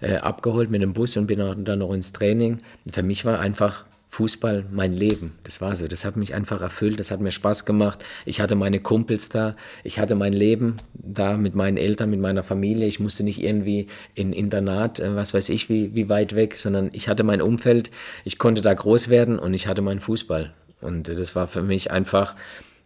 äh, 0.00 0.14
abgeholt 0.16 0.70
mit 0.70 0.80
dem 0.80 0.94
Bus 0.94 1.14
und 1.18 1.26
bin 1.26 1.40
dann 1.40 1.78
noch 1.78 1.92
ins 1.92 2.14
Training. 2.14 2.60
Und 2.86 2.94
für 2.94 3.02
mich 3.02 3.26
war 3.26 3.38
einfach 3.38 3.84
Fußball 4.16 4.64
mein 4.70 4.94
Leben. 4.94 5.32
Das 5.42 5.60
war 5.60 5.76
so. 5.76 5.86
Das 5.88 6.06
hat 6.06 6.16
mich 6.16 6.32
einfach 6.32 6.62
erfüllt. 6.62 6.98
Das 6.98 7.10
hat 7.10 7.20
mir 7.20 7.32
Spaß 7.32 7.66
gemacht. 7.66 8.02
Ich 8.24 8.40
hatte 8.40 8.54
meine 8.54 8.80
Kumpels 8.80 9.28
da. 9.28 9.56
Ich 9.84 9.98
hatte 9.98 10.14
mein 10.14 10.32
Leben 10.32 10.78
da 10.94 11.36
mit 11.36 11.54
meinen 11.54 11.76
Eltern, 11.76 12.08
mit 12.08 12.20
meiner 12.20 12.42
Familie. 12.42 12.86
Ich 12.86 12.98
musste 12.98 13.24
nicht 13.24 13.42
irgendwie 13.42 13.88
in 14.14 14.32
Internat, 14.32 15.00
äh, 15.00 15.14
was 15.14 15.34
weiß 15.34 15.50
ich, 15.50 15.68
wie, 15.68 15.94
wie 15.94 16.08
weit 16.08 16.34
weg, 16.34 16.56
sondern 16.56 16.88
ich 16.94 17.10
hatte 17.10 17.24
mein 17.24 17.42
Umfeld. 17.42 17.90
Ich 18.24 18.38
konnte 18.38 18.62
da 18.62 18.72
groß 18.72 19.10
werden 19.10 19.38
und 19.38 19.52
ich 19.52 19.66
hatte 19.66 19.82
meinen 19.82 20.00
Fußball. 20.00 20.54
Und 20.80 21.08
das 21.08 21.36
war 21.36 21.46
für 21.46 21.62
mich 21.62 21.90
einfach, 21.90 22.36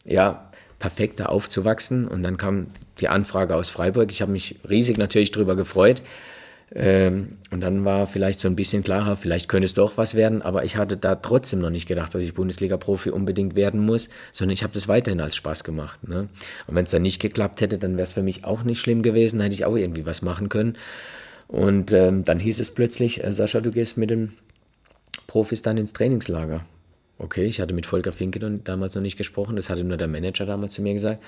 ja, 0.05 0.51
perfekt 0.81 1.21
da 1.21 1.27
aufzuwachsen. 1.27 2.09
Und 2.09 2.25
dann 2.25 2.39
kam 2.39 2.67
die 2.99 3.07
Anfrage 3.07 3.55
aus 3.55 3.71
Freiburg. 3.71 4.11
Ich 4.11 4.21
habe 4.21 4.33
mich 4.33 4.59
riesig 4.69 4.99
natürlich 4.99 5.31
darüber 5.31 5.55
gefreut. 5.55 6.03
Ähm, 6.73 7.39
und 7.51 7.61
dann 7.63 7.85
war 7.85 8.07
vielleicht 8.07 8.39
so 8.39 8.47
ein 8.47 8.55
bisschen 8.55 8.85
klarer, 8.85 9.17
vielleicht 9.17 9.49
könnte 9.49 9.65
es 9.65 9.75
doch 9.75 9.97
was 9.97 10.15
werden, 10.15 10.41
aber 10.41 10.65
ich 10.65 10.77
hatte 10.77 10.97
da 10.97 11.17
trotzdem 11.17 11.59
noch 11.59 11.71
nicht 11.71 11.89
gedacht, 11.89 12.15
dass 12.15 12.23
ich 12.23 12.35
Bundesliga-Profi 12.35 13.11
unbedingt 13.11 13.57
werden 13.57 13.85
muss, 13.85 14.09
sondern 14.31 14.53
ich 14.53 14.63
habe 14.63 14.73
das 14.73 14.87
weiterhin 14.87 15.21
als 15.21 15.35
Spaß 15.35 15.65
gemacht. 15.65 16.07
Ne? 16.09 16.29
Und 16.69 16.75
wenn 16.77 16.85
es 16.85 16.93
dann 16.93 17.03
nicht 17.03 17.21
geklappt 17.21 17.61
hätte, 17.61 17.79
dann 17.79 17.97
wäre 17.97 18.05
es 18.05 18.13
für 18.13 18.23
mich 18.23 18.45
auch 18.45 18.63
nicht 18.63 18.81
schlimm 18.81 19.03
gewesen, 19.03 19.41
hätte 19.41 19.55
ich 19.55 19.65
auch 19.65 19.75
irgendwie 19.75 20.07
was 20.07 20.23
machen 20.23 20.49
können. 20.49 20.77
Und 21.49 21.93
ähm, 21.93 22.23
dann 22.23 22.39
hieß 22.39 22.61
es 22.61 22.71
plötzlich, 22.71 23.25
äh, 23.25 23.33
Sascha, 23.33 23.61
du 23.61 23.73
gehst 23.73 23.97
mit 23.97 24.11
den 24.11 24.35
Profis 25.27 25.63
dann 25.63 25.77
ins 25.77 25.93
Trainingslager. 25.93 26.65
Okay, 27.19 27.47
ich 27.47 27.61
hatte 27.61 27.75
mit 27.75 27.87
Volker 27.87 28.13
Finke 28.13 28.39
damals 28.63 28.95
noch 28.95 29.03
nicht 29.03 29.19
gesprochen, 29.19 29.57
das 29.57 29.69
hatte 29.69 29.83
nur 29.83 29.97
der 29.97 30.09
Manager 30.09 30.47
damals 30.47 30.75
zu 30.75 30.83
mir 30.83 30.95
gesagt. 30.95 31.23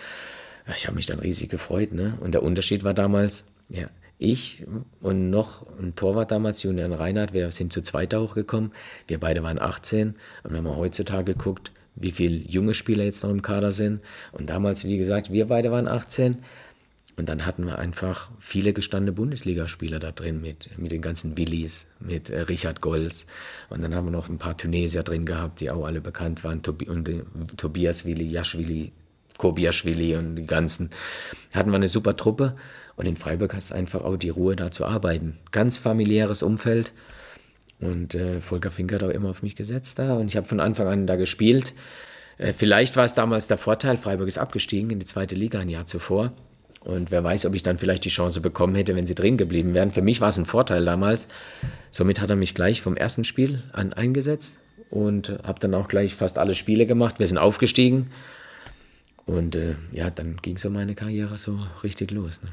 Ich 0.76 0.86
habe 0.86 0.94
mich 0.94 1.06
dann 1.06 1.18
riesig 1.18 1.50
gefreut. 1.50 1.92
Ne? 1.92 2.16
Und 2.20 2.32
der 2.32 2.44
Unterschied 2.44 2.84
war 2.84 2.94
damals, 2.94 3.46
ja, 3.68 3.88
ich 4.22 4.64
und 5.00 5.30
noch 5.30 5.66
ein 5.78 5.94
Torwart 5.96 6.30
damals, 6.30 6.62
Julian 6.62 6.92
Reinhardt, 6.92 7.32
wir 7.32 7.50
sind 7.50 7.72
zu 7.72 7.82
zweit 7.82 8.14
hochgekommen. 8.14 8.72
Wir 9.06 9.18
beide 9.18 9.42
waren 9.42 9.60
18 9.60 10.14
und 10.44 10.52
wenn 10.52 10.64
man 10.64 10.76
heutzutage 10.76 11.34
guckt, 11.34 11.72
wie 11.94 12.12
viele 12.12 12.36
junge 12.36 12.74
Spieler 12.74 13.04
jetzt 13.04 13.22
noch 13.22 13.30
im 13.30 13.42
Kader 13.42 13.72
sind. 13.72 14.00
Und 14.32 14.48
damals, 14.50 14.84
wie 14.84 14.96
gesagt, 14.96 15.30
wir 15.30 15.46
beide 15.48 15.70
waren 15.70 15.88
18. 15.88 16.38
Und 17.16 17.28
dann 17.28 17.44
hatten 17.44 17.66
wir 17.66 17.78
einfach 17.78 18.30
viele 18.38 18.72
gestandene 18.72 19.12
Bundesligaspieler 19.12 19.98
da 19.98 20.12
drin 20.12 20.40
mit, 20.40 20.78
mit 20.78 20.92
den 20.92 21.02
ganzen 21.02 21.36
Willis, 21.36 21.86
mit 22.00 22.30
äh, 22.30 22.40
Richard 22.40 22.80
Golz. 22.80 23.26
Und 23.68 23.82
dann 23.82 23.94
haben 23.94 24.06
wir 24.06 24.10
noch 24.10 24.30
ein 24.30 24.38
paar 24.38 24.56
Tunesier 24.56 25.02
drin 25.02 25.26
gehabt, 25.26 25.60
die 25.60 25.70
auch 25.70 25.84
alle 25.84 26.00
bekannt 26.00 26.42
waren. 26.42 26.62
Tobi 26.62 26.88
und 26.88 27.08
äh, 27.08 27.22
Tobias 27.58 28.06
Willi, 28.06 28.24
Jaschwili, 28.24 28.92
Kobiaschwili 29.36 30.16
und 30.16 30.36
die 30.36 30.46
ganzen. 30.46 30.88
Hatten 31.52 31.70
wir 31.70 31.76
eine 31.76 31.88
super 31.88 32.16
Truppe. 32.16 32.56
Und 32.96 33.06
in 33.06 33.16
Freiburg 33.16 33.54
hast 33.54 33.70
du 33.70 33.74
einfach 33.74 34.04
auch 34.04 34.16
die 34.16 34.28
Ruhe, 34.28 34.56
da 34.56 34.70
zu 34.70 34.84
arbeiten. 34.84 35.38
Ganz 35.50 35.78
familiäres 35.78 36.42
Umfeld. 36.42 36.92
Und 37.80 38.14
äh, 38.14 38.40
Volker 38.40 38.70
Finker 38.70 38.96
hat 38.96 39.02
auch 39.02 39.08
immer 39.08 39.30
auf 39.30 39.42
mich 39.42 39.56
gesetzt 39.56 39.98
da. 39.98 40.14
Und 40.14 40.28
ich 40.28 40.36
habe 40.36 40.46
von 40.46 40.60
Anfang 40.60 40.86
an 40.86 41.06
da 41.06 41.16
gespielt. 41.16 41.74
Äh, 42.38 42.52
vielleicht 42.52 42.96
war 42.96 43.04
es 43.04 43.14
damals 43.14 43.46
der 43.46 43.58
Vorteil, 43.58 43.96
Freiburg 43.96 44.28
ist 44.28 44.38
abgestiegen 44.38 44.90
in 44.90 44.98
die 44.98 45.06
zweite 45.06 45.34
Liga 45.34 45.60
ein 45.60 45.68
Jahr 45.68 45.86
zuvor. 45.86 46.32
Und 46.80 47.10
wer 47.12 47.22
weiß, 47.22 47.46
ob 47.46 47.54
ich 47.54 47.62
dann 47.62 47.78
vielleicht 47.78 48.04
die 48.04 48.08
Chance 48.08 48.40
bekommen 48.40 48.74
hätte, 48.74 48.96
wenn 48.96 49.06
sie 49.06 49.14
drin 49.14 49.36
geblieben 49.36 49.72
wären. 49.72 49.92
Für 49.92 50.02
mich 50.02 50.20
war 50.20 50.30
es 50.30 50.38
ein 50.38 50.46
Vorteil 50.46 50.84
damals. 50.84 51.28
Somit 51.92 52.20
hat 52.20 52.30
er 52.30 52.36
mich 52.36 52.54
gleich 52.54 52.82
vom 52.82 52.96
ersten 52.96 53.24
Spiel 53.24 53.62
an 53.72 53.92
eingesetzt 53.92 54.58
und 54.90 55.30
habe 55.44 55.60
dann 55.60 55.74
auch 55.74 55.86
gleich 55.86 56.16
fast 56.16 56.38
alle 56.38 56.56
Spiele 56.56 56.86
gemacht. 56.86 57.20
Wir 57.20 57.26
sind 57.26 57.38
aufgestiegen. 57.38 58.10
Und 59.26 59.54
äh, 59.54 59.76
ja, 59.92 60.10
dann 60.10 60.38
ging 60.42 60.58
so 60.58 60.70
meine 60.70 60.96
Karriere 60.96 61.38
so 61.38 61.60
richtig 61.84 62.10
los. 62.10 62.42
Ne? 62.42 62.50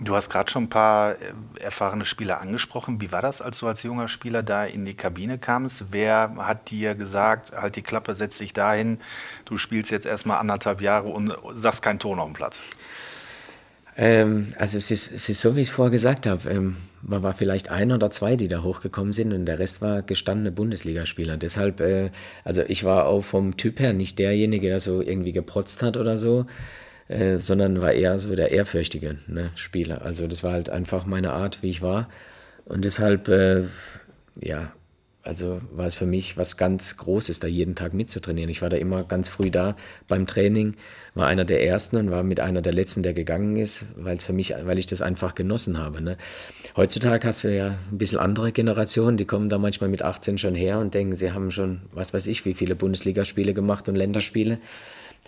Du 0.00 0.14
hast 0.14 0.30
gerade 0.30 0.50
schon 0.50 0.64
ein 0.64 0.68
paar 0.68 1.12
äh, 1.12 1.60
erfahrene 1.60 2.04
Spieler 2.04 2.40
angesprochen. 2.40 3.00
Wie 3.00 3.10
war 3.10 3.20
das, 3.20 3.42
als 3.42 3.58
du 3.58 3.66
als 3.66 3.82
junger 3.82 4.06
Spieler 4.06 4.42
da 4.44 4.64
in 4.64 4.84
die 4.84 4.94
Kabine 4.94 5.38
kamst? 5.38 5.86
Wer 5.90 6.34
hat 6.38 6.70
dir 6.70 6.94
gesagt, 6.94 7.52
halt 7.52 7.74
die 7.74 7.82
Klappe, 7.82 8.14
setz 8.14 8.38
dich 8.38 8.52
dahin, 8.52 9.00
du 9.44 9.56
spielst 9.56 9.90
jetzt 9.90 10.06
erstmal 10.06 10.38
anderthalb 10.38 10.80
Jahre 10.80 11.08
und 11.08 11.32
sagst 11.52 11.82
keinen 11.82 11.98
Ton 11.98 12.20
auf 12.20 12.26
dem 12.28 12.34
Platz? 12.34 12.60
Ähm, 13.96 14.54
also 14.56 14.78
es 14.78 14.92
ist, 14.92 15.10
es 15.10 15.28
ist 15.28 15.40
so, 15.40 15.56
wie 15.56 15.62
ich 15.62 15.72
vorher 15.72 15.90
gesagt 15.90 16.28
habe. 16.28 16.48
Ähm, 16.48 16.76
man 17.02 17.24
war 17.24 17.34
vielleicht 17.34 17.68
ein 17.68 17.90
oder 17.90 18.10
zwei, 18.10 18.36
die 18.36 18.46
da 18.46 18.62
hochgekommen 18.62 19.12
sind 19.12 19.32
und 19.32 19.46
der 19.46 19.58
Rest 19.58 19.82
war 19.82 20.02
gestandene 20.02 20.52
Bundesligaspieler. 20.52 21.36
Deshalb, 21.36 21.80
äh, 21.80 22.10
also 22.44 22.62
ich 22.68 22.84
war 22.84 23.06
auch 23.06 23.22
vom 23.22 23.56
Typ 23.56 23.80
her 23.80 23.92
nicht 23.92 24.20
derjenige, 24.20 24.68
der 24.68 24.78
so 24.78 25.00
irgendwie 25.00 25.32
geprotzt 25.32 25.82
hat 25.82 25.96
oder 25.96 26.16
so, 26.16 26.46
äh, 27.08 27.38
sondern 27.38 27.80
war 27.80 27.92
eher 27.92 28.18
so 28.18 28.34
der 28.34 28.52
ehrfürchtige 28.52 29.18
ne, 29.26 29.50
Spieler. 29.54 30.02
Also 30.02 30.26
das 30.26 30.44
war 30.44 30.52
halt 30.52 30.70
einfach 30.70 31.06
meine 31.06 31.32
Art, 31.32 31.62
wie 31.62 31.70
ich 31.70 31.82
war. 31.82 32.08
Und 32.64 32.84
deshalb, 32.84 33.28
äh, 33.28 33.64
ja, 34.38 34.72
also 35.22 35.60
war 35.72 35.86
es 35.86 35.94
für 35.94 36.06
mich 36.06 36.36
was 36.38 36.56
ganz 36.56 36.96
Großes, 36.96 37.40
da 37.40 37.46
jeden 37.46 37.74
Tag 37.74 37.92
mitzutrainieren. 37.92 38.50
Ich 38.50 38.62
war 38.62 38.70
da 38.70 38.78
immer 38.78 39.04
ganz 39.04 39.28
früh 39.28 39.50
da 39.50 39.76
beim 40.06 40.26
Training, 40.26 40.74
war 41.14 41.26
einer 41.26 41.44
der 41.44 41.64
Ersten 41.64 41.96
und 41.96 42.10
war 42.10 42.22
mit 42.22 42.40
einer 42.40 42.62
der 42.62 42.72
Letzten, 42.72 43.02
der 43.02 43.12
gegangen 43.12 43.56
ist, 43.56 43.86
weil 43.96 44.16
es 44.16 44.24
für 44.24 44.32
mich, 44.32 44.54
weil 44.62 44.78
ich 44.78 44.86
das 44.86 45.02
einfach 45.02 45.34
genossen 45.34 45.78
habe. 45.78 46.00
Ne? 46.00 46.16
Heutzutage 46.76 47.26
hast 47.26 47.44
du 47.44 47.54
ja 47.54 47.78
ein 47.90 47.98
bisschen 47.98 48.18
andere 48.18 48.52
Generationen, 48.52 49.18
die 49.18 49.26
kommen 49.26 49.50
da 49.50 49.58
manchmal 49.58 49.90
mit 49.90 50.02
18 50.02 50.38
schon 50.38 50.54
her 50.54 50.78
und 50.78 50.94
denken, 50.94 51.16
sie 51.16 51.32
haben 51.32 51.50
schon, 51.50 51.82
was 51.92 52.14
weiß 52.14 52.26
ich, 52.26 52.46
wie 52.46 52.54
viele 52.54 52.74
Bundesligaspiele 52.74 53.52
gemacht 53.52 53.88
und 53.88 53.96
Länderspiele. 53.96 54.58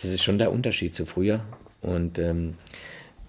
Das 0.01 0.05
ist 0.05 0.23
schon 0.23 0.39
der 0.39 0.51
Unterschied 0.51 0.95
zu 0.95 1.05
früher. 1.05 1.41
Und 1.81 2.19
ähm, 2.19 2.55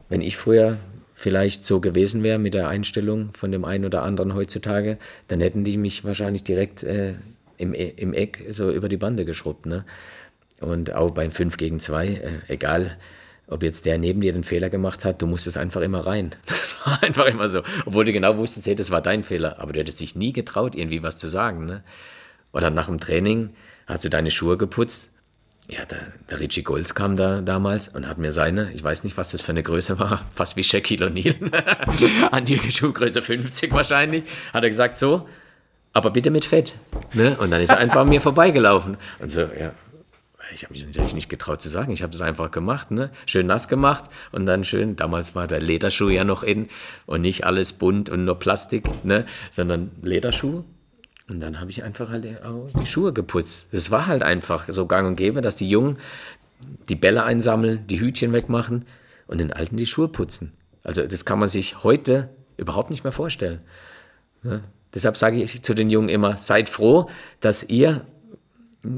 wenn 0.09 0.21
ich 0.21 0.37
früher 0.37 0.79
vielleicht 1.15 1.65
so 1.65 1.81
gewesen 1.81 2.23
wäre 2.23 2.39
mit 2.39 2.55
der 2.55 2.69
Einstellung 2.69 3.31
von 3.35 3.51
dem 3.51 3.65
einen 3.65 3.85
oder 3.85 4.03
anderen 4.03 4.35
heutzutage, 4.35 4.99
dann 5.29 5.41
hätten 5.41 5.65
die 5.65 5.79
mich 5.79 6.05
wahrscheinlich 6.05 6.45
direkt 6.45 6.83
äh, 6.83 7.15
im, 7.59 7.75
e, 7.75 7.93
im 7.97 8.13
Eck 8.13 8.45
so 8.51 8.71
über 8.71 8.89
die 8.89 8.97
Bande 8.97 9.25
geschrubbt. 9.25 9.67
Ne? 9.67 9.85
Und 10.61 10.93
auch 10.93 11.11
beim 11.11 11.31
5 11.31 11.57
gegen 11.57 11.81
2, 11.81 12.07
äh, 12.07 12.19
egal 12.49 12.99
ob 13.49 13.63
jetzt 13.63 13.85
der 13.85 13.99
neben 13.99 14.21
dir 14.21 14.33
den 14.33 14.45
Fehler 14.45 14.71
gemacht 14.71 15.05
hat, 15.05 15.21
du 15.21 15.27
musstest 15.27 15.59
einfach 15.59 15.81
immer 15.81 16.07
rein. 16.07 16.31
Das 16.47 16.91
war 16.91 17.03
einfach 17.05 17.27
immer 17.27 17.49
so. 17.49 17.63
Obwohl 17.87 18.05
du 18.05 18.13
genau 18.13 18.37
wusstest, 18.39 18.67
hey, 18.67 18.75
das 18.75 18.91
war 18.91 19.01
dein 19.01 19.23
Fehler. 19.23 19.61
Aber 19.61 19.73
du 19.73 19.79
hättest 19.79 20.01
dich 20.01 20.17
nie 20.17 20.33
getraut, 20.33 20.75
irgendwie 20.75 21.05
was 21.05 21.17
zu 21.17 21.29
sagen. 21.29 21.65
Ne? 21.65 21.85
Oder 22.53 22.71
nach 22.71 22.87
dem 22.87 22.99
Training 22.99 23.51
hast 23.87 24.05
du 24.05 24.09
deine 24.09 24.33
Schuhe 24.33 24.57
geputzt 24.57 25.12
ja, 25.69 25.85
der, 25.85 26.13
der 26.29 26.41
Richie 26.41 26.63
Golds 26.63 26.95
kam 26.95 27.17
da 27.17 27.41
damals 27.41 27.89
und 27.89 28.09
hat 28.09 28.19
mir 28.19 28.33
seine, 28.33 28.73
ich 28.73 28.83
weiß 28.83 29.05
nicht, 29.05 29.17
was 29.17 29.31
das 29.31 29.43
für 29.43 29.53
eine 29.53 29.63
Größe 29.63 29.99
war, 29.99 30.25
fast 30.35 30.57
wie 30.57 30.65
Shaquille 30.65 31.07
O'Neal, 31.07 31.37
an 32.31 32.45
die 32.45 32.59
Schuhgröße 32.59 33.23
50 33.23 33.73
wahrscheinlich, 33.73 34.25
hat 34.53 34.63
er 34.63 34.71
gesagt, 34.71 34.97
so, 34.97 35.29
aber 35.93 36.11
bitte 36.11 36.31
mit 36.31 36.45
Fett. 36.45 36.75
Ne? 37.13 37.37
Und 37.39 37.51
dann 37.51 37.61
ist 37.61 37.71
er 37.71 37.79
einfach 37.79 38.01
an 38.01 38.09
mir 38.09 38.21
vorbeigelaufen. 38.21 38.97
Und 39.19 39.31
so, 39.31 39.41
ja, 39.41 39.73
ich 40.55 40.65
habe 40.65 40.73
mich 40.73 40.85
natürlich 40.85 41.15
nicht 41.15 41.29
getraut 41.29 41.63
zu 41.63 41.69
sagen. 41.69 41.93
Ich 41.93 42.03
habe 42.03 42.13
es 42.13 42.21
einfach 42.21 42.51
gemacht, 42.51 42.91
ne? 42.91 43.11
schön 43.27 43.47
nass 43.47 43.69
gemacht 43.69 44.05
und 44.33 44.47
dann 44.47 44.65
schön, 44.65 44.97
damals 44.97 45.35
war 45.35 45.47
der 45.47 45.61
Lederschuh 45.61 46.09
ja 46.09 46.25
noch 46.25 46.43
in 46.43 46.69
und 47.07 47.23
nicht 47.23 47.45
alles 47.45 47.75
bunt 47.75 48.11
und 48.11 48.25
nur 48.25 48.39
Plastik, 48.39 48.85
ne? 49.05 49.27
sondern 49.51 49.91
Lederschuh 50.03 50.65
und 51.33 51.41
dann 51.41 51.61
habe 51.61 51.71
ich 51.71 51.83
einfach 51.83 52.11
halt 52.11 52.27
die 52.27 52.87
Schuhe 52.87 53.15
geputzt. 53.15 53.69
Es 53.73 53.91
war 53.91 54.07
halt 54.07 54.23
einfach 54.23 54.67
so 54.69 54.87
gang 54.87 55.09
und 55.09 55.17
gäbe, 55.17 55.41
dass 55.41 55.57
die 55.57 55.69
Jungen 55.69 55.97
die 56.91 56.95
Bälle 56.95 57.25
einsammeln, 57.25 57.87
die 57.87 58.01
Hütchen 58.01 58.35
wegmachen 58.35 58.85
und 59.27 59.39
den 59.39 59.51
Alten 59.51 59.79
die 59.79 59.87
Schuhe 59.87 60.09
putzen. 60.09 60.53
Also 60.85 61.07
das 61.07 61.25
kann 61.25 61.39
man 61.39 61.49
sich 61.49 61.83
heute 61.83 62.29
überhaupt 62.59 62.91
nicht 62.91 63.03
mehr 63.03 63.13
vorstellen. 63.13 63.61
Ja? 64.45 64.61
Deshalb 64.95 65.17
sage 65.17 65.43
ich 65.43 65.63
zu 65.63 65.73
den 65.73 65.89
Jungen 65.89 66.11
immer, 66.11 66.37
seid 66.37 66.69
froh, 66.69 67.09
dass 67.41 67.63
ihr 67.63 68.05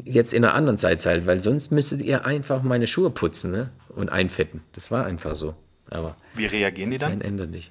jetzt 0.04 0.34
in 0.34 0.44
einer 0.44 0.54
anderen 0.54 0.76
Zeit 0.76 1.00
seid, 1.00 1.26
weil 1.26 1.38
sonst 1.38 1.70
müsstet 1.70 2.02
ihr 2.02 2.26
einfach 2.26 2.64
meine 2.64 2.88
Schuhe 2.88 3.10
putzen 3.10 3.52
ne? 3.52 3.70
und 3.90 4.10
einfetten. 4.10 4.62
Das 4.72 4.90
war 4.90 5.06
einfach 5.06 5.36
so. 5.36 5.54
Aber 5.88 6.16
Wie 6.34 6.46
reagieren 6.46 6.90
die 6.90 6.96
dann? 6.96 7.20
ändert 7.20 7.50
nicht. 7.50 7.70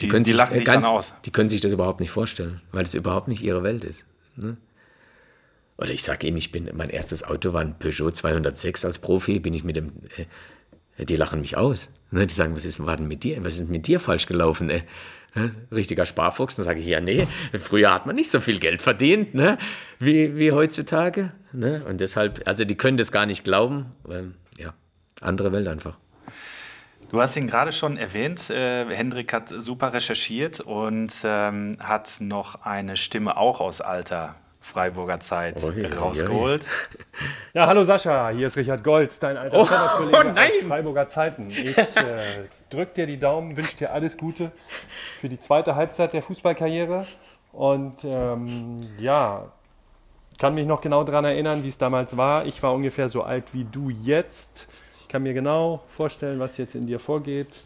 Die, 0.00 0.08
die, 0.08 0.18
die 0.18 0.24
sich, 0.24 0.36
lachen 0.36 0.54
dich 0.54 0.64
ganz, 0.64 0.84
dann 0.84 0.94
aus. 0.94 1.14
Die 1.24 1.30
können 1.30 1.48
sich 1.48 1.60
das 1.60 1.72
überhaupt 1.72 2.00
nicht 2.00 2.10
vorstellen, 2.10 2.60
weil 2.72 2.84
es 2.84 2.94
überhaupt 2.94 3.28
nicht 3.28 3.42
ihre 3.42 3.62
Welt 3.62 3.84
ist. 3.84 4.06
Ne? 4.36 4.56
Oder 5.76 5.90
ich 5.90 6.02
sage 6.02 6.26
Ihnen, 6.26 6.36
ich 6.36 6.52
bin, 6.52 6.70
mein 6.74 6.90
erstes 6.90 7.24
Auto 7.24 7.52
war 7.52 7.60
ein 7.60 7.78
Peugeot 7.78 8.10
206 8.10 8.84
als 8.84 8.98
Profi, 8.98 9.40
bin 9.40 9.54
ich 9.54 9.64
mit 9.64 9.76
dem, 9.76 9.92
äh, 10.96 11.04
die 11.04 11.16
lachen 11.16 11.40
mich 11.40 11.56
aus. 11.56 11.90
Ne? 12.10 12.26
Die 12.26 12.34
sagen, 12.34 12.54
was 12.54 12.64
ist, 12.64 12.84
war 12.84 12.96
denn 12.96 13.08
mit 13.08 13.24
dir, 13.24 13.44
was 13.44 13.58
ist 13.58 13.68
mit 13.68 13.86
dir 13.86 14.00
falsch 14.00 14.26
gelaufen? 14.26 14.70
Äh? 14.70 14.82
Richtiger 15.72 16.06
Sparfuchs, 16.06 16.54
dann 16.54 16.64
sage 16.64 16.78
ich, 16.78 16.86
ja, 16.86 17.00
nee, 17.00 17.26
früher 17.58 17.92
hat 17.92 18.06
man 18.06 18.14
nicht 18.14 18.30
so 18.30 18.40
viel 18.40 18.60
Geld 18.60 18.80
verdient, 18.80 19.34
ne? 19.34 19.58
wie, 19.98 20.36
wie 20.38 20.52
heutzutage. 20.52 21.32
Ne? 21.52 21.84
Und 21.88 22.00
deshalb, 22.00 22.42
also 22.46 22.64
die 22.64 22.76
können 22.76 22.96
das 22.96 23.10
gar 23.10 23.26
nicht 23.26 23.42
glauben. 23.42 23.86
Ähm, 24.08 24.34
ja, 24.58 24.74
andere 25.20 25.50
Welt 25.50 25.66
einfach. 25.66 25.98
Du 27.10 27.20
hast 27.20 27.36
ihn 27.36 27.46
gerade 27.46 27.72
schon 27.72 27.96
erwähnt. 27.96 28.50
Äh, 28.50 28.86
Hendrik 28.86 29.32
hat 29.32 29.48
super 29.48 29.92
recherchiert 29.92 30.60
und 30.60 31.12
ähm, 31.24 31.76
hat 31.82 32.16
noch 32.20 32.62
eine 32.62 32.96
Stimme 32.96 33.36
auch 33.36 33.60
aus 33.60 33.80
alter 33.80 34.34
Freiburger 34.60 35.20
Zeit 35.20 35.62
oh, 35.62 35.72
hier, 35.72 35.96
rausgeholt. 35.96 36.66
Ja, 37.52 37.68
hallo 37.68 37.84
Sascha, 37.84 38.30
hier 38.30 38.48
ist 38.48 38.56
Richard 38.56 38.82
Gold, 38.82 39.22
dein 39.22 39.36
alter 39.36 39.60
oh, 39.60 39.96
Kollege 39.96 40.34
oh 40.36 40.40
aus 40.40 40.66
Freiburger 40.66 41.06
Zeiten. 41.06 41.48
Ich 41.50 41.78
äh, 41.78 42.48
drück 42.68 42.92
dir 42.94 43.06
die 43.06 43.18
Daumen, 43.18 43.56
wünsche 43.56 43.76
dir 43.76 43.92
alles 43.92 44.16
Gute 44.16 44.50
für 45.20 45.28
die 45.28 45.38
zweite 45.38 45.76
Halbzeit 45.76 46.12
der 46.14 46.22
Fußballkarriere. 46.22 47.06
Und 47.52 48.02
ähm, 48.02 48.88
ja, 48.98 49.52
kann 50.38 50.54
mich 50.56 50.66
noch 50.66 50.80
genau 50.80 51.04
daran 51.04 51.24
erinnern, 51.24 51.62
wie 51.62 51.68
es 51.68 51.78
damals 51.78 52.16
war. 52.16 52.44
Ich 52.46 52.60
war 52.62 52.74
ungefähr 52.74 53.08
so 53.08 53.22
alt 53.22 53.54
wie 53.54 53.64
du 53.64 53.90
jetzt 53.90 54.66
kann 55.14 55.22
mir 55.22 55.32
genau 55.32 55.80
vorstellen, 55.86 56.40
was 56.40 56.56
jetzt 56.56 56.74
in 56.74 56.88
dir 56.88 56.98
vorgeht. 56.98 57.62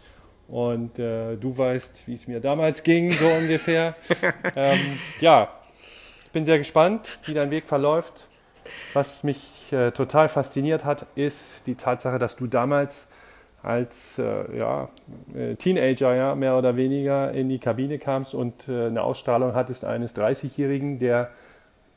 Und 0.49 0.99
äh, 0.99 1.35
du 1.37 1.57
weißt, 1.57 2.07
wie 2.07 2.13
es 2.13 2.29
mir 2.29 2.41
damals 2.41 2.83
ging, 2.83 3.11
so 3.11 3.27
ungefähr. 3.41 3.95
ähm, 4.55 4.99
ja, 5.19 5.49
ich 6.27 6.31
bin 6.31 6.45
sehr 6.45 6.59
gespannt, 6.59 7.19
wie 7.25 7.33
dein 7.33 7.51
Weg 7.51 7.67
verläuft. 7.67 8.29
Was 8.93 9.23
mich 9.23 9.73
äh, 9.73 9.93
total 9.93 10.29
fasziniert 10.29 10.85
hat, 10.85 11.07
ist 11.15 11.67
die 11.67 11.75
Tatsache, 11.75 12.19
dass 12.19 12.37
du 12.37 12.49
damals 12.49 13.09
als 13.63 14.19
äh, 14.19 14.55
ja, 14.55 14.91
äh, 15.35 15.55
Teenager 15.55 16.15
ja, 16.15 16.35
mehr 16.35 16.55
oder 16.55 16.77
weniger 16.77 17.33
in 17.33 17.49
die 17.49 17.61
Kabine 17.61 17.99
kamst 17.99 18.35
und 18.35 18.69
äh, 18.69 18.89
eine 18.89 19.03
Ausstrahlung 19.03 19.55
hattest 19.55 19.87
eines 19.87 20.15
30-Jährigen, 20.15 20.99
der 20.99 21.31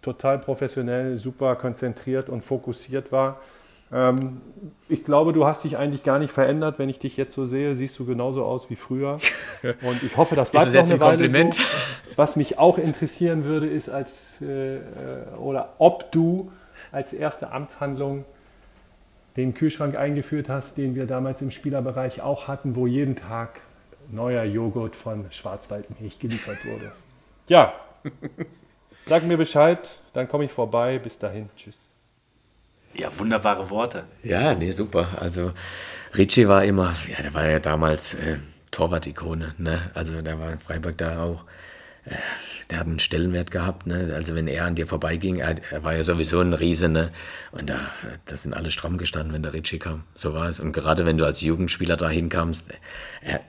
total 0.02 0.40
professionell, 0.40 1.18
super 1.18 1.58
konzentriert 1.58 2.30
und 2.30 2.40
fokussiert 2.40 3.12
war 3.12 3.42
ähm, 3.92 4.42
ich 4.88 5.04
glaube, 5.04 5.34
du 5.34 5.46
hast 5.46 5.64
dich 5.64 5.78
eigentlich 5.78 6.04
gar 6.04 6.20
nicht 6.20 6.32
verändert. 6.32 6.80
Wenn 6.80 6.90
ich 6.90 7.00
dich 7.00 7.18
jetzt 7.18 7.34
so 7.34 7.46
sehe, 7.46 7.76
siehst 7.76 7.98
du 8.00 8.06
genauso 8.06 8.44
aus 8.44 8.70
wie 8.70 8.76
früher. 8.76 9.20
Und 9.82 10.04
ich 10.04 10.18
hoffe, 10.18 10.36
das 10.36 10.52
bleibt 10.52 10.68
ist 10.68 10.76
das 10.76 10.90
noch 10.90 11.02
eine 11.02 11.24
ein 11.24 11.34
Weile 11.34 11.52
so. 11.52 11.58
Was 12.16 12.36
mich 12.36 12.60
auch 12.60 12.78
interessieren 12.78 13.44
würde, 13.44 13.68
ist, 13.68 13.90
als, 13.90 14.42
äh, 14.42 14.80
oder 15.38 15.76
ob 15.78 16.12
du 16.12 16.52
als 16.92 17.14
erste 17.14 17.52
Amtshandlung 17.52 18.26
den 19.38 19.54
Kühlschrank 19.54 19.96
eingeführt 19.96 20.50
hast, 20.50 20.78
den 20.78 20.96
wir 20.96 21.06
damals 21.06 21.42
im 21.42 21.52
Spielerbereich 21.52 22.22
auch 22.22 22.48
hatten, 22.48 22.76
wo 22.76 22.86
jeden 22.86 23.16
Tag 23.16 23.62
neuer 24.12 24.44
Joghurt 24.44 24.96
von 24.96 25.26
Schwarzwaldmilch 25.32 26.20
geliefert 26.20 26.66
wurde. 26.66 26.92
Ja, 27.48 27.74
sag 29.08 29.24
mir 29.24 29.36
Bescheid, 29.36 30.00
dann 30.14 30.30
komme 30.30 30.46
ich 30.46 30.54
vorbei. 30.54 31.00
Bis 31.00 31.18
dahin, 31.18 31.50
tschüss. 31.58 31.91
Ja, 32.94 33.10
wunderbare 33.18 33.70
Worte. 33.70 34.04
Ja, 34.24 34.54
nee, 34.54 34.72
super. 34.72 35.08
Also 35.20 35.52
Ricci 36.16 36.48
war 36.48 36.66
immer, 36.66 36.94
ja, 37.10 37.22
der 37.22 37.34
war 37.34 37.48
ja 37.48 37.60
damals 37.60 38.16
äh, 38.16 38.38
Torwart-Ikone, 38.72 39.56
ne? 39.58 39.92
Also 39.94 40.22
der 40.22 40.40
war 40.40 40.52
in 40.52 40.60
Freiburg 40.60 40.98
da 40.98 41.24
auch. 41.24 41.46
Äh, 42.06 42.16
der 42.70 42.80
hat 42.80 42.88
einen 42.88 43.00
Stellenwert 43.00 43.52
gehabt, 43.52 43.86
ne? 43.86 44.12
Also 44.14 44.34
wenn 44.36 44.48
er 44.48 44.66
an 44.66 44.76
dir 44.76 44.88
vorbeiging, 44.88 45.38
er, 45.38 45.56
er 45.72 45.84
war 45.84 45.94
ja 45.94 46.04
sowieso 46.04 46.40
ein 46.40 46.54
Riese, 46.54 46.90
ne? 46.90 47.12
Und 47.52 47.70
da, 47.70 47.80
das 48.26 48.44
sind 48.44 48.54
alle 48.54 48.72
stramm 48.72 48.98
gestanden, 48.98 49.34
wenn 49.34 49.44
der 49.44 49.54
Ricci 49.54 49.78
kam. 49.78 50.04
So 50.14 50.34
war 50.34 50.50
es. 50.50 50.60
Und 50.60 50.74
gerade 50.74 51.06
wenn 51.06 51.18
du 51.18 51.26
als 51.26 51.42
Jugendspieler 51.42 51.98
da 51.98 52.10
hinkamst, 52.10 52.70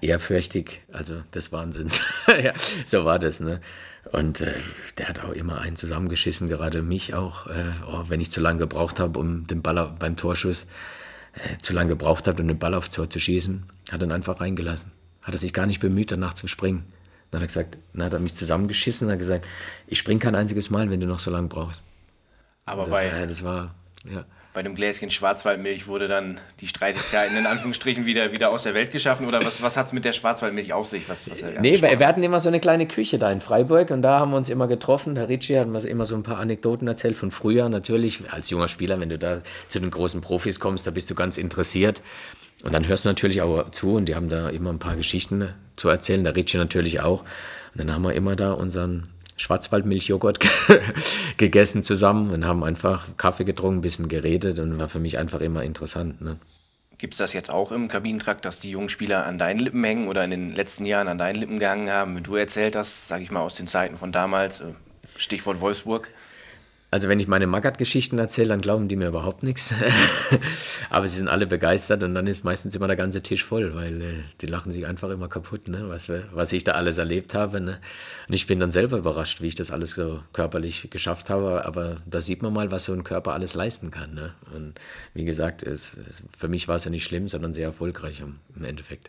ehrfürchtig, 0.00 0.82
also 0.92 1.22
des 1.34 1.50
Wahnsinns. 1.52 2.02
ja, 2.28 2.52
so 2.84 3.04
war 3.04 3.18
das, 3.18 3.40
ne? 3.40 3.60
Und 4.10 4.40
äh, 4.40 4.52
der 4.98 5.08
hat 5.08 5.20
auch 5.20 5.32
immer 5.32 5.60
einen 5.60 5.76
zusammengeschissen, 5.76 6.48
gerade 6.48 6.82
mich 6.82 7.14
auch, 7.14 7.46
äh, 7.46 7.72
oh, 7.86 8.04
wenn 8.08 8.20
ich 8.20 8.30
zu 8.30 8.40
lange 8.40 8.58
gebraucht 8.58 8.98
habe, 9.00 9.18
um 9.18 9.46
den 9.46 9.62
Baller 9.62 9.94
beim 9.98 10.16
Torschuss. 10.16 10.66
äh, 11.34 11.58
zu 11.58 11.72
lange 11.72 11.90
gebraucht 11.90 12.26
hat, 12.26 12.40
um 12.40 12.48
den 12.48 12.58
Ball 12.58 12.74
aufs 12.74 12.90
Tor 12.90 13.08
zu 13.08 13.18
schießen, 13.18 13.64
hat 13.90 14.02
er 14.02 14.10
einfach 14.10 14.40
reingelassen. 14.40 14.92
Hat 15.22 15.34
er 15.34 15.38
sich 15.38 15.52
gar 15.52 15.66
nicht 15.66 15.80
bemüht, 15.80 16.10
danach 16.10 16.34
zu 16.34 16.48
springen. 16.48 16.84
Dann 17.30 17.40
hat 17.40 17.44
er 17.44 17.46
gesagt, 17.46 17.78
dann 17.94 18.04
hat 18.04 18.12
er 18.12 18.18
mich 18.18 18.34
zusammengeschissen 18.34 19.06
und 19.06 19.12
hat 19.12 19.18
gesagt, 19.18 19.46
ich 19.86 19.98
spring 19.98 20.18
kein 20.18 20.34
einziges 20.34 20.68
Mal, 20.70 20.90
wenn 20.90 21.00
du 21.00 21.06
noch 21.06 21.18
so 21.18 21.30
lange 21.30 21.48
brauchst. 21.48 21.82
Aber 22.66 22.80
Also, 22.80 22.90
bei, 22.90 23.06
ja, 23.06 23.26
das 23.26 23.42
war, 23.42 23.74
ja. 24.10 24.24
Bei 24.54 24.62
dem 24.62 24.74
Gläschen 24.74 25.10
Schwarzwaldmilch 25.10 25.86
wurde 25.86 26.08
dann 26.08 26.38
die 26.60 26.66
Streitigkeiten 26.66 27.36
in 27.36 27.46
Anführungsstrichen 27.46 28.04
wieder, 28.04 28.32
wieder 28.32 28.50
aus 28.50 28.64
der 28.64 28.74
Welt 28.74 28.90
geschaffen? 28.90 29.26
Oder 29.26 29.44
was, 29.44 29.62
was 29.62 29.76
hat 29.76 29.86
es 29.86 29.92
mit 29.92 30.04
der 30.04 30.12
Schwarzwaldmilch 30.12 30.72
auf 30.74 30.86
sich? 30.86 31.08
Was, 31.08 31.30
was 31.30 31.42
Nee, 31.60 31.80
wir, 31.80 31.98
wir 31.98 32.06
hatten 32.06 32.22
immer 32.22 32.38
so 32.38 32.48
eine 32.48 32.60
kleine 32.60 32.86
Küche 32.86 33.18
da 33.18 33.32
in 33.32 33.40
Freiburg 33.40 33.90
und 33.90 34.02
da 34.02 34.20
haben 34.20 34.30
wir 34.32 34.36
uns 34.36 34.50
immer 34.50 34.68
getroffen. 34.68 35.14
Der 35.14 35.28
Ricci 35.28 35.54
hat 35.54 35.68
mir 35.68 35.80
immer 35.80 36.04
so 36.04 36.14
ein 36.14 36.22
paar 36.22 36.38
Anekdoten 36.38 36.86
erzählt 36.86 37.16
von 37.16 37.30
früher. 37.30 37.68
Natürlich, 37.70 38.30
als 38.30 38.50
junger 38.50 38.68
Spieler, 38.68 39.00
wenn 39.00 39.08
du 39.08 39.18
da 39.18 39.40
zu 39.68 39.80
den 39.80 39.90
großen 39.90 40.20
Profis 40.20 40.60
kommst, 40.60 40.86
da 40.86 40.90
bist 40.90 41.10
du 41.10 41.14
ganz 41.14 41.38
interessiert. 41.38 42.02
Und 42.62 42.74
dann 42.74 42.86
hörst 42.86 43.06
du 43.06 43.08
natürlich 43.08 43.40
auch 43.40 43.70
zu 43.70 43.94
und 43.94 44.06
die 44.06 44.14
haben 44.14 44.28
da 44.28 44.50
immer 44.50 44.70
ein 44.70 44.78
paar 44.78 44.96
Geschichten 44.96 45.48
zu 45.76 45.88
erzählen. 45.88 46.24
Der 46.24 46.36
Ricci 46.36 46.58
natürlich 46.58 47.00
auch. 47.00 47.22
Und 47.22 47.80
dann 47.80 47.92
haben 47.92 48.02
wir 48.02 48.12
immer 48.12 48.36
da 48.36 48.52
unseren 48.52 49.08
Schwarzwaldmilchjoghurt 49.42 50.38
gegessen 51.36 51.82
zusammen 51.82 52.30
und 52.30 52.46
haben 52.46 52.64
einfach 52.64 53.16
Kaffee 53.16 53.44
getrunken, 53.44 53.78
ein 53.78 53.82
bisschen 53.82 54.08
geredet 54.08 54.58
und 54.58 54.78
war 54.78 54.88
für 54.88 55.00
mich 55.00 55.18
einfach 55.18 55.40
immer 55.40 55.62
interessant. 55.64 56.20
Ne? 56.22 56.38
Gibt 56.98 57.14
es 57.14 57.18
das 57.18 57.32
jetzt 57.32 57.50
auch 57.50 57.72
im 57.72 57.88
Kabinentrakt, 57.88 58.44
dass 58.44 58.60
die 58.60 58.70
jungen 58.70 58.88
Spieler 58.88 59.26
an 59.26 59.36
deinen 59.36 59.58
Lippen 59.58 59.82
hängen 59.82 60.06
oder 60.06 60.22
in 60.22 60.30
den 60.30 60.54
letzten 60.54 60.86
Jahren 60.86 61.08
an 61.08 61.18
deinen 61.18 61.36
Lippen 61.36 61.58
gehangen 61.58 61.90
haben? 61.90 62.14
Wenn 62.14 62.22
du 62.22 62.36
erzählt 62.36 62.76
hast, 62.76 63.08
sage 63.08 63.24
ich 63.24 63.32
mal 63.32 63.40
aus 63.40 63.56
den 63.56 63.66
Zeiten 63.66 63.96
von 63.96 64.12
damals, 64.12 64.60
äh, 64.60 64.66
Stichwort 65.16 65.60
Wolfsburg. 65.60 66.08
Also 66.92 67.08
wenn 67.08 67.18
ich 67.18 67.26
meine 67.26 67.46
Magath-Geschichten 67.46 68.18
erzähle, 68.18 68.48
dann 68.48 68.60
glauben 68.60 68.86
die 68.86 68.96
mir 68.96 69.08
überhaupt 69.08 69.42
nichts. 69.42 69.74
Aber 70.90 71.08
sie 71.08 71.16
sind 71.16 71.28
alle 71.28 71.46
begeistert 71.46 72.02
und 72.02 72.14
dann 72.14 72.26
ist 72.26 72.44
meistens 72.44 72.76
immer 72.76 72.86
der 72.86 72.96
ganze 72.96 73.22
Tisch 73.22 73.44
voll, 73.44 73.74
weil 73.74 74.02
äh, 74.02 74.14
die 74.42 74.46
lachen 74.46 74.72
sich 74.72 74.86
einfach 74.86 75.08
immer 75.08 75.26
kaputt, 75.26 75.68
ne? 75.68 75.88
was, 75.88 76.10
wir, 76.10 76.24
was 76.32 76.52
ich 76.52 76.64
da 76.64 76.72
alles 76.72 76.98
erlebt 76.98 77.34
habe. 77.34 77.62
Ne? 77.62 77.78
Und 78.28 78.34
ich 78.34 78.46
bin 78.46 78.60
dann 78.60 78.70
selber 78.70 78.98
überrascht, 78.98 79.40
wie 79.40 79.46
ich 79.46 79.54
das 79.54 79.70
alles 79.70 79.92
so 79.92 80.20
körperlich 80.34 80.90
geschafft 80.90 81.30
habe. 81.30 81.64
Aber 81.64 81.96
da 82.04 82.20
sieht 82.20 82.42
man 82.42 82.52
mal, 82.52 82.70
was 82.70 82.84
so 82.84 82.92
ein 82.92 83.04
Körper 83.04 83.32
alles 83.32 83.54
leisten 83.54 83.90
kann. 83.90 84.12
Ne? 84.12 84.34
Und 84.54 84.74
wie 85.14 85.24
gesagt, 85.24 85.62
es, 85.62 85.96
es, 86.06 86.22
für 86.36 86.48
mich 86.48 86.68
war 86.68 86.76
es 86.76 86.84
ja 86.84 86.90
nicht 86.90 87.04
schlimm, 87.04 87.26
sondern 87.26 87.54
sehr 87.54 87.68
erfolgreich 87.68 88.20
im, 88.20 88.34
im 88.54 88.64
Endeffekt. 88.64 89.08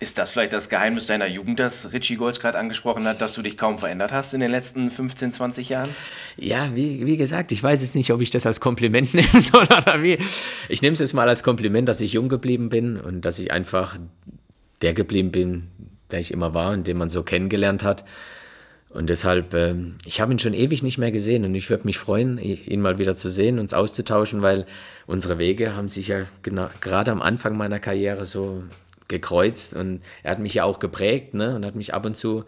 Ist 0.00 0.18
das 0.18 0.32
vielleicht 0.32 0.52
das 0.52 0.68
Geheimnis 0.68 1.06
deiner 1.06 1.28
Jugend, 1.28 1.60
das 1.60 1.92
Richie 1.92 2.16
Golds 2.16 2.40
gerade 2.40 2.58
angesprochen 2.58 3.06
hat, 3.06 3.20
dass 3.20 3.34
du 3.34 3.42
dich 3.42 3.56
kaum 3.56 3.78
verändert 3.78 4.12
hast 4.12 4.34
in 4.34 4.40
den 4.40 4.50
letzten 4.50 4.90
15, 4.90 5.30
20 5.30 5.68
Jahren? 5.68 5.90
Ja, 6.36 6.74
wie, 6.74 7.06
wie 7.06 7.16
gesagt, 7.16 7.52
ich 7.52 7.62
weiß 7.62 7.82
jetzt 7.82 7.94
nicht, 7.94 8.10
ob 8.10 8.20
ich 8.20 8.30
das 8.30 8.44
als 8.44 8.58
Kompliment 8.58 9.14
nehme 9.14 9.40
soll 9.40 9.62
oder 9.64 10.02
wie. 10.02 10.18
Ich 10.68 10.82
nehme 10.82 10.94
es 10.94 11.00
jetzt 11.00 11.12
mal 11.12 11.28
als 11.28 11.44
Kompliment, 11.44 11.88
dass 11.88 12.00
ich 12.00 12.14
jung 12.14 12.28
geblieben 12.28 12.68
bin 12.68 12.98
und 12.98 13.20
dass 13.20 13.38
ich 13.38 13.52
einfach 13.52 13.96
der 14.82 14.92
geblieben 14.92 15.30
bin, 15.30 15.68
der 16.10 16.18
ich 16.18 16.32
immer 16.32 16.52
war 16.52 16.72
und 16.72 16.88
den 16.88 16.96
man 16.96 17.08
so 17.08 17.22
kennengelernt 17.22 17.84
hat. 17.84 18.04
Und 18.90 19.08
deshalb, 19.08 19.54
ähm, 19.54 19.94
ich 20.04 20.20
habe 20.20 20.32
ihn 20.32 20.38
schon 20.38 20.52
ewig 20.52 20.82
nicht 20.82 20.98
mehr 20.98 21.12
gesehen 21.12 21.44
und 21.44 21.54
ich 21.54 21.70
würde 21.70 21.84
mich 21.84 21.96
freuen, 21.96 22.38
ihn 22.38 22.80
mal 22.80 22.98
wieder 22.98 23.16
zu 23.16 23.30
sehen, 23.30 23.58
uns 23.58 23.72
auszutauschen, 23.72 24.42
weil 24.42 24.66
unsere 25.06 25.38
Wege 25.38 25.74
haben 25.74 25.88
sich 25.88 26.08
ja 26.08 26.24
genau, 26.42 26.68
gerade 26.80 27.10
am 27.10 27.22
Anfang 27.22 27.56
meiner 27.56 27.78
Karriere 27.78 28.26
so 28.26 28.64
gekreuzt 29.08 29.74
und 29.74 30.00
er 30.22 30.32
hat 30.32 30.38
mich 30.38 30.54
ja 30.54 30.64
auch 30.64 30.78
geprägt 30.78 31.34
ne, 31.34 31.56
und 31.56 31.64
hat 31.64 31.74
mich 31.74 31.94
ab 31.94 32.06
und 32.06 32.16
zu 32.16 32.44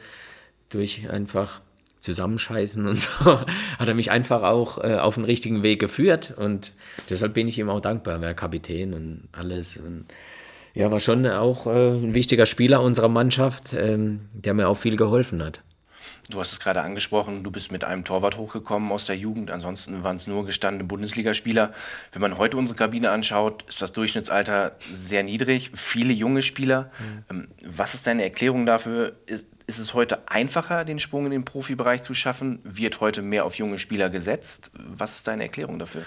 durch 0.70 1.08
einfach 1.08 1.60
Zusammenscheißen 2.00 2.86
und 2.86 2.98
so, 3.00 3.40
hat 3.78 3.88
er 3.88 3.94
mich 3.94 4.10
einfach 4.10 4.42
auch 4.42 4.78
äh, 4.82 4.96
auf 4.96 5.14
den 5.14 5.24
richtigen 5.24 5.62
Weg 5.62 5.80
geführt 5.80 6.34
und 6.36 6.74
deshalb 7.10 7.34
bin 7.34 7.48
ich 7.48 7.58
ihm 7.58 7.70
auch 7.70 7.80
dankbar, 7.80 8.22
er 8.22 8.34
Kapitän 8.34 8.94
und 8.94 9.28
alles 9.32 9.76
und 9.76 10.06
ja, 10.74 10.90
war 10.90 11.00
schon 11.00 11.26
auch 11.26 11.66
äh, 11.66 11.90
ein 11.90 12.14
wichtiger 12.14 12.46
Spieler 12.46 12.82
unserer 12.82 13.08
Mannschaft, 13.08 13.74
ähm, 13.74 14.20
der 14.32 14.54
mir 14.54 14.68
auch 14.68 14.76
viel 14.76 14.96
geholfen 14.96 15.42
hat. 15.42 15.60
Du 16.30 16.40
hast 16.40 16.52
es 16.52 16.60
gerade 16.60 16.80
angesprochen, 16.80 17.44
du 17.44 17.50
bist 17.50 17.70
mit 17.70 17.84
einem 17.84 18.04
Torwart 18.04 18.38
hochgekommen 18.38 18.90
aus 18.92 19.04
der 19.04 19.16
Jugend, 19.16 19.50
ansonsten 19.50 20.04
waren 20.04 20.16
es 20.16 20.26
nur 20.26 20.46
gestandene 20.46 20.84
Bundesligaspieler. 20.84 21.74
Wenn 22.12 22.22
man 22.22 22.38
heute 22.38 22.56
unsere 22.56 22.78
Kabine 22.78 23.10
anschaut, 23.10 23.64
ist 23.68 23.82
das 23.82 23.92
Durchschnittsalter 23.92 24.76
sehr 24.92 25.22
niedrig, 25.22 25.70
viele 25.74 26.14
junge 26.14 26.40
Spieler. 26.40 26.90
Mhm. 27.28 27.48
Was 27.62 27.92
ist 27.92 28.06
deine 28.06 28.22
Erklärung 28.22 28.64
dafür? 28.64 29.16
Ist, 29.26 29.46
ist 29.66 29.78
es 29.78 29.92
heute 29.92 30.26
einfacher, 30.30 30.86
den 30.86 30.98
Sprung 30.98 31.26
in 31.26 31.30
den 31.30 31.44
Profibereich 31.44 32.00
zu 32.00 32.14
schaffen? 32.14 32.58
Wird 32.64 33.00
heute 33.00 33.20
mehr 33.20 33.44
auf 33.44 33.56
junge 33.56 33.76
Spieler 33.76 34.08
gesetzt? 34.08 34.70
Was 34.74 35.16
ist 35.16 35.28
deine 35.28 35.42
Erklärung 35.42 35.78
dafür? 35.78 36.04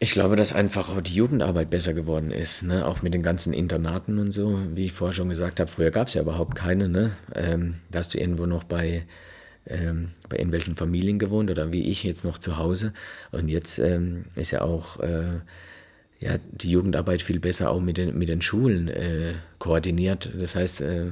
Ich 0.00 0.12
glaube, 0.12 0.36
dass 0.36 0.52
einfach 0.52 0.90
auch 0.90 1.00
die 1.00 1.14
Jugendarbeit 1.14 1.70
besser 1.70 1.94
geworden 1.94 2.30
ist, 2.30 2.62
ne? 2.62 2.84
auch 2.84 3.02
mit 3.02 3.14
den 3.14 3.22
ganzen 3.22 3.52
Internaten 3.54 4.18
und 4.18 4.32
so. 4.32 4.60
Wie 4.74 4.86
ich 4.86 4.92
vorher 4.92 5.14
schon 5.14 5.28
gesagt 5.28 5.60
habe, 5.60 5.70
früher 5.70 5.90
gab 5.90 6.08
es 6.08 6.14
ja 6.14 6.22
überhaupt 6.22 6.56
keine. 6.56 6.88
Ne? 6.88 7.12
Ähm, 7.34 7.76
da 7.90 8.00
hast 8.00 8.12
du 8.12 8.18
irgendwo 8.18 8.46
noch 8.46 8.64
bei, 8.64 9.06
ähm, 9.66 10.10
bei 10.28 10.36
irgendwelchen 10.36 10.76
Familien 10.76 11.18
gewohnt 11.18 11.50
oder 11.50 11.72
wie 11.72 11.88
ich 11.88 12.02
jetzt 12.02 12.24
noch 12.24 12.38
zu 12.38 12.58
Hause. 12.58 12.92
Und 13.30 13.48
jetzt 13.48 13.78
ähm, 13.78 14.24
ist 14.34 14.50
ja 14.50 14.62
auch 14.62 15.00
äh, 15.00 15.40
ja, 16.20 16.38
die 16.50 16.70
Jugendarbeit 16.70 17.22
viel 17.22 17.38
besser 17.38 17.70
auch 17.70 17.80
mit 17.80 17.96
den, 17.96 18.18
mit 18.18 18.28
den 18.28 18.42
Schulen 18.42 18.88
äh, 18.88 19.34
koordiniert. 19.58 20.30
Das 20.38 20.56
heißt, 20.56 20.80
äh, 20.80 21.06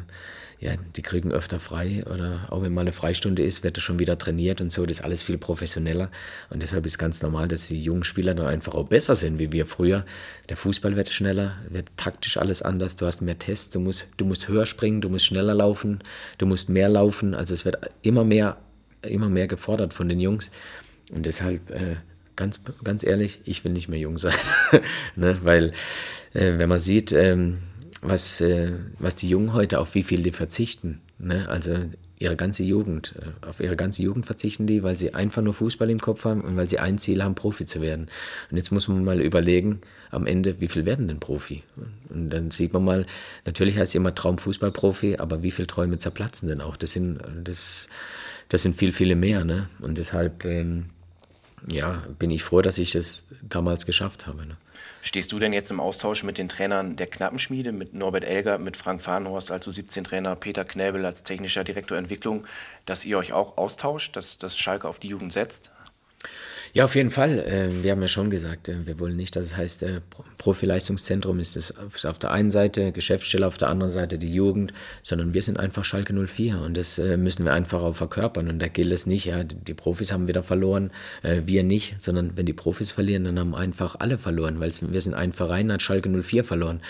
ja, 0.63 0.75
die 0.97 1.03
kriegen 1.03 1.33
öfter 1.33 1.59
frei 1.59 2.05
oder 2.07 2.47
auch 2.51 2.63
wenn 2.63 2.73
mal 2.73 2.83
eine 2.83 2.93
Freistunde 2.93 3.43
ist, 3.43 3.65
wird 3.65 3.77
das 3.77 3.83
schon 3.83 3.99
wieder 3.99 4.17
trainiert 4.17 4.61
und 4.61 4.71
so. 4.71 4.87
Das 4.87 4.99
ist 4.99 5.05
alles 5.05 5.25
viel 5.25 5.37
professioneller 5.37 6.09
und 6.51 6.63
deshalb 6.63 6.87
ist 6.87 6.99
ganz 6.99 7.21
normal, 7.21 7.49
dass 7.49 7.67
die 7.67 7.83
jungen 7.83 8.05
Spieler 8.05 8.33
dann 8.33 8.47
einfach 8.47 8.77
auch 8.77 8.87
besser 8.87 9.17
sind 9.17 9.41
wie 9.41 9.51
wir 9.51 9.67
früher. 9.67 10.07
Der 10.49 10.57
Fußball 10.57 10.95
wird 10.95 11.09
schneller, 11.09 11.57
wird 11.69 11.91
taktisch 11.97 12.37
alles 12.37 12.63
anders. 12.63 12.95
Du 12.95 13.07
hast 13.07 13.23
mehr 13.23 13.41
Tests, 13.41 13.71
du 13.71 13.81
musst, 13.81 14.11
du 14.19 14.25
musst 14.25 14.47
höher 14.47 14.65
springen, 14.65 15.01
du 15.01 15.09
musst 15.09 15.27
schneller 15.27 15.55
laufen, 15.55 15.99
du 16.39 16.47
musst 16.47 16.69
mehr 16.69 16.89
laufen. 16.89 17.35
Also 17.35 17.55
es 17.55 17.65
wird 17.65 17.79
immer 18.03 18.23
mehr, 18.23 18.57
immer 19.03 19.29
mehr 19.29 19.49
gefordert 19.49 19.93
von 19.93 20.09
den 20.09 20.21
Jungs 20.21 20.53
und 21.11 21.27
deshalb 21.27 21.73
äh, 21.73 21.97
ganz, 22.37 22.61
ganz 22.85 23.03
ehrlich, 23.03 23.41
ich 23.47 23.65
will 23.65 23.73
nicht 23.73 23.89
mehr 23.89 23.99
jung 23.99 24.17
sein, 24.17 24.35
ne? 25.17 25.39
weil 25.43 25.73
äh, 26.35 26.57
wenn 26.59 26.69
man 26.69 26.79
sieht 26.79 27.11
ähm, 27.11 27.59
was, 28.03 28.41
äh, 28.41 28.73
was 28.99 29.17
die 29.17 29.29
Jungen 29.29 29.55
heute, 29.55 29.79
auf 29.79 29.95
wie 29.95 30.03
viel 30.03 30.23
die 30.23 30.33
verzichten. 30.33 31.01
Ne? 31.19 31.49
Also 31.49 31.77
ihre 32.19 32.37
ganze 32.37 32.65
Jugend, 32.65 33.15
äh, 33.19 33.47
auf 33.47 33.61
ihre 33.61 33.77
ganze 33.77 34.03
Jugend 34.03 34.27
verzichten 34.27 34.67
die, 34.67 34.83
weil 34.83 34.99
sie 34.99 35.15
einfach 35.15 35.41
nur 35.41 35.55
Fußball 35.55 35.89
im 35.89 36.01
Kopf 36.01 36.25
haben 36.25 36.41
und 36.43 36.57
weil 36.57 36.69
sie 36.69 36.81
ein 36.81 36.99
Ziel 36.99 37.23
haben, 37.23 37.37
Profi 37.37 37.65
zu 37.65 37.81
werden. 37.81 38.09
Und 38.51 38.57
jetzt 38.57 38.73
muss 38.73 38.89
man 38.89 39.05
mal 39.05 39.21
überlegen, 39.21 39.81
am 40.11 40.27
Ende, 40.27 40.61
wie 40.61 40.69
viel 40.69 40.85
werden 40.85 41.07
denn 41.07 41.21
Profi? 41.21 41.63
Und 42.11 42.31
dann 42.31 42.51
sieht 42.51 42.73
man 42.73 42.85
mal, 42.85 43.07
natürlich 43.47 43.77
heißt 43.79 43.91
es 43.91 43.95
immer 43.95 44.15
Traumfußballprofi, 44.15 45.19
aber 45.19 45.43
wie 45.45 45.53
viele 45.53 45.69
Träume 45.69 45.99
zerplatzen 45.99 46.49
denn 46.49 46.61
auch? 46.61 46.77
Das 46.77 46.93
sind, 46.93 47.21
das, 47.45 47.89
das 48.49 48.63
sind 48.63 48.77
viel, 48.77 48.93
viele 48.93 49.15
mehr. 49.15 49.45
Ne? 49.45 49.69
Und 49.81 49.97
deshalb 49.97 50.45
ähm, 50.45 50.87
ja, 51.71 52.03
bin 52.19 52.33
ich 52.33 52.43
froh, 52.43 52.63
dass 52.63 52.79
ich 52.79 52.91
das 52.93 53.27
damals 53.43 53.87
geschafft 53.87 54.27
habe. 54.27 54.45
Ne? 54.47 54.57
Stehst 55.05 55.33
du 55.33 55.41
denn 55.41 55.53
jetzt 55.53 55.69
im 55.73 55.81
Austausch 55.81 56.23
mit 56.23 56.39
den 56.39 56.49
Trainern 56.49 56.95
der 56.95 57.09
Knappenschmiede, 57.09 57.73
mit 57.73 57.93
Norbert 57.93 58.23
Elger, 58.23 58.59
mit 58.59 58.77
Frank 58.77 59.03
Farnhorst 59.03 59.51
als 59.51 59.67
U17-Trainer, 59.67 60.37
Peter 60.37 60.65
Knäbel 60.65 61.05
als 61.05 61.25
technischer 61.25 61.65
Direktor 61.65 61.99
Entwicklung, 61.99 62.47
dass 62.87 63.05
ihr 63.05 63.19
euch 63.19 63.33
auch 63.33 63.59
austauscht, 63.59 64.15
dass 64.15 64.39
das 64.39 64.57
Schalke 64.57 64.89
auf 64.89 65.01
die 65.01 65.09
Jugend 65.09 65.33
setzt? 65.33 65.73
Ja, 66.75 66.87
auf 66.87 66.95
jeden 66.95 67.11
Fall. 67.11 67.45
Wir 67.83 67.91
haben 67.91 68.01
ja 68.01 68.09
schon 68.09 68.31
gesagt, 68.31 68.71
wir 68.87 68.99
wollen 68.99 69.15
nicht, 69.15 69.37
dass 69.37 69.45
es 69.45 69.57
heißt, 69.59 69.85
Profileistungszentrum 70.39 71.39
ist 71.39 71.55
es 71.55 71.75
auf 72.07 72.19
der 72.19 72.31
einen 72.31 72.51
Seite, 72.51 72.93
Geschäftsstelle 72.93 73.47
auf 73.47 73.59
der 73.59 73.69
anderen 73.69 73.93
Seite 73.93 74.17
die 74.17 74.33
Jugend, 74.33 74.73
sondern 75.03 75.35
wir 75.35 75.43
sind 75.43 75.61
einfach 75.61 75.85
Schalke 75.85 76.15
04 76.15 76.59
und 76.61 76.75
das 76.75 76.97
müssen 76.97 77.45
wir 77.45 77.53
einfach 77.53 77.83
auch 77.83 77.95
verkörpern. 77.95 78.49
Und 78.49 78.59
da 78.59 78.69
gilt 78.69 78.91
es 78.91 79.05
nicht, 79.05 79.27
ja, 79.27 79.45
die 79.45 79.75
Profis 79.75 80.13
haben 80.13 80.29
wieder 80.29 80.43
verloren, 80.43 80.93
wir 81.23 81.63
nicht, 81.63 82.01
sondern 82.01 82.39
wenn 82.39 82.47
die 82.47 82.55
Profis 82.55 82.91
verlieren, 82.91 83.25
dann 83.25 83.39
haben 83.39 83.55
einfach 83.55 83.97
alle 83.99 84.17
verloren, 84.17 84.59
weil 84.59 84.73
wir 84.81 85.01
sind 85.03 85.13
ein 85.13 85.35
Verein, 85.35 85.71
hat 85.71 85.83
Schalke 85.83 86.09
04 86.09 86.43
verloren. 86.43 86.81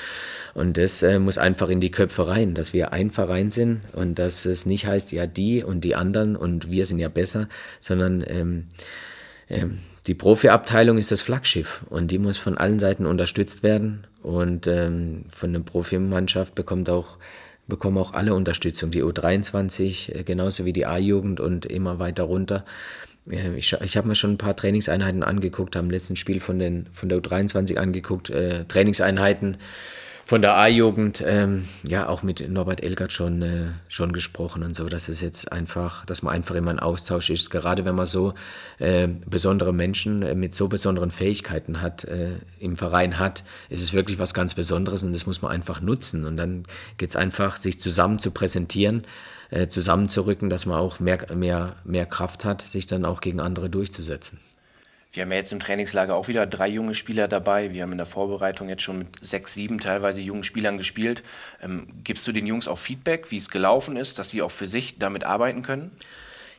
Und 0.54 0.76
das 0.76 1.02
muss 1.18 1.38
einfach 1.38 1.68
in 1.68 1.80
die 1.80 1.90
Köpfe 1.90 2.28
rein, 2.28 2.54
dass 2.54 2.72
wir 2.72 2.92
ein 2.92 3.10
Verein 3.10 3.50
sind 3.50 3.80
und 3.94 4.20
dass 4.20 4.44
es 4.44 4.64
nicht 4.64 4.86
heißt, 4.86 5.10
ja, 5.10 5.26
die 5.26 5.64
und 5.64 5.80
die 5.80 5.96
anderen 5.96 6.36
und 6.36 6.70
wir 6.70 6.86
sind 6.86 7.00
ja 7.00 7.08
besser, 7.08 7.48
sondern 7.80 8.22
ähm, 8.28 8.68
die 10.07 10.14
Profiabteilung 10.14 10.99
ist 10.99 11.12
das 11.12 11.22
Flaggschiff 11.22 11.84
und 11.88 12.11
die 12.11 12.18
muss 12.18 12.38
von 12.38 12.59
allen 12.59 12.80
Seiten 12.80 13.07
unterstützt 13.07 13.62
werden. 13.62 14.07
Und 14.22 14.66
ähm, 14.66 15.24
von 15.28 15.53
der 15.53 15.61
Profimannschaft 15.61 16.55
bekommt 16.55 16.90
auch, 16.90 17.18
bekommen 17.66 17.99
auch 17.99 18.12
alle 18.12 18.34
Unterstützung. 18.34 18.90
Die 18.90 19.03
U23, 19.03 20.24
genauso 20.24 20.64
wie 20.64 20.72
die 20.72 20.86
A-Jugend 20.86 21.40
und 21.40 21.66
immer 21.66 21.99
weiter 21.99 22.24
runter. 22.24 22.64
Ich, 23.57 23.72
ich 23.72 23.97
habe 23.97 24.09
mir 24.09 24.16
schon 24.16 24.32
ein 24.32 24.38
paar 24.38 24.57
Trainingseinheiten 24.57 25.22
angeguckt, 25.22 25.76
habe 25.76 25.86
im 25.86 25.90
letzten 25.93 26.16
Spiel 26.16 26.40
von, 26.40 26.59
den, 26.59 26.88
von 26.93 27.09
der 27.09 27.18
U23 27.18 27.76
angeguckt, 27.76 28.30
äh, 28.30 28.64
Trainingseinheiten 28.64 29.59
von 30.32 30.40
der 30.40 30.56
A-Jugend, 30.56 31.22
ähm, 31.26 31.68
ja, 31.86 32.08
auch 32.08 32.22
mit 32.22 32.48
Norbert 32.48 32.82
Elgert 32.82 33.12
schon, 33.12 33.42
äh, 33.42 33.66
schon 33.88 34.14
gesprochen 34.14 34.62
und 34.62 34.74
so, 34.74 34.86
dass 34.86 35.10
es 35.10 35.20
jetzt 35.20 35.52
einfach, 35.52 36.06
dass 36.06 36.22
man 36.22 36.32
einfach 36.32 36.54
immer 36.54 36.70
ein 36.70 36.78
Austausch 36.78 37.28
ist. 37.28 37.50
Gerade 37.50 37.84
wenn 37.84 37.94
man 37.94 38.06
so 38.06 38.32
äh, 38.78 39.08
besondere 39.26 39.74
Menschen 39.74 40.22
äh, 40.22 40.34
mit 40.34 40.54
so 40.54 40.68
besonderen 40.68 41.10
Fähigkeiten 41.10 41.82
hat, 41.82 42.04
äh, 42.04 42.30
im 42.58 42.76
Verein 42.76 43.18
hat, 43.18 43.44
ist 43.68 43.82
es 43.82 43.92
wirklich 43.92 44.18
was 44.18 44.32
ganz 44.32 44.54
Besonderes 44.54 45.02
und 45.02 45.12
das 45.12 45.26
muss 45.26 45.42
man 45.42 45.52
einfach 45.52 45.82
nutzen. 45.82 46.24
Und 46.24 46.38
dann 46.38 46.64
geht 46.96 47.10
es 47.10 47.16
einfach, 47.16 47.58
sich 47.58 47.78
zusammen 47.78 48.18
zu 48.18 48.30
präsentieren, 48.30 49.02
äh, 49.50 49.68
zusammenzurücken, 49.68 50.48
dass 50.48 50.64
man 50.64 50.78
auch 50.78 50.98
mehr, 50.98 51.26
mehr, 51.34 51.76
mehr 51.84 52.06
Kraft 52.06 52.46
hat, 52.46 52.62
sich 52.62 52.86
dann 52.86 53.04
auch 53.04 53.20
gegen 53.20 53.38
andere 53.38 53.68
durchzusetzen. 53.68 54.40
Wir 55.12 55.24
haben 55.24 55.30
ja 55.30 55.38
jetzt 55.38 55.52
im 55.52 55.60
Trainingslager 55.60 56.14
auch 56.14 56.28
wieder 56.28 56.46
drei 56.46 56.68
junge 56.68 56.94
Spieler 56.94 57.28
dabei. 57.28 57.74
Wir 57.74 57.82
haben 57.82 57.92
in 57.92 57.98
der 57.98 58.06
Vorbereitung 58.06 58.70
jetzt 58.70 58.82
schon 58.82 58.98
mit 58.98 59.08
sechs, 59.20 59.52
sieben 59.52 59.78
teilweise 59.78 60.22
jungen 60.22 60.42
Spielern 60.42 60.78
gespielt. 60.78 61.22
Ähm, 61.62 61.86
gibst 62.02 62.26
du 62.26 62.32
den 62.32 62.46
Jungs 62.46 62.66
auch 62.66 62.78
Feedback, 62.78 63.30
wie 63.30 63.36
es 63.36 63.50
gelaufen 63.50 63.96
ist, 63.96 64.18
dass 64.18 64.30
sie 64.30 64.40
auch 64.40 64.50
für 64.50 64.68
sich 64.68 64.98
damit 64.98 65.24
arbeiten 65.24 65.62
können? 65.62 65.90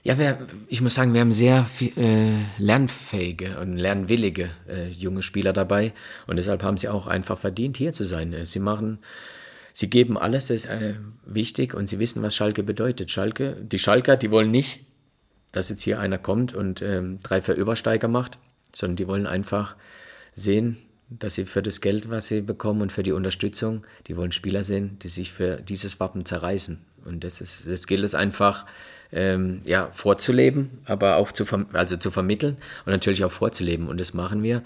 Ja, 0.04 0.20
wir, 0.20 0.38
ich 0.68 0.82
muss 0.82 0.94
sagen, 0.94 1.14
wir 1.14 1.22
haben 1.22 1.32
sehr 1.32 1.64
viel, 1.64 1.98
äh, 1.98 2.62
lernfähige 2.62 3.58
und 3.60 3.78
lernwillige 3.78 4.52
äh, 4.70 4.90
junge 4.90 5.24
Spieler 5.24 5.54
dabei 5.54 5.94
und 6.28 6.36
deshalb 6.36 6.62
haben 6.62 6.78
sie 6.78 6.90
auch 6.90 7.08
einfach 7.08 7.40
verdient, 7.40 7.78
hier 7.78 7.94
zu 7.94 8.04
sein. 8.04 8.36
Sie 8.44 8.60
machen, 8.60 9.00
sie 9.72 9.90
geben 9.90 10.18
alles, 10.18 10.48
das 10.48 10.58
ist 10.58 10.66
äh, 10.66 10.96
wichtig 11.26 11.74
und 11.74 11.88
sie 11.88 12.00
wissen, 12.00 12.22
was 12.22 12.36
Schalke 12.36 12.64
bedeutet. 12.64 13.10
Schalke, 13.12 13.56
die 13.62 13.80
Schalker, 13.80 14.18
die 14.18 14.30
wollen 14.30 14.52
nicht 14.52 14.82
dass 15.54 15.70
jetzt 15.70 15.82
hier 15.82 16.00
einer 16.00 16.18
kommt 16.18 16.54
und 16.54 16.82
ähm, 16.82 17.20
drei, 17.24 17.42
vier 17.42 17.56
Übersteiger 17.56 18.10
macht, 18.10 18.38
sondern 18.76 18.98
die 18.98 19.08
wollen 19.08 19.28
einfach 19.28 19.78
sehen, 20.36 20.78
dass 21.10 21.36
sie 21.36 21.46
für 21.46 21.62
das 21.62 21.80
Geld, 21.80 22.10
was 22.10 22.28
sie 22.28 22.42
bekommen 22.42 22.82
und 22.82 22.92
für 22.92 23.04
die 23.04 23.12
Unterstützung, 23.12 23.86
die 24.08 24.18
wollen 24.18 24.32
Spieler 24.32 24.64
sehen, 24.64 24.98
die 25.02 25.08
sich 25.08 25.32
für 25.32 25.58
dieses 25.58 26.00
Wappen 26.00 26.26
zerreißen. 26.26 26.80
Und 27.06 27.24
das, 27.24 27.40
ist, 27.40 27.68
das 27.68 27.88
gilt 27.88 28.04
es 28.04 28.16
einfach 28.16 28.66
ähm, 29.12 29.60
ja, 29.66 29.90
vorzuleben, 29.94 30.82
aber 30.86 31.18
auch 31.18 31.32
zu, 31.32 31.46
also 31.74 31.98
zu 31.98 32.12
vermitteln 32.12 32.58
und 32.86 32.92
natürlich 32.92 33.24
auch 33.24 33.32
vorzuleben. 33.32 33.88
Und 33.88 34.00
das 34.00 34.14
machen 34.14 34.44
wir. 34.44 34.64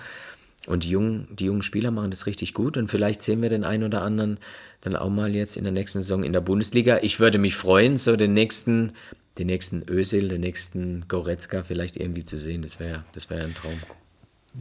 Und 0.67 0.83
die 0.83 0.89
jungen, 0.89 1.27
die 1.31 1.45
jungen 1.45 1.61
Spieler 1.61 1.91
machen 1.91 2.11
das 2.11 2.25
richtig 2.25 2.53
gut. 2.53 2.77
Und 2.77 2.89
vielleicht 2.89 3.21
sehen 3.21 3.41
wir 3.41 3.49
den 3.49 3.63
einen 3.63 3.83
oder 3.83 4.01
anderen 4.01 4.37
dann 4.81 4.95
auch 4.95 5.09
mal 5.09 5.33
jetzt 5.33 5.57
in 5.57 5.63
der 5.63 5.73
nächsten 5.73 6.01
Saison 6.01 6.23
in 6.23 6.33
der 6.33 6.41
Bundesliga. 6.41 6.99
Ich 7.01 7.19
würde 7.19 7.37
mich 7.37 7.55
freuen, 7.55 7.97
so 7.97 8.15
den 8.15 8.33
nächsten 8.33 8.93
den 9.37 9.47
nächsten 9.47 9.83
Özil, 9.89 10.29
den 10.29 10.41
nächsten 10.41 11.07
Goretzka 11.07 11.63
vielleicht 11.63 11.97
irgendwie 11.97 12.23
zu 12.23 12.37
sehen. 12.37 12.61
Das 12.61 12.79
wäre 12.79 13.03
das 13.13 13.29
wär 13.29 13.43
ein 13.43 13.53
Traum. 13.53 13.79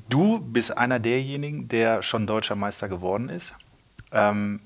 Du 0.09 0.41
bist 0.41 0.77
einer 0.77 0.99
derjenigen, 0.99 1.69
der 1.69 2.03
schon 2.03 2.27
deutscher 2.27 2.55
Meister 2.55 2.89
geworden 2.89 3.29
ist. 3.29 3.55
Ähm, 4.13 4.61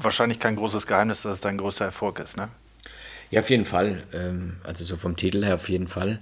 wahrscheinlich 0.00 0.38
kein 0.40 0.56
großes 0.56 0.86
Geheimnis, 0.86 1.22
dass 1.22 1.36
es 1.36 1.40
dein 1.40 1.58
größter 1.58 1.84
Erfolg 1.84 2.18
ist, 2.18 2.36
ne? 2.36 2.48
Ja, 3.30 3.40
auf 3.40 3.50
jeden 3.50 3.64
Fall. 3.64 4.04
Ähm, 4.12 4.56
also 4.62 4.84
so 4.84 4.96
vom 4.96 5.16
Titel 5.16 5.44
her 5.44 5.56
auf 5.56 5.68
jeden 5.68 5.88
Fall. 5.88 6.20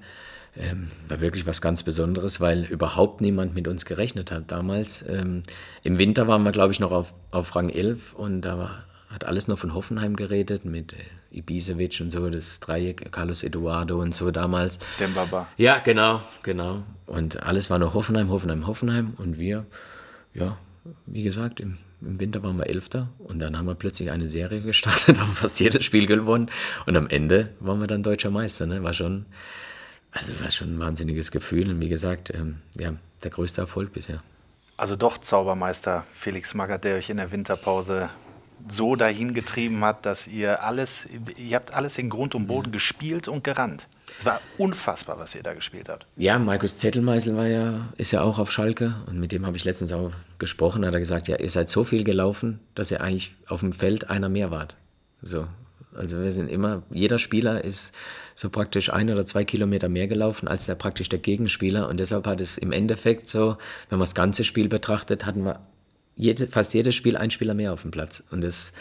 Ähm, 0.56 0.90
war 1.08 1.20
wirklich 1.20 1.46
was 1.46 1.62
ganz 1.62 1.82
Besonderes, 1.82 2.40
weil 2.40 2.64
überhaupt 2.64 3.20
niemand 3.20 3.54
mit 3.54 3.68
uns 3.68 3.86
gerechnet 3.86 4.30
hat 4.30 4.50
damals. 4.50 5.04
Ähm, 5.08 5.42
Im 5.82 5.98
Winter 5.98 6.28
waren 6.28 6.42
wir, 6.42 6.52
glaube 6.52 6.72
ich, 6.72 6.80
noch 6.80 6.92
auf, 6.92 7.14
auf 7.30 7.54
Rang 7.56 7.70
11 7.70 8.12
und 8.14 8.42
da 8.42 8.58
war, 8.58 8.84
hat 9.08 9.24
alles 9.24 9.48
noch 9.48 9.58
von 9.58 9.74
Hoffenheim 9.74 10.14
geredet 10.14 10.64
mit 10.64 10.92
äh, 10.92 10.96
Ibisevic 11.32 12.00
und 12.00 12.10
so, 12.10 12.28
das 12.30 12.60
Dreieck, 12.60 13.10
Carlos 13.12 13.42
Eduardo 13.42 14.00
und 14.00 14.14
so 14.14 14.30
damals. 14.30 14.78
Dembaba. 14.98 15.48
Ja, 15.56 15.78
genau, 15.78 16.22
genau. 16.42 16.82
Und 17.06 17.42
alles 17.42 17.70
war 17.70 17.78
noch 17.78 17.94
Hoffenheim, 17.94 18.30
Hoffenheim, 18.30 18.66
Hoffenheim 18.66 19.12
und 19.18 19.38
wir, 19.38 19.66
ja, 20.34 20.58
wie 21.06 21.22
gesagt, 21.22 21.60
im, 21.60 21.78
im 22.00 22.20
Winter 22.20 22.42
waren 22.42 22.56
wir 22.56 22.66
Elfter 22.66 23.08
und 23.18 23.38
dann 23.38 23.56
haben 23.56 23.66
wir 23.66 23.74
plötzlich 23.74 24.10
eine 24.10 24.26
Serie 24.26 24.60
gestartet, 24.60 25.18
haben 25.20 25.32
fast 25.32 25.60
jedes 25.60 25.84
Spiel 25.84 26.06
gewonnen 26.06 26.50
und 26.86 26.96
am 26.96 27.08
Ende 27.08 27.50
waren 27.60 27.80
wir 27.80 27.86
dann 27.86 28.02
deutscher 28.02 28.30
Meister. 28.30 28.66
Ne? 28.66 28.82
War 28.82 28.94
schon, 28.94 29.26
also 30.10 30.38
war 30.40 30.50
schon 30.50 30.76
ein 30.76 30.80
wahnsinniges 30.80 31.30
Gefühl 31.30 31.68
und 31.70 31.80
wie 31.80 31.88
gesagt, 31.88 32.32
ähm, 32.34 32.58
ja, 32.78 32.94
der 33.22 33.30
größte 33.30 33.60
Erfolg 33.60 33.92
bisher. 33.92 34.22
Also 34.76 34.96
doch 34.96 35.18
Zaubermeister 35.18 36.04
Felix 36.12 36.54
Magath, 36.54 36.84
der 36.84 36.96
euch 36.96 37.10
in 37.10 37.18
der 37.18 37.30
Winterpause 37.30 38.08
so 38.68 38.96
dahin 38.96 39.34
getrieben 39.34 39.84
hat, 39.84 40.06
dass 40.06 40.26
ihr 40.26 40.62
alles, 40.62 41.08
ihr 41.36 41.56
habt 41.56 41.74
alles 41.74 41.98
in 41.98 42.10
Grund 42.10 42.34
und 42.34 42.46
Boden 42.46 42.72
gespielt 42.72 43.28
und 43.28 43.44
gerannt. 43.44 43.88
Es 44.18 44.26
war 44.26 44.40
unfassbar, 44.58 45.18
was 45.18 45.34
ihr 45.34 45.42
da 45.42 45.54
gespielt 45.54 45.88
habt. 45.88 46.06
Ja, 46.16 46.38
Markus 46.38 46.78
Zettelmeißel 46.78 47.36
war 47.36 47.46
ja, 47.46 47.88
ist 47.96 48.12
ja 48.12 48.22
auch 48.22 48.38
auf 48.38 48.52
Schalke 48.52 48.94
und 49.06 49.18
mit 49.18 49.32
dem 49.32 49.46
habe 49.46 49.56
ich 49.56 49.64
letztens 49.64 49.92
auch 49.92 50.12
gesprochen. 50.38 50.84
Hat 50.84 50.94
er 50.94 51.00
gesagt, 51.00 51.28
ja, 51.28 51.38
ihr 51.38 51.50
seid 51.50 51.68
so 51.68 51.84
viel 51.84 52.04
gelaufen, 52.04 52.60
dass 52.74 52.90
ihr 52.90 53.00
eigentlich 53.00 53.34
auf 53.48 53.60
dem 53.60 53.72
Feld 53.72 54.10
einer 54.10 54.28
mehr 54.28 54.50
wart. 54.50 54.76
So, 55.22 55.46
also 55.94 56.22
wir 56.22 56.32
sind 56.32 56.48
immer, 56.48 56.82
jeder 56.90 57.18
Spieler 57.18 57.64
ist 57.64 57.92
so 58.34 58.50
praktisch 58.50 58.92
ein 58.92 59.10
oder 59.10 59.26
zwei 59.26 59.44
Kilometer 59.44 59.88
mehr 59.88 60.08
gelaufen 60.08 60.48
als 60.48 60.66
der 60.66 60.74
praktisch 60.74 61.08
der 61.08 61.18
Gegenspieler 61.18 61.88
und 61.88 62.00
deshalb 62.00 62.26
hat 62.26 62.40
es 62.40 62.58
im 62.58 62.72
Endeffekt 62.72 63.28
so, 63.28 63.56
wenn 63.88 63.98
man 63.98 64.06
das 64.06 64.14
ganze 64.14 64.44
Spiel 64.44 64.68
betrachtet, 64.68 65.26
hatten 65.26 65.44
wir 65.44 65.60
jede, 66.16 66.48
fast 66.48 66.74
jedes 66.74 66.94
Spiel 66.94 67.16
ein 67.16 67.30
Spieler 67.30 67.54
mehr 67.54 67.72
auf 67.72 67.82
dem 67.82 67.90
Platz. 67.90 68.22
Und 68.30 68.42
das 68.42 68.72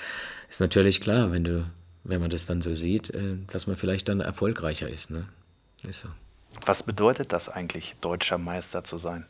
ist 0.49 0.59
natürlich 0.59 1.01
klar, 1.01 1.31
wenn 1.31 1.43
du, 1.43 1.65
wenn 2.03 2.21
man 2.21 2.29
das 2.29 2.45
dann 2.45 2.61
so 2.61 2.73
sieht, 2.73 3.09
äh, 3.11 3.35
dass 3.51 3.67
man 3.67 3.75
vielleicht 3.75 4.09
dann 4.09 4.19
erfolgreicher 4.19 4.89
ist. 4.89 5.11
Ne? 5.11 5.25
Ist 5.87 6.01
so. 6.01 6.09
Was 6.65 6.83
bedeutet 6.83 7.31
das 7.31 7.49
eigentlich, 7.49 7.95
deutscher 8.01 8.37
Meister 8.37 8.83
zu 8.83 8.97
sein? 8.97 9.25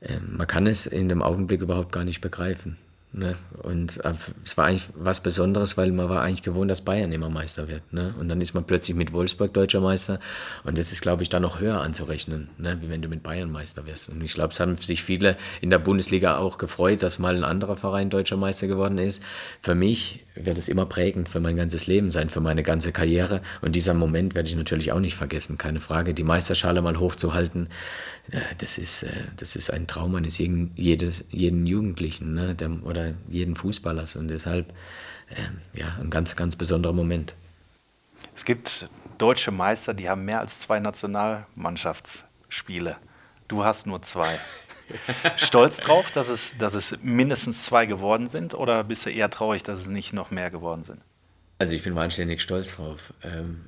Ähm, 0.00 0.36
man 0.36 0.46
kann 0.46 0.66
es 0.66 0.86
in 0.86 1.08
dem 1.08 1.22
Augenblick 1.22 1.60
überhaupt 1.60 1.92
gar 1.92 2.04
nicht 2.04 2.20
begreifen. 2.20 2.78
Ne? 3.16 3.34
Und 3.62 4.04
äh, 4.04 4.12
es 4.44 4.58
war 4.58 4.66
eigentlich 4.66 4.84
was 4.94 5.22
Besonderes, 5.22 5.78
weil 5.78 5.90
man 5.90 6.10
war 6.10 6.20
eigentlich 6.20 6.42
gewohnt, 6.42 6.70
dass 6.70 6.82
Bayern 6.82 7.10
immer 7.12 7.30
Meister 7.30 7.66
wird. 7.66 7.90
Ne? 7.90 8.14
Und 8.20 8.28
dann 8.28 8.42
ist 8.42 8.52
man 8.52 8.64
plötzlich 8.64 8.94
mit 8.94 9.14
Wolfsburg 9.14 9.54
deutscher 9.54 9.80
Meister. 9.80 10.20
Und 10.64 10.76
das 10.76 10.92
ist, 10.92 11.00
glaube 11.00 11.22
ich, 11.22 11.30
dann 11.30 11.40
noch 11.40 11.58
höher 11.58 11.80
anzurechnen, 11.80 12.48
ne? 12.58 12.76
wie 12.82 12.90
wenn 12.90 13.00
du 13.00 13.08
mit 13.08 13.22
Bayern 13.22 13.50
Meister 13.50 13.86
wirst. 13.86 14.10
Und 14.10 14.22
ich 14.22 14.34
glaube, 14.34 14.52
es 14.52 14.60
haben 14.60 14.74
sich 14.74 15.02
viele 15.02 15.38
in 15.62 15.70
der 15.70 15.78
Bundesliga 15.78 16.36
auch 16.36 16.58
gefreut, 16.58 17.02
dass 17.02 17.18
mal 17.18 17.34
ein 17.34 17.44
anderer 17.44 17.78
Verein 17.78 18.10
deutscher 18.10 18.36
Meister 18.36 18.66
geworden 18.66 18.98
ist. 18.98 19.22
Für 19.62 19.74
mich 19.74 20.26
wird 20.34 20.58
es 20.58 20.68
immer 20.68 20.84
prägend 20.84 21.30
für 21.30 21.40
mein 21.40 21.56
ganzes 21.56 21.86
Leben 21.86 22.10
sein, 22.10 22.28
für 22.28 22.40
meine 22.40 22.62
ganze 22.62 22.92
Karriere. 22.92 23.40
Und 23.62 23.74
dieser 23.74 23.94
Moment 23.94 24.34
werde 24.34 24.48
ich 24.48 24.56
natürlich 24.56 24.92
auch 24.92 25.00
nicht 25.00 25.16
vergessen, 25.16 25.56
keine 25.56 25.80
Frage. 25.80 26.12
Die 26.12 26.22
Meisterschale 26.22 26.82
mal 26.82 26.98
hochzuhalten, 26.98 27.68
äh, 28.30 28.40
das 28.58 28.78
ist, 28.78 29.04
äh, 29.04 29.08
das 29.36 29.56
ist 29.56 29.72
ein 29.72 29.86
Traum 29.86 30.14
eines 30.14 30.38
jeden, 30.38 30.72
jeden 30.76 31.66
Jugendlichen 31.66 32.34
ne? 32.34 32.54
Der, 32.54 32.70
oder 32.84 33.05
jeden 33.28 33.56
Fußballers. 33.56 34.16
Und 34.16 34.28
deshalb 34.28 34.72
äh, 35.30 35.78
ja, 35.78 35.96
ein 36.00 36.10
ganz, 36.10 36.36
ganz 36.36 36.56
besonderer 36.56 36.92
Moment. 36.92 37.34
Es 38.34 38.44
gibt 38.44 38.90
deutsche 39.18 39.50
Meister, 39.50 39.94
die 39.94 40.08
haben 40.08 40.24
mehr 40.24 40.38
als 40.40 40.60
zwei 40.60 40.78
Nationalmannschaftsspiele. 40.80 42.96
Du 43.48 43.64
hast 43.64 43.86
nur 43.86 44.02
zwei. 44.02 44.38
Stolz 45.36 45.78
drauf, 45.78 46.10
dass 46.10 46.28
es, 46.28 46.58
dass 46.58 46.74
es 46.74 46.98
mindestens 47.02 47.64
zwei 47.64 47.86
geworden 47.86 48.28
sind 48.28 48.52
oder 48.54 48.84
bist 48.84 49.06
du 49.06 49.10
eher 49.10 49.30
traurig, 49.30 49.64
dass 49.64 49.80
es 49.80 49.88
nicht 49.88 50.12
noch 50.12 50.30
mehr 50.30 50.50
geworden 50.50 50.84
sind? 50.84 51.00
Also 51.58 51.74
ich 51.74 51.82
bin 51.82 51.96
wahnsinnig 51.96 52.42
stolz 52.42 52.76
drauf. 52.76 53.14
Ähm, 53.22 53.64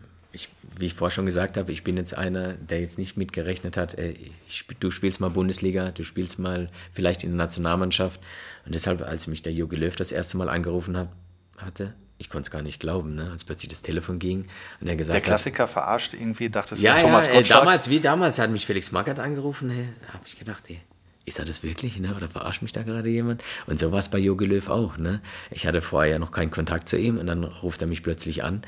wie 0.78 0.86
ich 0.86 0.94
vorher 0.94 1.14
schon 1.14 1.26
gesagt 1.26 1.56
habe, 1.56 1.72
ich 1.72 1.82
bin 1.82 1.96
jetzt 1.96 2.16
einer, 2.16 2.52
der 2.54 2.80
jetzt 2.80 2.98
nicht 2.98 3.16
mitgerechnet 3.16 3.76
hat, 3.76 3.98
ey, 3.98 4.32
ich, 4.46 4.64
du 4.78 4.90
spielst 4.90 5.20
mal 5.20 5.28
Bundesliga, 5.28 5.90
du 5.90 6.04
spielst 6.04 6.38
mal 6.38 6.70
vielleicht 6.92 7.24
in 7.24 7.30
der 7.30 7.36
Nationalmannschaft. 7.36 8.20
Und 8.64 8.74
deshalb, 8.74 9.02
als 9.02 9.26
mich 9.26 9.42
der 9.42 9.52
Jogi 9.52 9.76
Löw 9.76 9.94
das 9.96 10.12
erste 10.12 10.36
Mal 10.36 10.48
angerufen 10.48 10.96
hat, 10.96 11.08
hatte, 11.56 11.94
ich 12.18 12.30
konnte 12.30 12.46
es 12.46 12.50
gar 12.52 12.62
nicht 12.62 12.78
glauben, 12.78 13.16
ne? 13.16 13.30
als 13.32 13.42
plötzlich 13.42 13.70
das 13.70 13.82
Telefon 13.82 14.20
ging 14.20 14.46
und 14.80 14.86
er 14.86 14.94
gesagt 14.94 15.14
Der 15.14 15.20
Klassiker 15.20 15.64
hat, 15.64 15.70
verarscht 15.70 16.14
irgendwie, 16.14 16.48
dachte 16.48 16.74
es 16.74 16.80
ja, 16.80 16.98
Thomas 16.98 17.26
ja, 17.26 17.34
Gottschalk. 17.34 17.60
damals, 17.60 17.90
wie 17.90 18.00
damals 18.00 18.38
hat 18.38 18.50
mich 18.50 18.64
Felix 18.64 18.92
Magath 18.92 19.18
angerufen, 19.18 19.70
hey, 19.70 19.88
habe 20.12 20.24
ich 20.26 20.38
gedacht, 20.38 20.64
ey, 20.68 20.80
ist 21.24 21.38
er 21.40 21.44
das 21.44 21.62
wirklich, 21.62 21.98
ne? 21.98 22.14
oder 22.16 22.28
verarscht 22.28 22.62
mich 22.62 22.72
da 22.72 22.82
gerade 22.82 23.08
jemand? 23.08 23.42
Und 23.66 23.78
so 23.78 23.90
war 23.92 23.98
es 23.98 24.08
bei 24.08 24.18
Jogi 24.18 24.46
Löw 24.46 24.68
auch. 24.68 24.96
Ne? 24.96 25.20
Ich 25.50 25.66
hatte 25.66 25.82
vorher 25.82 26.12
ja 26.12 26.18
noch 26.18 26.32
keinen 26.32 26.50
Kontakt 26.50 26.88
zu 26.88 26.96
ihm 26.96 27.18
und 27.18 27.26
dann 27.26 27.44
ruft 27.44 27.82
er 27.82 27.88
mich 27.88 28.02
plötzlich 28.02 28.44
an 28.44 28.62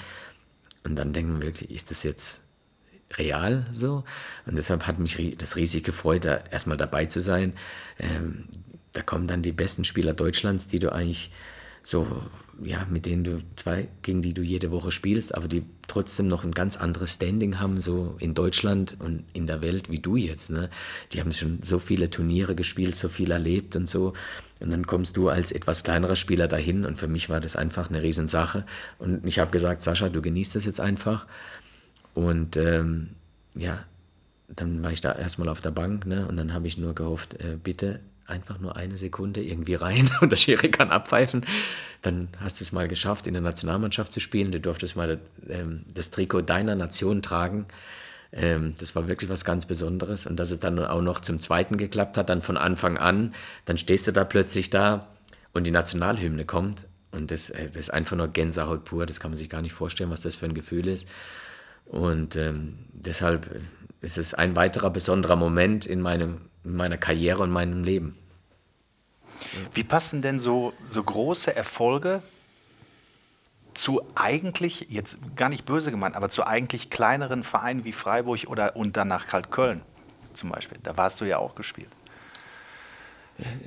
und 0.84 0.96
dann 0.96 1.12
denkt 1.12 1.30
man 1.30 1.42
wirklich, 1.42 1.70
ist 1.70 1.90
das 1.90 2.02
jetzt 2.02 2.42
real 3.14 3.66
so? 3.72 4.04
Und 4.46 4.56
deshalb 4.56 4.86
hat 4.86 4.98
mich 4.98 5.36
das 5.36 5.56
riesig 5.56 5.84
gefreut, 5.84 6.24
da 6.24 6.36
erstmal 6.50 6.76
dabei 6.76 7.06
zu 7.06 7.20
sein. 7.20 7.52
Ähm, 7.98 8.46
da 8.92 9.02
kommen 9.02 9.26
dann 9.26 9.42
die 9.42 9.52
besten 9.52 9.84
Spieler 9.84 10.14
Deutschlands, 10.14 10.68
die 10.68 10.78
du 10.78 10.92
eigentlich 10.92 11.30
so, 11.82 12.22
ja, 12.62 12.86
mit 12.90 13.06
denen 13.06 13.24
du 13.24 13.38
zwei, 13.56 13.88
gegen 14.02 14.22
die 14.22 14.34
du 14.34 14.42
jede 14.42 14.70
Woche 14.70 14.90
spielst, 14.90 15.34
aber 15.34 15.48
die 15.48 15.62
trotzdem 15.86 16.26
noch 16.26 16.44
ein 16.44 16.52
ganz 16.52 16.76
anderes 16.76 17.14
Standing 17.14 17.58
haben, 17.58 17.80
so 17.80 18.16
in 18.18 18.34
Deutschland 18.34 18.96
und 18.98 19.24
in 19.32 19.46
der 19.46 19.62
Welt 19.62 19.90
wie 19.90 19.98
du 19.98 20.16
jetzt. 20.16 20.50
Ne? 20.50 20.70
Die 21.12 21.20
haben 21.20 21.32
schon 21.32 21.60
so 21.62 21.78
viele 21.78 22.10
Turniere 22.10 22.54
gespielt, 22.54 22.96
so 22.96 23.08
viel 23.08 23.30
erlebt 23.30 23.76
und 23.76 23.88
so. 23.88 24.12
Und 24.60 24.70
dann 24.70 24.86
kommst 24.86 25.16
du 25.16 25.28
als 25.28 25.52
etwas 25.52 25.84
kleinerer 25.84 26.16
Spieler 26.16 26.48
dahin 26.48 26.84
und 26.84 26.98
für 26.98 27.08
mich 27.08 27.28
war 27.30 27.40
das 27.40 27.56
einfach 27.56 27.88
eine 27.88 28.02
Riesensache. 28.02 28.64
Und 28.98 29.24
ich 29.26 29.38
habe 29.38 29.50
gesagt, 29.50 29.80
Sascha, 29.80 30.08
du 30.08 30.20
genießt 30.20 30.54
das 30.54 30.66
jetzt 30.66 30.80
einfach. 30.80 31.26
Und 32.14 32.56
ähm, 32.56 33.10
ja, 33.54 33.84
dann 34.48 34.82
war 34.82 34.92
ich 34.92 35.00
da 35.00 35.12
erstmal 35.12 35.48
auf 35.48 35.60
der 35.60 35.70
Bank 35.70 36.06
ne? 36.06 36.26
und 36.26 36.36
dann 36.36 36.52
habe 36.52 36.66
ich 36.66 36.76
nur 36.76 36.94
gehofft, 36.94 37.34
äh, 37.40 37.56
bitte 37.62 38.00
einfach 38.30 38.58
nur 38.58 38.76
eine 38.76 38.96
Sekunde 38.96 39.42
irgendwie 39.42 39.74
rein 39.74 40.10
und 40.20 40.30
der 40.30 40.36
Schiri 40.36 40.70
kann 40.70 40.90
abpfeifen. 40.90 41.44
Dann 42.02 42.28
hast 42.38 42.60
du 42.60 42.64
es 42.64 42.72
mal 42.72 42.88
geschafft, 42.88 43.26
in 43.26 43.34
der 43.34 43.42
Nationalmannschaft 43.42 44.12
zu 44.12 44.20
spielen. 44.20 44.52
Du 44.52 44.60
durftest 44.60 44.96
mal 44.96 45.20
ähm, 45.48 45.84
das 45.94 46.10
Trikot 46.10 46.42
deiner 46.42 46.74
Nation 46.74 47.22
tragen. 47.22 47.66
Ähm, 48.32 48.74
das 48.78 48.94
war 48.96 49.08
wirklich 49.08 49.28
was 49.28 49.44
ganz 49.44 49.66
Besonderes. 49.66 50.26
Und 50.26 50.36
dass 50.36 50.50
es 50.50 50.60
dann 50.60 50.78
auch 50.78 51.02
noch 51.02 51.20
zum 51.20 51.40
Zweiten 51.40 51.76
geklappt 51.76 52.16
hat, 52.16 52.30
dann 52.30 52.42
von 52.42 52.56
Anfang 52.56 52.96
an, 52.96 53.34
dann 53.64 53.76
stehst 53.76 54.06
du 54.06 54.12
da 54.12 54.24
plötzlich 54.24 54.70
da 54.70 55.08
und 55.52 55.66
die 55.66 55.72
Nationalhymne 55.72 56.44
kommt. 56.44 56.84
Und 57.12 57.30
das, 57.30 57.50
äh, 57.50 57.66
das 57.66 57.76
ist 57.76 57.90
einfach 57.90 58.16
nur 58.16 58.28
Gänsehaut 58.28 58.84
pur. 58.84 59.06
Das 59.06 59.20
kann 59.20 59.30
man 59.30 59.38
sich 59.38 59.50
gar 59.50 59.62
nicht 59.62 59.72
vorstellen, 59.72 60.10
was 60.10 60.22
das 60.22 60.36
für 60.36 60.46
ein 60.46 60.54
Gefühl 60.54 60.88
ist. 60.88 61.08
Und 61.86 62.36
ähm, 62.36 62.78
deshalb 62.92 63.50
ist 64.00 64.16
es 64.16 64.32
ein 64.32 64.56
weiterer 64.56 64.90
besonderer 64.90 65.36
Moment 65.36 65.86
in, 65.86 66.00
meinem, 66.00 66.40
in 66.64 66.76
meiner 66.76 66.98
Karriere 66.98 67.42
und 67.42 67.50
meinem 67.50 67.84
Leben. 67.84 68.16
Wie 69.74 69.84
passen 69.84 70.22
denn 70.22 70.38
so, 70.38 70.72
so 70.88 71.02
große 71.02 71.54
Erfolge 71.54 72.22
zu 73.74 74.02
eigentlich, 74.14 74.86
jetzt 74.90 75.18
gar 75.36 75.48
nicht 75.48 75.64
böse 75.64 75.90
gemeint, 75.90 76.16
aber 76.16 76.28
zu 76.28 76.46
eigentlich 76.46 76.90
kleineren 76.90 77.44
Vereinen 77.44 77.84
wie 77.84 77.92
Freiburg 77.92 78.46
oder 78.48 78.76
und 78.76 78.96
danach 78.96 79.32
halt 79.32 79.50
Köln 79.50 79.80
zum 80.32 80.50
Beispiel? 80.50 80.78
Da 80.82 80.96
warst 80.96 81.20
du 81.20 81.24
ja 81.24 81.38
auch 81.38 81.54
gespielt. 81.54 81.88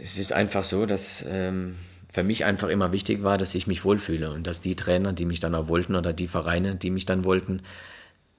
Es 0.01 0.17
ist 0.17 0.33
einfach 0.33 0.63
so, 0.63 0.85
dass 0.85 1.25
ähm, 1.27 1.77
für 2.11 2.23
mich 2.23 2.45
einfach 2.45 2.67
immer 2.67 2.91
wichtig 2.91 3.23
war, 3.23 3.39
dass 3.39 3.55
ich 3.55 3.65
mich 3.65 3.83
wohlfühle 3.83 4.31
und 4.31 4.45
dass 4.45 4.61
die 4.61 4.75
Trainer, 4.75 5.13
die 5.13 5.25
mich 5.25 5.39
dann 5.39 5.55
auch 5.55 5.67
wollten 5.67 5.95
oder 5.95 6.13
die 6.13 6.27
Vereine, 6.27 6.75
die 6.75 6.91
mich 6.91 7.05
dann 7.05 7.25
wollten, 7.25 7.63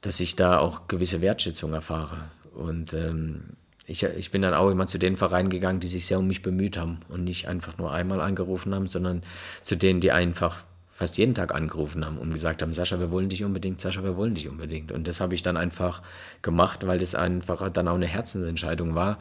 dass 0.01 0.21
ich 0.21 0.37
da 0.37 0.59
auch 0.59 0.87
gewisse 0.87 1.21
Wertschätzung 1.21 1.73
erfahre. 1.73 2.31
Und 2.55 2.93
ähm, 2.93 3.57
ich, 3.87 4.03
ich 4.03 4.31
bin 4.31 4.43
dann 4.43 4.55
auch 4.55 4.71
immer 4.71 4.87
zu 4.87 4.99
den 4.99 5.17
Vereinen 5.17 5.51
gegangen, 5.51 5.81
die 5.81 5.89
sich 5.89 6.07
sehr 6.07 6.19
um 6.19 6.27
mich 6.27 6.43
bemüht 6.43 6.77
haben 6.77 7.01
und 7.09 7.25
nicht 7.25 7.49
einfach 7.49 7.77
nur 7.77 7.93
einmal 7.93 8.21
angerufen 8.21 8.75
haben, 8.75 8.89
sondern 8.89 9.23
zu 9.63 9.77
denen, 9.77 10.01
die 10.01 10.13
einfach 10.13 10.65
fast 10.91 11.19
jeden 11.19 11.35
Tag 11.35 11.55
angerufen 11.55 12.07
haben 12.07 12.19
und 12.19 12.31
gesagt 12.31 12.63
haben, 12.63 12.73
Sascha, 12.73 13.01
wir 13.01 13.11
wollen 13.11 13.29
dich 13.29 13.45
unbedingt, 13.45 13.81
Sascha, 13.81 14.03
wir 14.05 14.17
wollen 14.17 14.35
dich 14.35 14.49
unbedingt. 14.49 14.93
Und 14.93 15.09
das 15.09 15.21
habe 15.21 15.35
ich 15.35 15.43
dann 15.43 15.57
einfach 15.57 16.03
gemacht, 16.41 16.87
weil 16.87 16.99
das 16.99 17.15
einfach 17.15 17.69
dann 17.71 17.89
auch 17.89 17.97
eine 17.97 18.07
Herzensentscheidung 18.07 18.95
war. 18.95 19.19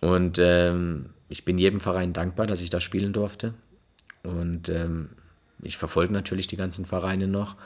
Und 0.00 0.38
ähm, 0.38 1.06
ich 1.28 1.44
bin 1.44 1.56
jedem 1.56 1.80
Verein 1.80 2.12
dankbar, 2.12 2.46
dass 2.46 2.60
ich 2.60 2.70
da 2.70 2.80
spielen 2.80 3.12
durfte. 3.12 3.54
Und 4.22 4.68
ähm, 4.68 5.08
ich 5.62 5.78
verfolge 5.78 6.12
natürlich 6.12 6.46
die 6.46 6.56
ganzen 6.56 6.84
Vereine 6.84 7.26
noch. 7.26 7.56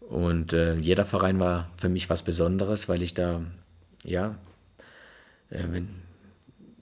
Und 0.00 0.52
äh, 0.52 0.76
jeder 0.76 1.04
Verein 1.04 1.40
war 1.40 1.68
für 1.76 1.88
mich 1.88 2.08
was 2.08 2.22
Besonderes, 2.22 2.88
weil 2.88 3.02
ich 3.02 3.12
da, 3.12 3.42
ja, 4.04 4.36
wenn, 5.50 5.88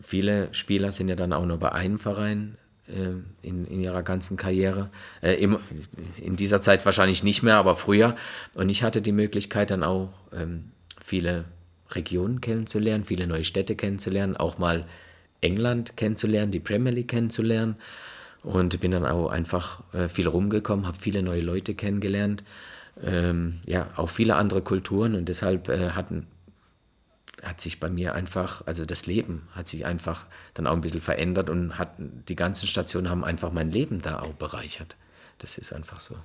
viele 0.01 0.53
Spieler 0.53 0.93
sind 0.93 1.09
ja 1.09 1.15
dann 1.15 1.33
auch 1.33 1.45
nur 1.45 1.59
bei 1.59 1.73
einem 1.73 1.99
Verein 1.99 2.57
äh, 2.89 3.47
in, 3.47 3.67
in 3.67 3.81
ihrer 3.81 4.03
ganzen 4.03 4.37
Karriere. 4.37 4.91
Äh, 5.23 5.35
Im, 5.35 5.59
in 6.17 6.37
dieser 6.37 6.61
Zeit 6.61 6.85
wahrscheinlich 6.85 7.23
nicht 7.25 7.43
mehr, 7.43 7.57
aber 7.57 7.77
früher. 7.77 8.17
Und 8.55 8.69
ich 8.69 8.83
hatte 8.83 9.03
die 9.03 9.13
Möglichkeit 9.13 9.71
dann 9.71 9.83
auch 9.83 10.11
ähm, 10.33 10.71
viele 11.03 11.45
Regionen 11.91 12.41
kennenzulernen, 12.41 13.05
viele 13.05 13.27
neue 13.27 13.45
Städte 13.45 13.77
kennenzulernen, 13.77 14.37
auch 14.37 14.59
mal 14.59 14.87
England 15.41 15.97
kennenzulernen, 15.97 16.51
die 16.51 16.61
Premier 16.61 16.93
League 16.93 17.09
kennenzulernen. 17.09 17.77
Und 18.43 18.79
bin 18.81 18.91
dann 18.91 19.07
auch 19.07 19.29
einfach 19.29 19.83
äh, 19.95 20.09
viel 20.09 20.29
rumgekommen, 20.29 20.87
habe 20.87 20.99
viele 21.01 21.23
neue 21.23 21.41
Leute 21.41 21.75
kennengelernt 21.75 22.45
ähm, 23.03 23.61
ja, 23.67 23.89
auch 23.97 24.09
viele 24.09 24.37
andere 24.37 24.63
Kulturen 24.63 25.15
und 25.15 25.29
deshalb 25.29 25.69
äh, 25.69 25.91
hatten, 25.91 26.27
hat 27.45 27.61
sich 27.61 27.81
bei 27.81 27.89
mir 27.89 28.15
einfach, 28.15 28.67
also 28.67 28.85
das 28.85 29.07
Leben 29.07 29.49
hat 29.55 29.69
sich 29.69 29.87
einfach 29.87 30.27
dann 30.55 30.67
auch 30.67 30.73
ein 30.73 30.81
bisschen 30.81 31.01
verändert 31.01 31.51
und 31.51 31.79
hat, 31.79 31.95
die 31.99 32.37
ganzen 32.37 32.67
Stationen 32.67 33.11
haben 33.11 33.25
einfach 33.25 33.53
mein 33.53 33.71
Leben 33.71 34.03
da 34.03 34.21
auch 34.21 34.35
bereichert. 34.35 34.97
Das 35.39 35.59
ist 35.59 35.73
einfach 35.73 36.01
so. 36.01 36.17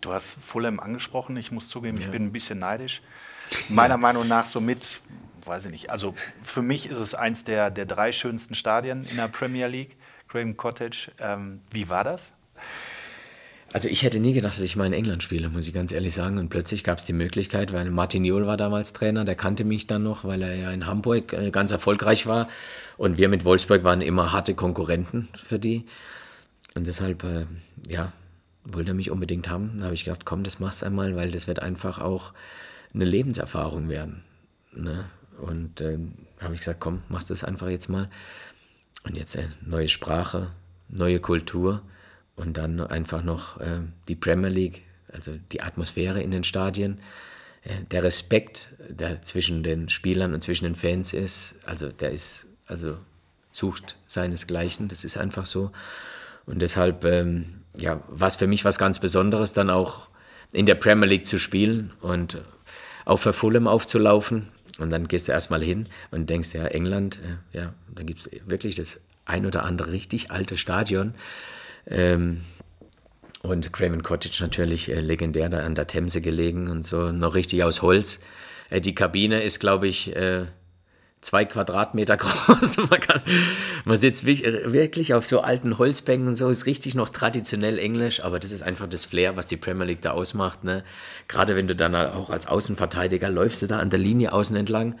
Du 0.00 0.12
hast 0.12 0.34
Fulham 0.34 0.80
angesprochen, 0.80 1.36
ich 1.36 1.50
muss 1.50 1.68
zugeben, 1.68 1.98
ja. 1.98 2.04
ich 2.04 2.10
bin 2.10 2.24
ein 2.24 2.32
bisschen 2.32 2.58
neidisch. 2.58 3.02
Meiner 3.68 3.94
ja. 3.94 3.98
Meinung 3.98 4.28
nach 4.28 4.44
so 4.44 4.60
mit, 4.60 5.00
weiß 5.44 5.66
ich 5.66 5.70
nicht, 5.70 5.90
also 5.90 6.14
für 6.42 6.62
mich 6.62 6.88
ist 6.88 6.98
es 6.98 7.14
eins 7.14 7.44
der, 7.44 7.70
der 7.70 7.86
drei 7.86 8.12
schönsten 8.12 8.54
Stadien 8.54 9.04
in 9.04 9.16
der 9.16 9.28
Premier 9.28 9.66
League, 9.66 9.96
Craven 10.28 10.56
Cottage. 10.56 11.10
Ähm, 11.18 11.62
wie 11.70 11.88
war 11.88 12.04
das? 12.04 12.32
Also 13.70 13.88
ich 13.88 14.02
hätte 14.02 14.18
nie 14.18 14.32
gedacht, 14.32 14.54
dass 14.54 14.62
ich 14.62 14.76
mal 14.76 14.86
in 14.86 14.94
England 14.94 15.22
spiele, 15.22 15.50
muss 15.50 15.68
ich 15.68 15.74
ganz 15.74 15.92
ehrlich 15.92 16.14
sagen. 16.14 16.38
Und 16.38 16.48
plötzlich 16.48 16.84
gab 16.84 16.98
es 16.98 17.04
die 17.04 17.12
Möglichkeit, 17.12 17.72
weil 17.72 17.90
Martin 17.90 18.24
Jol 18.24 18.46
war 18.46 18.56
damals 18.56 18.94
Trainer, 18.94 19.26
der 19.26 19.34
kannte 19.34 19.64
mich 19.64 19.86
dann 19.86 20.02
noch, 20.02 20.24
weil 20.24 20.42
er 20.42 20.54
ja 20.54 20.70
in 20.70 20.86
Hamburg 20.86 21.34
äh, 21.34 21.50
ganz 21.50 21.70
erfolgreich 21.70 22.26
war. 22.26 22.48
Und 22.96 23.18
wir 23.18 23.28
mit 23.28 23.44
Wolfsburg 23.44 23.84
waren 23.84 24.00
immer 24.00 24.32
harte 24.32 24.54
Konkurrenten 24.54 25.28
für 25.34 25.58
die. 25.58 25.84
Und 26.74 26.86
deshalb, 26.86 27.24
äh, 27.24 27.44
ja, 27.86 28.12
wollte 28.64 28.92
er 28.92 28.94
mich 28.94 29.10
unbedingt 29.10 29.50
haben. 29.50 29.74
Da 29.78 29.84
habe 29.84 29.94
ich 29.94 30.04
gedacht, 30.04 30.24
komm, 30.24 30.44
das 30.44 30.60
machst 30.60 30.82
einmal, 30.82 31.14
weil 31.14 31.30
das 31.30 31.46
wird 31.46 31.60
einfach 31.60 31.98
auch 31.98 32.32
eine 32.94 33.04
Lebenserfahrung 33.04 33.90
werden. 33.90 34.22
Ne? 34.72 35.04
Und 35.42 35.82
äh, 35.82 35.98
habe 36.40 36.54
ich 36.54 36.60
gesagt, 36.60 36.80
komm, 36.80 37.02
machst 37.10 37.28
das 37.28 37.44
einfach 37.44 37.68
jetzt 37.68 37.88
mal. 37.88 38.08
Und 39.04 39.16
jetzt 39.16 39.36
äh, 39.36 39.44
neue 39.64 39.90
Sprache, 39.90 40.52
neue 40.88 41.20
Kultur 41.20 41.82
und 42.38 42.56
dann 42.56 42.80
einfach 42.80 43.22
noch 43.22 43.60
äh, 43.60 43.80
die 44.06 44.14
Premier 44.14 44.48
League, 44.48 44.82
also 45.12 45.32
die 45.52 45.60
Atmosphäre 45.60 46.22
in 46.22 46.30
den 46.30 46.44
Stadien. 46.44 47.00
Äh, 47.62 47.84
der 47.90 48.04
Respekt, 48.04 48.70
der 48.88 49.22
zwischen 49.22 49.62
den 49.62 49.88
Spielern 49.88 50.32
und 50.34 50.40
zwischen 50.42 50.64
den 50.64 50.76
Fans 50.76 51.12
ist, 51.12 51.56
also 51.66 51.88
der 51.88 52.12
ist, 52.12 52.46
also 52.66 52.96
sucht 53.50 53.96
seinesgleichen, 54.06 54.88
das 54.88 55.04
ist 55.04 55.18
einfach 55.18 55.46
so. 55.46 55.72
Und 56.46 56.60
deshalb, 56.60 57.04
ähm, 57.04 57.62
ja, 57.76 58.02
war 58.08 58.28
es 58.28 58.36
für 58.36 58.46
mich 58.46 58.64
was 58.64 58.78
ganz 58.78 59.00
Besonderes, 59.00 59.52
dann 59.52 59.68
auch 59.68 60.08
in 60.52 60.64
der 60.64 60.76
Premier 60.76 61.06
League 61.06 61.26
zu 61.26 61.38
spielen 61.38 61.92
und 62.00 62.38
auch 63.04 63.18
für 63.18 63.32
Fulham 63.32 63.66
aufzulaufen. 63.66 64.48
Und 64.78 64.90
dann 64.90 65.08
gehst 65.08 65.26
du 65.26 65.32
erstmal 65.32 65.62
hin 65.62 65.88
und 66.12 66.30
denkst, 66.30 66.54
ja, 66.54 66.66
England, 66.66 67.18
äh, 67.52 67.58
ja, 67.58 67.74
da 67.92 68.04
gibt 68.04 68.20
es 68.20 68.30
wirklich 68.46 68.76
das 68.76 69.00
ein 69.24 69.44
oder 69.44 69.64
andere 69.64 69.92
richtig 69.92 70.30
alte 70.30 70.56
Stadion. 70.56 71.14
Ähm, 71.90 72.42
und 73.42 73.72
Craven 73.72 74.02
Cottage 74.02 74.38
natürlich 74.40 74.90
äh, 74.90 75.00
legendär 75.00 75.48
da 75.48 75.60
an 75.60 75.74
der 75.74 75.86
Themse 75.86 76.20
gelegen 76.20 76.68
und 76.68 76.84
so, 76.84 77.12
noch 77.12 77.34
richtig 77.34 77.62
aus 77.62 77.82
Holz. 77.82 78.20
Äh, 78.70 78.80
die 78.80 78.94
Kabine 78.94 79.42
ist, 79.42 79.60
glaube 79.60 79.86
ich, 79.86 80.14
äh, 80.14 80.46
zwei 81.20 81.44
Quadratmeter 81.44 82.16
groß. 82.18 82.78
man, 82.90 83.00
kann, 83.00 83.22
man 83.84 83.96
sitzt 83.96 84.26
äh, 84.26 84.72
wirklich 84.72 85.14
auf 85.14 85.26
so 85.26 85.40
alten 85.40 85.78
Holzbänken 85.78 86.28
und 86.28 86.36
so, 86.36 86.48
ist 86.48 86.66
richtig 86.66 86.94
noch 86.94 87.08
traditionell 87.08 87.78
Englisch, 87.78 88.22
aber 88.22 88.38
das 88.40 88.52
ist 88.52 88.62
einfach 88.62 88.88
das 88.88 89.04
Flair, 89.04 89.36
was 89.36 89.46
die 89.46 89.56
Premier 89.56 89.86
League 89.86 90.02
da 90.02 90.10
ausmacht. 90.10 90.64
Ne? 90.64 90.84
Gerade 91.28 91.56
wenn 91.56 91.68
du 91.68 91.76
dann 91.76 91.94
auch 91.94 92.30
als 92.30 92.46
Außenverteidiger 92.46 93.30
läufst 93.30 93.62
du 93.62 93.66
da 93.66 93.78
an 93.78 93.90
der 93.90 94.00
Linie 94.00 94.32
außen 94.32 94.56
entlang 94.56 94.96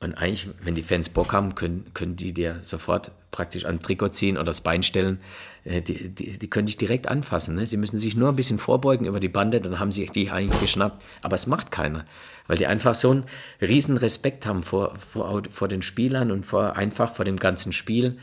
und 0.00 0.14
eigentlich, 0.14 0.48
wenn 0.62 0.74
die 0.74 0.82
Fans 0.82 1.08
Bock 1.08 1.32
haben, 1.32 1.54
können, 1.54 1.86
können 1.94 2.16
die 2.16 2.34
dir 2.34 2.58
sofort 2.62 3.10
praktisch 3.30 3.64
an 3.64 3.80
Trikot 3.80 4.10
ziehen 4.10 4.36
oder 4.36 4.44
das 4.44 4.60
Bein 4.60 4.82
stellen. 4.82 5.20
Äh, 5.64 5.80
die, 5.80 6.10
die, 6.10 6.38
die 6.38 6.50
können 6.50 6.66
dich 6.66 6.76
direkt 6.76 7.08
anfassen. 7.08 7.54
Ne? 7.54 7.66
Sie 7.66 7.76
müssen 7.76 7.98
sich 7.98 8.14
nur 8.16 8.28
ein 8.28 8.36
bisschen 8.36 8.58
vorbeugen 8.58 9.06
über 9.06 9.18
die 9.18 9.28
Bande, 9.28 9.60
dann 9.60 9.78
haben 9.78 9.92
sie 9.92 10.04
die 10.06 10.30
eigentlich 10.30 10.60
geschnappt. 10.60 11.02
Aber 11.22 11.34
es 11.34 11.46
macht 11.46 11.70
keiner, 11.70 12.04
weil 12.46 12.58
die 12.58 12.66
einfach 12.66 12.94
so 12.94 13.10
einen 13.10 13.24
riesen 13.60 13.96
Respekt 13.96 14.46
haben 14.46 14.62
vor, 14.62 14.94
vor, 14.96 15.42
vor 15.50 15.68
den 15.68 15.82
Spielern 15.82 16.30
und 16.30 16.44
vor, 16.44 16.76
einfach 16.76 17.14
vor 17.14 17.24
dem 17.24 17.38
ganzen 17.38 17.72
Spiel. 17.72 18.18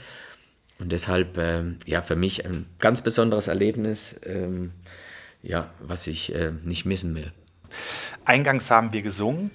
Und 0.77 0.91
deshalb, 0.91 1.37
ähm, 1.37 1.77
ja, 1.85 2.01
für 2.01 2.15
mich 2.15 2.45
ein 2.45 2.65
ganz 2.79 3.01
besonderes 3.01 3.47
Erlebnis, 3.47 4.19
ähm, 4.25 4.71
ja, 5.41 5.71
was 5.79 6.07
ich 6.07 6.33
äh, 6.35 6.51
nicht 6.63 6.85
missen 6.85 7.15
will. 7.15 7.31
Eingangs 8.25 8.69
haben 8.69 8.93
wir 8.93 9.01
gesungen 9.01 9.51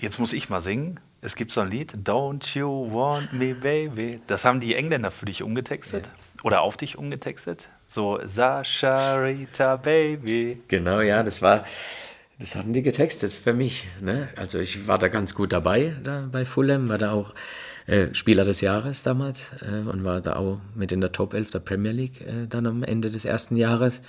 Jetzt 0.00 0.18
muss 0.18 0.32
ich 0.32 0.48
mal 0.48 0.62
singen. 0.62 0.98
Es 1.20 1.36
gibt 1.36 1.50
so 1.50 1.60
ein 1.60 1.70
Lied, 1.70 1.92
Don't 2.04 2.56
You 2.56 2.90
Want 2.90 3.34
Me 3.34 3.54
Baby. 3.54 4.22
Das 4.26 4.46
haben 4.46 4.58
die 4.58 4.74
Engländer 4.74 5.10
für 5.10 5.26
dich 5.26 5.42
umgetextet 5.42 6.06
ja. 6.06 6.42
oder 6.42 6.62
auf 6.62 6.78
dich 6.78 6.96
umgetextet. 6.96 7.68
So 7.86 8.18
Sascha 8.24 9.16
Rita 9.16 9.76
Baby. 9.76 10.62
Genau, 10.68 11.02
ja, 11.02 11.22
das 11.22 11.42
war, 11.42 11.66
das 12.38 12.54
haben 12.54 12.72
die 12.72 12.82
getextet 12.82 13.30
für 13.30 13.52
mich. 13.52 13.88
Ne? 14.00 14.30
Also 14.36 14.58
ich 14.58 14.86
war 14.86 14.98
da 14.98 15.08
ganz 15.08 15.34
gut 15.34 15.52
dabei 15.52 15.94
da 16.02 16.26
bei 16.32 16.46
Fulham, 16.46 16.88
war 16.88 16.96
da 16.96 17.12
auch 17.12 17.34
äh, 17.86 18.14
Spieler 18.14 18.46
des 18.46 18.62
Jahres 18.62 19.02
damals 19.02 19.52
äh, 19.60 19.86
und 19.86 20.02
war 20.02 20.22
da 20.22 20.36
auch 20.36 20.60
mit 20.74 20.92
in 20.92 21.02
der 21.02 21.12
Top 21.12 21.34
11 21.34 21.50
der 21.50 21.58
Premier 21.58 21.92
League 21.92 22.22
äh, 22.22 22.46
dann 22.48 22.66
am 22.66 22.82
Ende 22.84 23.10
des 23.10 23.26
ersten 23.26 23.54
Jahres 23.54 24.00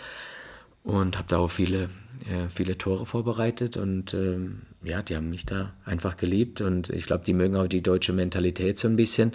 und 0.84 1.18
habe 1.18 1.28
da 1.28 1.40
auch 1.40 1.52
viele, 1.52 1.90
äh, 2.30 2.50
viele 2.50 2.78
Tore 2.78 3.06
vorbereitet 3.06 3.78
und 3.78 4.14
ähm, 4.14 4.62
ja, 4.84 5.02
die 5.02 5.16
haben 5.16 5.30
mich 5.30 5.46
da 5.46 5.74
einfach 5.86 6.18
geliebt 6.18 6.62
und 6.62 6.90
ich 6.90 7.06
glaube, 7.06 7.24
die 7.26 7.34
mögen 7.34 7.56
auch 7.56 7.68
die 7.68 7.82
deutsche 7.82 8.14
Mentalität 8.14 8.78
so 8.78 8.88
ein 8.88 8.96
bisschen. 8.96 9.32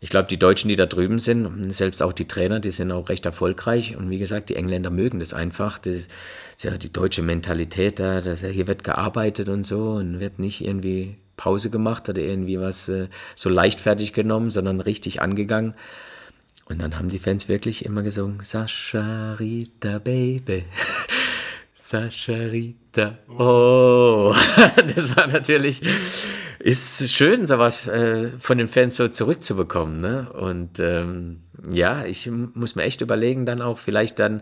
Ich 0.00 0.10
glaube, 0.10 0.28
die 0.28 0.38
Deutschen, 0.38 0.68
die 0.68 0.76
da 0.76 0.86
drüben 0.86 1.18
sind, 1.18 1.72
selbst 1.72 2.02
auch 2.02 2.12
die 2.12 2.28
Trainer, 2.28 2.60
die 2.60 2.70
sind 2.70 2.92
auch 2.92 3.08
recht 3.08 3.24
erfolgreich. 3.24 3.96
Und 3.96 4.10
wie 4.10 4.18
gesagt, 4.18 4.50
die 4.50 4.56
Engländer 4.56 4.90
mögen 4.90 5.20
das 5.20 5.32
einfach. 5.32 5.78
Das 5.78 5.94
ist 5.94 6.08
ja 6.62 6.76
die 6.76 6.92
deutsche 6.92 7.22
Mentalität 7.22 7.98
da, 7.98 8.20
dass 8.20 8.44
hier 8.44 8.66
wird 8.66 8.84
gearbeitet 8.84 9.48
und 9.48 9.64
so 9.64 9.92
und 9.92 10.20
wird 10.20 10.38
nicht 10.38 10.62
irgendwie 10.62 11.16
Pause 11.38 11.70
gemacht 11.70 12.08
oder 12.08 12.20
irgendwie 12.20 12.60
was 12.60 12.88
äh, 12.88 13.08
so 13.34 13.48
leichtfertig 13.48 14.12
genommen, 14.12 14.50
sondern 14.50 14.80
richtig 14.80 15.22
angegangen. 15.22 15.74
Und 16.68 16.80
dann 16.82 16.98
haben 16.98 17.08
die 17.08 17.18
Fans 17.18 17.48
wirklich 17.48 17.84
immer 17.84 18.02
gesungen, 18.02 18.40
Sascha 18.40 19.34
Rita 19.34 19.98
Baby. 19.98 20.64
Sascha 21.78 22.32
Rita. 22.32 23.18
Oh, 23.28 24.34
das 24.94 25.14
war 25.14 25.26
natürlich, 25.26 25.82
ist 26.58 27.10
schön, 27.10 27.46
sowas 27.46 27.86
äh, 27.86 28.30
von 28.38 28.56
den 28.56 28.66
Fans 28.66 28.96
so 28.96 29.08
zurückzubekommen. 29.08 30.00
Ne? 30.00 30.32
Und 30.32 30.80
ähm, 30.80 31.42
ja, 31.70 32.06
ich 32.06 32.30
muss 32.30 32.76
mir 32.76 32.84
echt 32.84 33.02
überlegen, 33.02 33.44
dann 33.44 33.60
auch 33.60 33.78
vielleicht 33.78 34.18
dann 34.18 34.40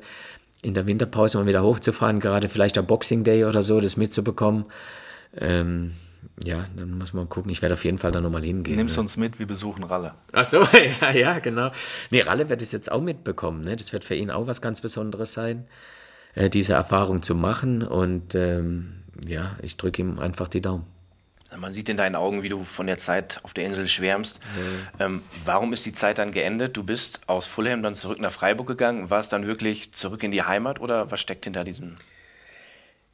in 0.62 0.74
der 0.74 0.86
Winterpause 0.86 1.36
mal 1.36 1.46
wieder 1.46 1.64
hochzufahren, 1.64 2.20
gerade 2.20 2.48
vielleicht 2.48 2.78
am 2.78 2.86
Boxing 2.86 3.24
Day 3.24 3.44
oder 3.44 3.62
so, 3.62 3.80
das 3.80 3.96
mitzubekommen. 3.96 4.66
Ähm, 5.36 5.90
ja, 6.42 6.66
dann 6.76 6.96
muss 6.96 7.12
man 7.14 7.28
gucken. 7.28 7.50
Ich 7.50 7.62
werde 7.62 7.74
auf 7.74 7.84
jeden 7.84 7.98
Fall 7.98 8.12
da 8.12 8.20
nochmal 8.20 8.44
hingehen. 8.44 8.76
Nimmst 8.76 8.96
ne? 8.96 9.02
uns 9.02 9.16
mit, 9.16 9.40
wir 9.40 9.46
besuchen 9.46 9.82
Ralle. 9.82 10.12
Ach 10.32 10.46
so, 10.46 10.62
ja, 11.00 11.10
ja, 11.10 11.38
genau. 11.40 11.72
Nee, 12.10 12.20
Ralle 12.20 12.48
wird 12.48 12.62
es 12.62 12.70
jetzt 12.70 12.92
auch 12.92 13.02
mitbekommen. 13.02 13.64
Ne? 13.64 13.74
Das 13.74 13.92
wird 13.92 14.04
für 14.04 14.14
ihn 14.14 14.30
auch 14.30 14.46
was 14.46 14.62
ganz 14.62 14.80
Besonderes 14.80 15.32
sein, 15.32 15.66
äh, 16.34 16.50
diese 16.50 16.74
Erfahrung 16.74 17.22
zu 17.22 17.34
machen. 17.34 17.82
Und 17.82 18.34
ähm, 18.34 19.02
ja, 19.26 19.56
ich 19.62 19.76
drücke 19.76 20.02
ihm 20.02 20.18
einfach 20.18 20.48
die 20.48 20.60
Daumen. 20.60 20.86
Man 21.56 21.72
sieht 21.72 21.88
in 21.88 21.96
deinen 21.96 22.16
Augen, 22.16 22.42
wie 22.42 22.48
du 22.48 22.64
von 22.64 22.88
der 22.88 22.98
Zeit 22.98 23.38
auf 23.44 23.54
der 23.54 23.64
Insel 23.64 23.86
schwärmst. 23.86 24.40
Ähm, 24.98 25.22
warum 25.44 25.72
ist 25.72 25.86
die 25.86 25.92
Zeit 25.92 26.18
dann 26.18 26.32
geendet? 26.32 26.76
Du 26.76 26.82
bist 26.82 27.20
aus 27.28 27.46
Fulham 27.46 27.82
dann 27.82 27.94
zurück 27.94 28.20
nach 28.20 28.32
Freiburg 28.32 28.66
gegangen. 28.66 29.08
War 29.10 29.20
es 29.20 29.28
dann 29.28 29.46
wirklich 29.46 29.92
zurück 29.92 30.24
in 30.24 30.32
die 30.32 30.42
Heimat 30.42 30.80
oder 30.80 31.12
was 31.12 31.20
steckt 31.20 31.44
hinter 31.44 31.62
diesem? 31.62 31.96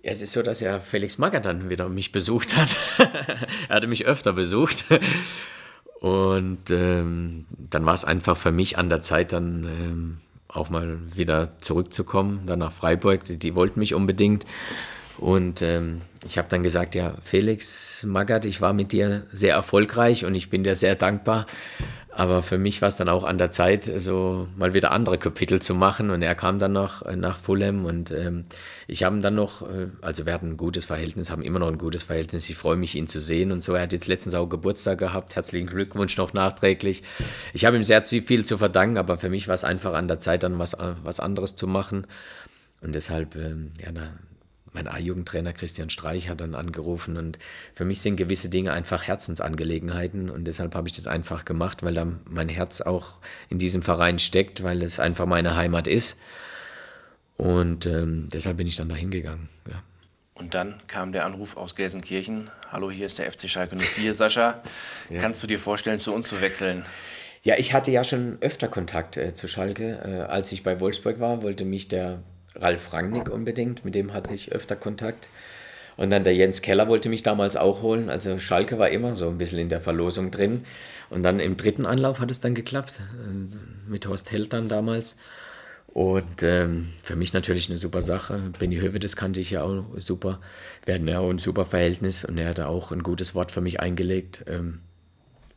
Ja, 0.02 0.12
es 0.12 0.22
ist 0.22 0.32
so, 0.32 0.42
dass 0.42 0.60
ja 0.60 0.80
Felix 0.80 1.18
Magath 1.18 1.44
dann 1.44 1.68
wieder 1.68 1.88
mich 1.90 2.12
besucht 2.12 2.56
hat. 2.56 2.74
er 3.68 3.76
hatte 3.76 3.86
mich 3.86 4.06
öfter 4.06 4.32
besucht. 4.32 4.84
Und 6.00 6.70
ähm, 6.70 7.44
dann 7.50 7.84
war 7.84 7.92
es 7.92 8.06
einfach 8.06 8.38
für 8.38 8.52
mich 8.52 8.78
an 8.78 8.88
der 8.88 9.02
Zeit, 9.02 9.32
dann 9.32 9.64
ähm, 9.64 10.20
auch 10.52 10.70
mal 10.70 10.98
wieder 11.14 11.58
zurückzukommen, 11.60 12.42
dann 12.46 12.58
nach 12.58 12.72
Freiburg. 12.72 13.24
Die, 13.24 13.38
die 13.38 13.54
wollten 13.54 13.80
mich 13.80 13.94
unbedingt. 13.94 14.44
Und 15.18 15.60
ähm, 15.60 16.00
ich 16.26 16.38
habe 16.38 16.48
dann 16.48 16.62
gesagt, 16.62 16.94
ja, 16.94 17.14
Felix 17.22 18.04
Magath, 18.04 18.46
ich 18.46 18.60
war 18.60 18.72
mit 18.72 18.92
dir 18.92 19.26
sehr 19.32 19.54
erfolgreich 19.54 20.24
und 20.24 20.34
ich 20.34 20.48
bin 20.48 20.64
dir 20.64 20.74
sehr 20.76 20.94
dankbar. 20.94 21.46
Aber 22.12 22.42
für 22.42 22.58
mich 22.58 22.82
war 22.82 22.88
es 22.88 22.96
dann 22.96 23.08
auch 23.08 23.22
an 23.22 23.38
der 23.38 23.52
Zeit, 23.52 23.88
so 23.98 24.48
mal 24.56 24.74
wieder 24.74 24.90
andere 24.90 25.16
Kapitel 25.16 25.62
zu 25.62 25.74
machen. 25.74 26.10
Und 26.10 26.22
er 26.22 26.34
kam 26.34 26.58
dann 26.58 26.72
noch 26.72 27.02
äh, 27.02 27.14
nach 27.14 27.38
Fulham 27.38 27.84
und 27.84 28.10
ähm, 28.10 28.46
ich 28.88 29.04
habe 29.04 29.20
dann 29.20 29.36
noch, 29.36 29.62
äh, 29.62 29.88
also 30.00 30.26
wir 30.26 30.34
hatten 30.34 30.50
ein 30.50 30.56
gutes 30.56 30.84
Verhältnis, 30.84 31.30
haben 31.30 31.42
immer 31.42 31.60
noch 31.60 31.68
ein 31.68 31.78
gutes 31.78 32.02
Verhältnis. 32.02 32.50
Ich 32.50 32.56
freue 32.56 32.76
mich, 32.76 32.96
ihn 32.96 33.06
zu 33.06 33.20
sehen 33.20 33.52
und 33.52 33.62
so. 33.62 33.74
Er 33.74 33.82
hat 33.82 33.92
jetzt 33.92 34.08
letztens 34.08 34.34
auch 34.34 34.48
Geburtstag 34.48 34.98
gehabt. 34.98 35.36
Herzlichen 35.36 35.68
Glückwunsch 35.68 36.16
noch 36.16 36.32
nachträglich. 36.32 37.04
Ich 37.54 37.64
habe 37.64 37.76
ihm 37.76 37.84
sehr 37.84 38.04
viel 38.04 38.44
zu 38.44 38.58
verdanken, 38.58 38.98
aber 38.98 39.16
für 39.16 39.28
mich 39.28 39.46
war 39.46 39.54
es 39.54 39.64
einfach 39.64 39.94
an 39.94 40.08
der 40.08 40.18
Zeit, 40.18 40.42
dann 40.42 40.58
was, 40.58 40.74
äh, 40.74 40.94
was 41.04 41.20
anderes 41.20 41.54
zu 41.54 41.68
machen. 41.68 42.06
Und 42.80 42.94
deshalb, 42.94 43.36
ähm, 43.36 43.72
ja, 43.80 43.92
da, 43.92 44.10
mein 44.72 44.86
A-Jugendtrainer 44.86 45.52
Christian 45.52 45.90
Streich 45.90 46.28
hat 46.28 46.40
dann 46.40 46.54
angerufen 46.54 47.16
und 47.16 47.38
für 47.74 47.84
mich 47.84 48.00
sind 48.00 48.16
gewisse 48.16 48.48
Dinge 48.48 48.72
einfach 48.72 49.04
Herzensangelegenheiten 49.06 50.30
und 50.30 50.44
deshalb 50.44 50.74
habe 50.74 50.88
ich 50.88 50.94
das 50.94 51.06
einfach 51.06 51.44
gemacht, 51.44 51.82
weil 51.82 51.94
da 51.94 52.06
mein 52.24 52.48
Herz 52.48 52.80
auch 52.80 53.14
in 53.48 53.58
diesem 53.58 53.82
Verein 53.82 54.18
steckt, 54.18 54.62
weil 54.62 54.82
es 54.82 55.00
einfach 55.00 55.26
meine 55.26 55.56
Heimat 55.56 55.86
ist 55.88 56.18
und 57.36 57.86
ähm, 57.86 58.28
deshalb 58.32 58.58
bin 58.58 58.66
ich 58.66 58.76
dann 58.76 58.88
da 58.88 58.94
hingegangen. 58.94 59.48
Ja. 59.68 59.82
Und 60.34 60.54
dann 60.54 60.80
kam 60.86 61.12
der 61.12 61.24
Anruf 61.26 61.56
aus 61.56 61.74
Gelsenkirchen. 61.74 62.50
Hallo, 62.70 62.90
hier 62.90 63.06
ist 63.06 63.18
der 63.18 63.30
FC 63.30 63.48
Schalke 63.48 63.76
04. 63.76 64.14
Sascha, 64.14 64.62
Ja. 65.10 65.20
kannst 65.20 65.42
du 65.42 65.46
dir 65.46 65.58
vorstellen, 65.58 65.98
zu 65.98 66.14
uns 66.14 66.28
zu 66.28 66.40
wechseln? 66.40 66.84
Ja, 67.42 67.56
ich 67.58 67.72
hatte 67.72 67.90
ja 67.90 68.04
schon 68.04 68.36
öfter 68.40 68.68
Kontakt 68.68 69.16
äh, 69.16 69.32
zu 69.34 69.48
Schalke. 69.48 69.98
Äh, 70.04 70.30
als 70.30 70.52
ich 70.52 70.62
bei 70.62 70.78
Wolfsburg 70.80 71.20
war, 71.20 71.42
wollte 71.42 71.64
mich 71.64 71.88
der 71.88 72.22
Ralf 72.56 72.92
Rangnick 72.92 73.30
unbedingt, 73.30 73.84
mit 73.84 73.94
dem 73.94 74.12
hatte 74.12 74.34
ich 74.34 74.52
öfter 74.52 74.76
Kontakt. 74.76 75.28
Und 75.96 76.10
dann 76.10 76.24
der 76.24 76.34
Jens 76.34 76.62
Keller 76.62 76.88
wollte 76.88 77.08
mich 77.08 77.22
damals 77.22 77.56
auch 77.56 77.82
holen. 77.82 78.08
Also 78.08 78.38
Schalke 78.38 78.78
war 78.78 78.88
immer 78.88 79.14
so 79.14 79.28
ein 79.28 79.38
bisschen 79.38 79.58
in 79.58 79.68
der 79.68 79.82
Verlosung 79.82 80.30
drin. 80.30 80.64
Und 81.10 81.22
dann 81.22 81.40
im 81.40 81.56
dritten 81.56 81.84
Anlauf 81.84 82.20
hat 82.20 82.30
es 82.30 82.40
dann 82.40 82.54
geklappt, 82.54 83.00
äh, 83.00 83.90
mit 83.90 84.06
Horst 84.06 84.30
Held 84.30 84.52
dann 84.52 84.68
damals. 84.68 85.16
Und 85.88 86.42
ähm, 86.42 86.90
für 87.02 87.16
mich 87.16 87.32
natürlich 87.32 87.68
eine 87.68 87.76
super 87.76 88.00
Sache. 88.00 88.40
Benny 88.58 88.76
Hövedes 88.76 89.16
kannte 89.16 89.40
ich 89.40 89.50
ja 89.50 89.62
auch 89.62 89.84
super. 89.96 90.40
Wir 90.84 90.94
hatten 90.94 91.08
ja 91.08 91.18
auch 91.18 91.30
ein 91.30 91.38
super 91.38 91.66
Verhältnis 91.66 92.24
und 92.24 92.38
er 92.38 92.48
hatte 92.48 92.68
auch 92.68 92.92
ein 92.92 93.02
gutes 93.02 93.34
Wort 93.34 93.50
für 93.50 93.60
mich 93.60 93.80
eingelegt. 93.80 94.44
Ähm, 94.46 94.80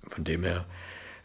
von 0.07 0.23
dem 0.23 0.43
her, 0.43 0.65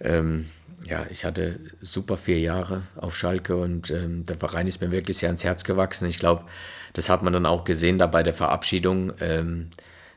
ähm, 0.01 0.47
ja, 0.85 1.07
ich 1.11 1.25
hatte 1.25 1.61
super 1.83 2.17
vier 2.17 2.39
Jahre 2.39 2.83
auf 2.97 3.17
Schalke 3.17 3.57
und 3.57 3.91
ähm, 3.91 4.25
der 4.25 4.37
Verein 4.39 4.67
ist 4.67 4.81
mir 4.81 4.91
wirklich 4.91 5.19
sehr 5.19 5.29
ans 5.29 5.45
Herz 5.45 5.65
gewachsen. 5.65 6.09
Ich 6.09 6.19
glaube, 6.19 6.45
das 6.93 7.09
hat 7.09 7.23
man 7.23 7.33
dann 7.33 7.47
auch 7.47 7.65
gesehen 7.65 7.99
da 7.99 8.07
bei 8.07 8.23
der 8.23 8.35
Verabschiedung, 8.35 9.13
ähm, 9.21 9.69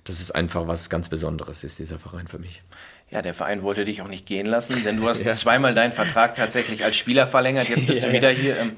dass 0.03 0.19
es 0.19 0.31
einfach 0.31 0.67
was 0.67 0.89
ganz 0.89 1.09
Besonderes 1.09 1.63
ist, 1.63 1.79
dieser 1.79 1.99
Verein 1.99 2.27
für 2.27 2.39
mich. 2.39 2.61
Ja, 3.09 3.21
der 3.21 3.33
Verein 3.33 3.61
wollte 3.61 3.83
dich 3.83 4.01
auch 4.01 4.07
nicht 4.07 4.25
gehen 4.25 4.45
lassen, 4.45 4.83
denn 4.83 4.97
du 4.97 5.07
hast 5.09 5.21
Ja. 5.23 5.33
zweimal 5.33 5.73
deinen 5.73 5.91
Vertrag 5.93 6.35
tatsächlich 6.35 6.85
als 6.85 6.95
Spieler 6.95 7.27
verlängert. 7.27 7.67
Jetzt 7.69 7.87
bist 7.87 8.01
Ja, 8.03 8.09
du 8.09 8.13
wieder 8.15 8.31
ja. 8.31 8.39
hier. 8.39 8.57
Ähm, 8.57 8.71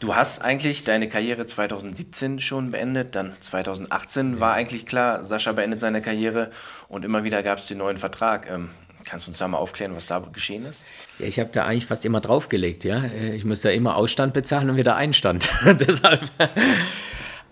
Du 0.00 0.16
hast 0.16 0.42
eigentlich 0.42 0.82
deine 0.82 1.08
Karriere 1.08 1.46
2017 1.46 2.40
schon 2.40 2.72
beendet, 2.72 3.14
dann 3.14 3.32
2018 3.40 4.40
war 4.40 4.52
eigentlich 4.52 4.86
klar, 4.86 5.24
Sascha 5.24 5.52
beendet 5.52 5.78
seine 5.78 6.02
Karriere 6.02 6.50
und 6.88 7.04
immer 7.04 7.22
wieder 7.22 7.44
gab 7.44 7.58
es 7.58 7.66
den 7.66 7.78
neuen 7.78 7.96
Vertrag. 7.96 8.50
Ähm, 8.50 8.70
Kannst 9.04 9.26
du 9.26 9.30
uns 9.30 9.38
da 9.38 9.48
mal 9.48 9.58
aufklären, 9.58 9.94
was 9.94 10.06
da 10.06 10.18
geschehen 10.18 10.64
ist? 10.64 10.84
Ja, 11.18 11.26
ich 11.26 11.38
habe 11.38 11.50
da 11.52 11.66
eigentlich 11.66 11.86
fast 11.86 12.04
immer 12.04 12.20
draufgelegt, 12.20 12.84
ja. 12.84 13.04
Äh, 13.04 13.36
Ich 13.36 13.44
muss 13.44 13.60
da 13.60 13.70
immer 13.70 13.96
Ausstand 13.96 14.32
bezahlen 14.32 14.70
und 14.70 14.76
wieder 14.76 14.96
Einstand. 14.96 15.48
Deshalb. 15.80 16.22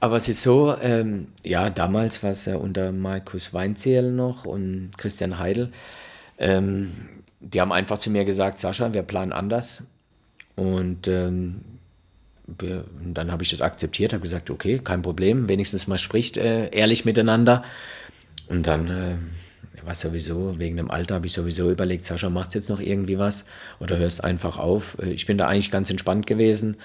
Aber 0.00 0.16
es 0.16 0.28
ist 0.28 0.42
so, 0.42 0.76
ähm, 0.82 1.28
ja, 1.44 1.70
damals 1.70 2.22
war 2.22 2.30
es 2.30 2.46
ja 2.46 2.56
unter 2.56 2.90
Markus 2.90 3.54
Weinzierl 3.54 4.10
noch 4.10 4.44
und 4.44 4.90
Christian 4.96 5.38
Heidel. 5.38 5.70
Ähm, 6.38 6.92
die 7.40 7.60
haben 7.60 7.72
einfach 7.72 7.98
zu 7.98 8.10
mir 8.10 8.24
gesagt, 8.24 8.58
Sascha, 8.58 8.92
wir 8.92 9.02
planen 9.02 9.32
anders. 9.32 9.82
Und 10.56 11.06
ähm, 11.08 11.60
dann 12.46 13.30
habe 13.30 13.42
ich 13.42 13.50
das 13.50 13.60
akzeptiert, 13.60 14.12
habe 14.12 14.22
gesagt, 14.22 14.50
okay, 14.50 14.80
kein 14.82 15.02
Problem, 15.02 15.48
wenigstens 15.48 15.86
mal 15.86 15.98
spricht 15.98 16.36
äh, 16.36 16.68
ehrlich 16.70 17.04
miteinander. 17.04 17.62
Und 18.48 18.66
dann 18.66 18.88
äh, 18.88 19.14
war 19.84 19.94
sowieso, 19.94 20.58
wegen 20.58 20.76
dem 20.76 20.90
Alter 20.90 21.16
habe 21.16 21.26
ich 21.26 21.32
sowieso 21.32 21.70
überlegt, 21.70 22.04
Sascha, 22.04 22.30
machst 22.30 22.54
jetzt 22.54 22.70
noch 22.70 22.80
irgendwie 22.80 23.18
was 23.18 23.44
oder 23.80 23.98
hörst 23.98 24.24
einfach 24.24 24.58
auf? 24.58 24.96
Äh, 25.00 25.12
Ich 25.12 25.26
bin 25.26 25.38
da 25.38 25.48
eigentlich 25.48 25.70
ganz 25.70 25.90
entspannt 25.90 26.26
gewesen 26.26 26.76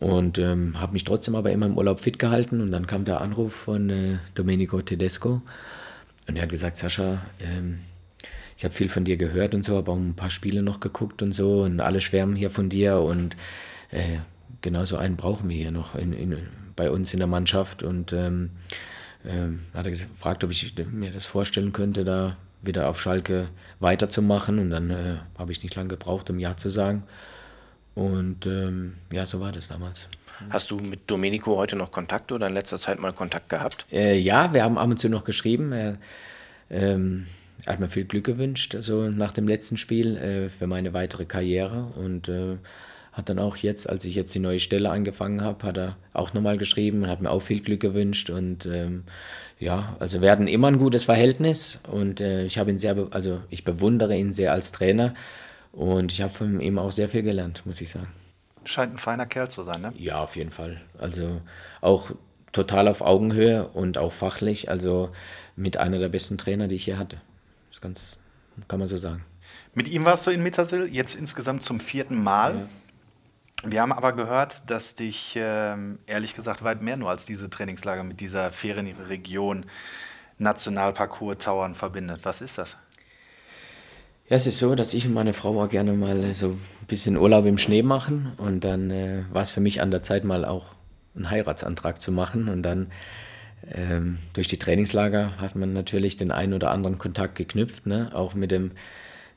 und 0.00 0.38
ähm, 0.38 0.80
habe 0.80 0.92
mich 0.92 1.04
trotzdem 1.04 1.34
aber 1.34 1.50
immer 1.50 1.66
im 1.66 1.76
Urlaub 1.76 2.00
fit 2.00 2.18
gehalten. 2.18 2.60
Und 2.60 2.72
dann 2.72 2.86
kam 2.86 3.04
der 3.04 3.20
Anruf 3.20 3.52
von 3.52 3.90
äh, 3.90 4.18
Domenico 4.34 4.80
Tedesco 4.80 5.42
und 6.28 6.36
er 6.36 6.42
hat 6.42 6.50
gesagt, 6.50 6.76
Sascha, 6.76 7.22
ähm, 7.40 7.80
ich 8.56 8.64
habe 8.64 8.74
viel 8.74 8.88
von 8.88 9.04
dir 9.04 9.16
gehört 9.16 9.54
und 9.54 9.64
so, 9.64 9.76
habe 9.76 9.90
auch 9.90 9.96
ein 9.96 10.14
paar 10.14 10.30
Spiele 10.30 10.62
noch 10.62 10.80
geguckt 10.80 11.22
und 11.22 11.32
so 11.32 11.62
und 11.62 11.80
alle 11.80 12.00
schwärmen 12.00 12.36
hier 12.36 12.50
von 12.50 12.68
dir 12.68 12.98
und 12.98 13.36
äh, 13.90 14.18
genau 14.62 14.84
so 14.84 14.96
einen 14.96 15.16
brauchen 15.16 15.48
wir 15.48 15.56
hier 15.56 15.70
noch 15.70 15.94
in, 15.94 16.12
in, 16.12 16.36
bei 16.74 16.90
uns 16.90 17.12
in 17.12 17.18
der 17.20 17.28
Mannschaft 17.28 17.82
und 17.82 18.12
ähm, 18.12 18.50
ähm, 19.26 19.60
hat 19.74 19.86
er 19.86 19.92
gefragt, 19.92 20.44
ob 20.44 20.50
ich 20.50 20.74
mir 20.90 21.10
das 21.10 21.26
vorstellen 21.26 21.72
könnte, 21.72 22.04
da 22.04 22.36
wieder 22.62 22.88
auf 22.88 23.00
Schalke 23.00 23.48
weiterzumachen 23.80 24.58
und 24.58 24.70
dann 24.70 24.90
äh, 24.90 25.16
habe 25.38 25.52
ich 25.52 25.62
nicht 25.62 25.76
lange 25.76 25.88
gebraucht, 25.88 26.28
um 26.30 26.38
Ja 26.38 26.56
zu 26.56 26.70
sagen 26.70 27.04
und 27.94 28.46
ähm, 28.46 28.94
ja, 29.12 29.26
so 29.26 29.40
war 29.40 29.50
das 29.50 29.68
damals. 29.68 30.08
Hast 30.50 30.70
du 30.70 30.76
mit 30.76 31.10
Domenico 31.10 31.56
heute 31.56 31.74
noch 31.74 31.90
Kontakt 31.90 32.30
oder 32.30 32.46
in 32.46 32.54
letzter 32.54 32.78
Zeit 32.78 33.00
mal 33.00 33.12
Kontakt 33.12 33.50
gehabt? 33.50 33.86
Äh, 33.90 34.16
ja, 34.18 34.54
wir 34.54 34.62
haben 34.62 34.78
ab 34.78 34.88
und 34.88 35.00
zu 35.00 35.08
noch 35.08 35.24
geschrieben. 35.24 35.72
Er, 35.72 35.98
ähm, 36.70 37.26
hat 37.66 37.80
mir 37.80 37.88
viel 37.88 38.04
Glück 38.04 38.24
gewünscht, 38.24 38.76
also 38.76 39.08
nach 39.08 39.32
dem 39.32 39.48
letzten 39.48 39.76
Spiel 39.76 40.16
äh, 40.16 40.48
für 40.48 40.68
meine 40.68 40.92
weitere 40.92 41.24
Karriere 41.24 41.92
und 41.96 42.28
äh, 42.28 42.56
hat 43.18 43.28
dann 43.28 43.38
auch 43.38 43.56
jetzt, 43.56 43.88
als 43.88 44.04
ich 44.04 44.14
jetzt 44.14 44.34
die 44.34 44.38
neue 44.38 44.60
Stelle 44.60 44.90
angefangen 44.90 45.42
habe, 45.42 45.66
hat 45.66 45.76
er 45.76 45.96
auch 46.14 46.32
nochmal 46.32 46.56
geschrieben 46.56 47.02
und 47.02 47.10
hat 47.10 47.20
mir 47.20 47.30
auch 47.30 47.42
viel 47.42 47.60
Glück 47.60 47.80
gewünscht 47.80 48.30
und 48.30 48.64
ähm, 48.64 49.04
ja, 49.58 49.96
also 49.98 50.22
wir 50.22 50.30
hatten 50.30 50.46
immer 50.46 50.68
ein 50.68 50.78
gutes 50.78 51.04
Verhältnis 51.04 51.80
und 51.90 52.20
äh, 52.20 52.44
ich 52.44 52.58
habe 52.58 52.70
ihn 52.70 52.78
sehr, 52.78 52.96
also 53.10 53.40
ich 53.50 53.64
bewundere 53.64 54.16
ihn 54.16 54.32
sehr 54.32 54.52
als 54.52 54.70
Trainer 54.70 55.14
und 55.72 56.12
ich 56.12 56.22
habe 56.22 56.32
von 56.32 56.60
ihm 56.60 56.78
auch 56.78 56.92
sehr 56.92 57.08
viel 57.08 57.22
gelernt, 57.22 57.66
muss 57.66 57.80
ich 57.80 57.90
sagen. 57.90 58.08
Scheint 58.64 58.94
ein 58.94 58.98
feiner 58.98 59.26
Kerl 59.26 59.48
zu 59.48 59.62
sein, 59.64 59.80
ne? 59.80 59.92
Ja, 59.96 60.22
auf 60.22 60.36
jeden 60.36 60.50
Fall. 60.50 60.80
Also 60.98 61.40
auch 61.80 62.12
total 62.52 62.86
auf 62.86 63.00
Augenhöhe 63.00 63.66
und 63.68 63.98
auch 63.98 64.12
fachlich. 64.12 64.70
Also 64.70 65.10
mit 65.56 65.76
einer 65.76 65.98
der 65.98 66.08
besten 66.08 66.38
Trainer, 66.38 66.68
die 66.68 66.76
ich 66.76 66.84
hier 66.84 66.98
hatte. 66.98 67.20
Das 67.70 67.80
ganz, 67.80 68.18
kann 68.68 68.78
man 68.78 68.88
so 68.88 68.96
sagen. 68.96 69.24
Mit 69.74 69.88
ihm 69.88 70.04
warst 70.04 70.26
du 70.26 70.30
in 70.30 70.42
Mittersill, 70.42 70.88
jetzt 70.92 71.14
insgesamt 71.14 71.62
zum 71.62 71.80
vierten 71.80 72.22
Mal. 72.22 72.68
Wir 73.64 73.82
haben 73.82 73.92
aber 73.92 74.12
gehört, 74.12 74.70
dass 74.70 74.94
dich 74.94 75.34
ähm, 75.36 75.98
ehrlich 76.06 76.36
gesagt 76.36 76.62
weit 76.62 76.80
mehr 76.80 76.96
nur 76.96 77.10
als 77.10 77.26
diese 77.26 77.50
Trainingslager 77.50 78.04
mit 78.04 78.20
dieser 78.20 78.52
Ferienregion 78.52 79.66
Nationalparcours 80.38 81.38
Tauern 81.38 81.74
verbindet. 81.74 82.20
Was 82.22 82.40
ist 82.40 82.58
das? 82.58 82.76
Ja, 84.28 84.36
es 84.36 84.46
ist 84.46 84.58
so, 84.58 84.74
dass 84.74 84.94
ich 84.94 85.06
und 85.06 85.14
meine 85.14 85.32
Frau 85.32 85.60
auch 85.60 85.68
gerne 85.68 85.94
mal 85.94 86.34
so 86.34 86.50
ein 86.50 86.86
bisschen 86.86 87.16
Urlaub 87.16 87.46
im 87.46 87.58
Schnee 87.58 87.82
machen. 87.82 88.32
Und 88.36 88.62
dann 88.62 88.90
äh, 88.90 89.24
war 89.32 89.42
es 89.42 89.50
für 89.50 89.60
mich 89.60 89.80
an 89.80 89.90
der 89.90 90.02
Zeit, 90.02 90.22
mal 90.22 90.44
auch 90.44 90.66
einen 91.16 91.30
Heiratsantrag 91.30 92.00
zu 92.00 92.12
machen. 92.12 92.48
Und 92.48 92.62
dann 92.62 92.92
ähm, 93.72 94.18
durch 94.34 94.46
die 94.46 94.58
Trainingslager 94.58 95.38
hat 95.38 95.56
man 95.56 95.72
natürlich 95.72 96.16
den 96.16 96.30
einen 96.30 96.52
oder 96.52 96.70
anderen 96.70 96.98
Kontakt 96.98 97.34
geknüpft, 97.34 97.86
ne? 97.86 98.10
auch 98.14 98.34
mit 98.34 98.50
dem, 98.50 98.72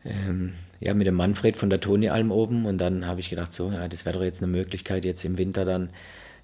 ähm, 0.05 0.53
ja, 0.81 0.93
mit 0.95 1.07
dem 1.07 1.15
Manfred 1.15 1.55
von 1.55 1.69
der 1.69 1.79
Toni-Alm 1.79 2.31
oben. 2.31 2.65
Und 2.65 2.79
dann 2.79 3.05
habe 3.05 3.19
ich 3.19 3.29
gedacht, 3.29 3.53
so, 3.53 3.71
ja, 3.71 3.87
das 3.87 4.05
wäre 4.05 4.17
doch 4.17 4.25
jetzt 4.25 4.43
eine 4.43 4.51
Möglichkeit, 4.51 5.05
jetzt 5.05 5.23
im 5.23 5.37
Winter 5.37 5.63
dann 5.63 5.91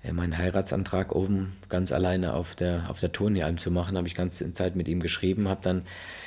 äh, 0.03 0.13
meinen 0.13 0.37
Heiratsantrag 0.37 1.13
oben 1.13 1.53
ganz 1.69 1.91
alleine 1.91 2.35
auf 2.35 2.55
der, 2.55 2.85
auf 2.89 2.99
der 2.99 3.11
Toni-Alm 3.11 3.57
zu 3.57 3.71
machen. 3.71 3.97
Habe 3.97 4.07
ich 4.07 4.15
ganze 4.15 4.53
Zeit 4.53 4.75
mit 4.75 4.87
ihm 4.87 5.01
geschrieben, 5.01 5.49
habe 5.49 5.61
dann, 5.63 5.81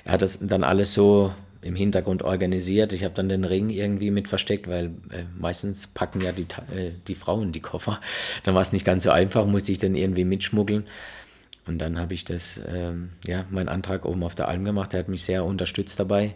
er 0.05 0.13
hat 0.13 0.23
das 0.23 0.41
dann 0.43 0.65
alles 0.65 0.93
so 0.93 1.33
im 1.63 1.77
Hintergrund 1.77 2.23
organisiert. 2.23 2.93
Ich 2.93 3.05
habe 3.05 3.15
dann 3.15 3.29
den 3.29 3.45
Ring 3.45 3.71
irgendwie 3.71 4.11
mit 4.11 4.27
versteckt, 4.27 4.67
weil 4.67 4.87
äh, 5.11 5.25
meistens 5.39 5.87
packen 5.87 6.21
ja 6.21 6.33
die, 6.33 6.47
äh, 6.75 6.93
die 7.07 7.15
Frauen 7.15 7.53
die 7.53 7.61
Koffer. 7.61 8.01
Dann 8.45 8.55
war 8.55 8.63
es 8.63 8.73
nicht 8.73 8.87
ganz 8.87 9.05
so 9.05 9.11
einfach, 9.11 9.45
musste 9.47 9.71
ich 9.71 9.79
den 9.79 9.95
irgendwie 9.95 10.25
mitschmuggeln. 10.25 10.85
Und 11.67 11.79
dann 11.79 11.99
habe 11.99 12.15
ich 12.15 12.25
das, 12.25 12.61
ähm, 12.67 13.11
ja, 13.27 13.45
meinen 13.51 13.69
Antrag 13.69 14.07
oben 14.07 14.25
auf 14.25 14.35
der 14.35 14.49
Alm 14.49 14.65
gemacht. 14.65 14.95
Er 14.95 15.01
hat 15.01 15.09
mich 15.09 15.23
sehr 15.23 15.45
unterstützt 15.45 16.01
dabei. 16.01 16.35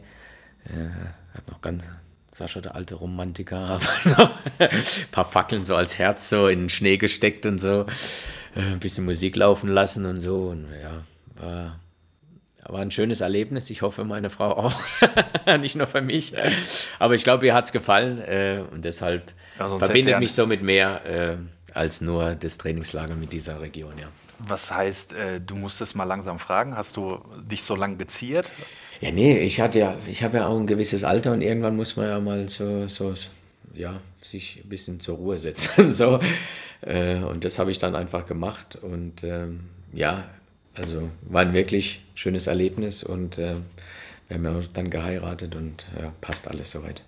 Äh, 0.67 1.24
hat 1.35 1.49
noch 1.49 1.61
ganz, 1.61 1.89
Sascha, 2.35 2.61
der 2.61 2.75
alte 2.75 2.97
Romantiker, 2.97 3.79
ein 4.59 4.83
paar 5.13 5.25
Fackeln 5.25 5.65
so 5.65 5.77
als 5.77 5.99
Herz 5.99 6.29
so 6.29 6.49
in 6.49 6.63
den 6.63 6.69
Schnee 6.69 6.97
gesteckt 6.97 7.47
und 7.47 7.61
so. 7.61 7.87
Äh, 8.57 8.61
ein 8.61 8.81
bisschen 8.81 9.05
Musik 9.05 9.37
laufen 9.37 9.69
lassen 9.69 10.05
und 10.05 10.21
so. 10.21 10.49
Und 10.49 10.67
ja, 10.83 11.05
war, 11.41 11.79
war 12.67 12.81
ein 12.81 12.91
schönes 12.91 13.21
Erlebnis. 13.21 13.71
Ich 13.71 13.83
hoffe, 13.83 14.05
meine 14.05 14.31
Frau 14.31 14.57
auch. 14.57 14.75
Nicht 15.61 15.77
nur 15.77 15.87
für 15.87 16.03
mich. 16.03 16.35
Aber 16.99 17.15
ich 17.15 17.23
glaube, 17.23 17.47
ihr 17.47 17.55
hat 17.55 17.67
es 17.67 17.73
gefallen. 17.73 18.19
Äh, 18.19 18.63
und 18.71 18.85
deshalb 18.85 19.33
Ja, 19.59 19.69
verbindet 19.69 20.19
mich 20.19 20.33
so 20.33 20.47
mit 20.47 20.63
mehr 20.63 21.05
äh, 21.07 21.37
als 21.73 22.01
nur 22.01 22.35
das 22.35 22.59
Trainingslager 22.59 23.15
mit 23.15 23.33
dieser 23.33 23.61
Region, 23.61 23.97
ja. 23.99 24.09
Was 24.41 24.73
heißt, 24.73 25.15
du 25.47 25.55
musstest 25.55 25.95
mal 25.95 26.05
langsam 26.05 26.41
fragen? 26.41 26.77
Hast 26.77 26.97
du 26.97 27.25
dich 27.41 27.63
so 27.63 27.77
lang 27.77 27.97
beziert? 27.97 28.51
Ja, 29.01 29.11
nee, 29.11 29.39
ich 29.39 29.61
hatte 29.61 29.79
ja, 29.79 29.97
ich 30.07 30.23
habe 30.23 30.39
ja 30.39 30.47
auch 30.47 30.59
ein 30.59 30.67
gewisses 30.67 31.05
Alter 31.05 31.33
und 31.33 31.43
irgendwann 31.43 31.77
muss 31.77 31.97
man 31.97 32.07
ja 32.07 32.21
mal 32.21 32.49
so, 32.49 32.89
so, 32.89 33.15
so 33.15 33.29
ja, 33.75 34.01
sich 34.23 34.61
ein 34.65 34.69
bisschen 34.69 35.01
zur 35.01 35.17
Ruhe 35.17 35.39
setzen. 35.39 35.93
so. 35.93 36.21
Äh, 36.81 37.17
und 37.17 37.45
das 37.45 37.59
habe 37.59 37.71
ich 37.71 37.79
dann 37.79 37.95
einfach 37.95 38.27
gemacht. 38.27 38.77
Und 38.77 39.25
ähm, 39.25 39.61
ja, 39.93 40.29
also 40.75 41.11
war 41.23 41.43
ein 41.43 41.53
wirklich 41.53 42.03
schönes 42.15 42.47
Erlebnis 42.47 43.03
und 43.05 43.39
äh, 43.39 43.57
wir 44.29 44.37
haben 44.37 44.45
ja 44.45 44.59
auch 44.59 44.67
dann 44.73 44.91
geheiratet 44.91 45.55
und 45.55 45.87
ja, 46.01 46.13
passt 46.21 46.49
alles 46.49 46.71
soweit. 46.71 47.03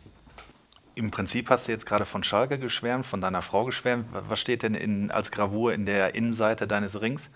Im 0.94 1.10
Prinzip 1.10 1.50
hast 1.50 1.68
du 1.68 1.72
jetzt 1.72 1.84
gerade 1.84 2.06
von 2.06 2.22
Schalke 2.22 2.58
geschwärmt, 2.58 3.04
von 3.04 3.20
deiner 3.20 3.42
Frau 3.42 3.64
geschwärmt. 3.64 4.06
Was 4.12 4.40
steht 4.40 4.62
denn 4.62 4.74
in, 4.74 5.10
als 5.10 5.30
Gravur 5.30 5.74
in 5.74 5.84
der 5.84 6.14
Innenseite 6.14 6.66
deines 6.66 7.00
Rings? 7.00 7.30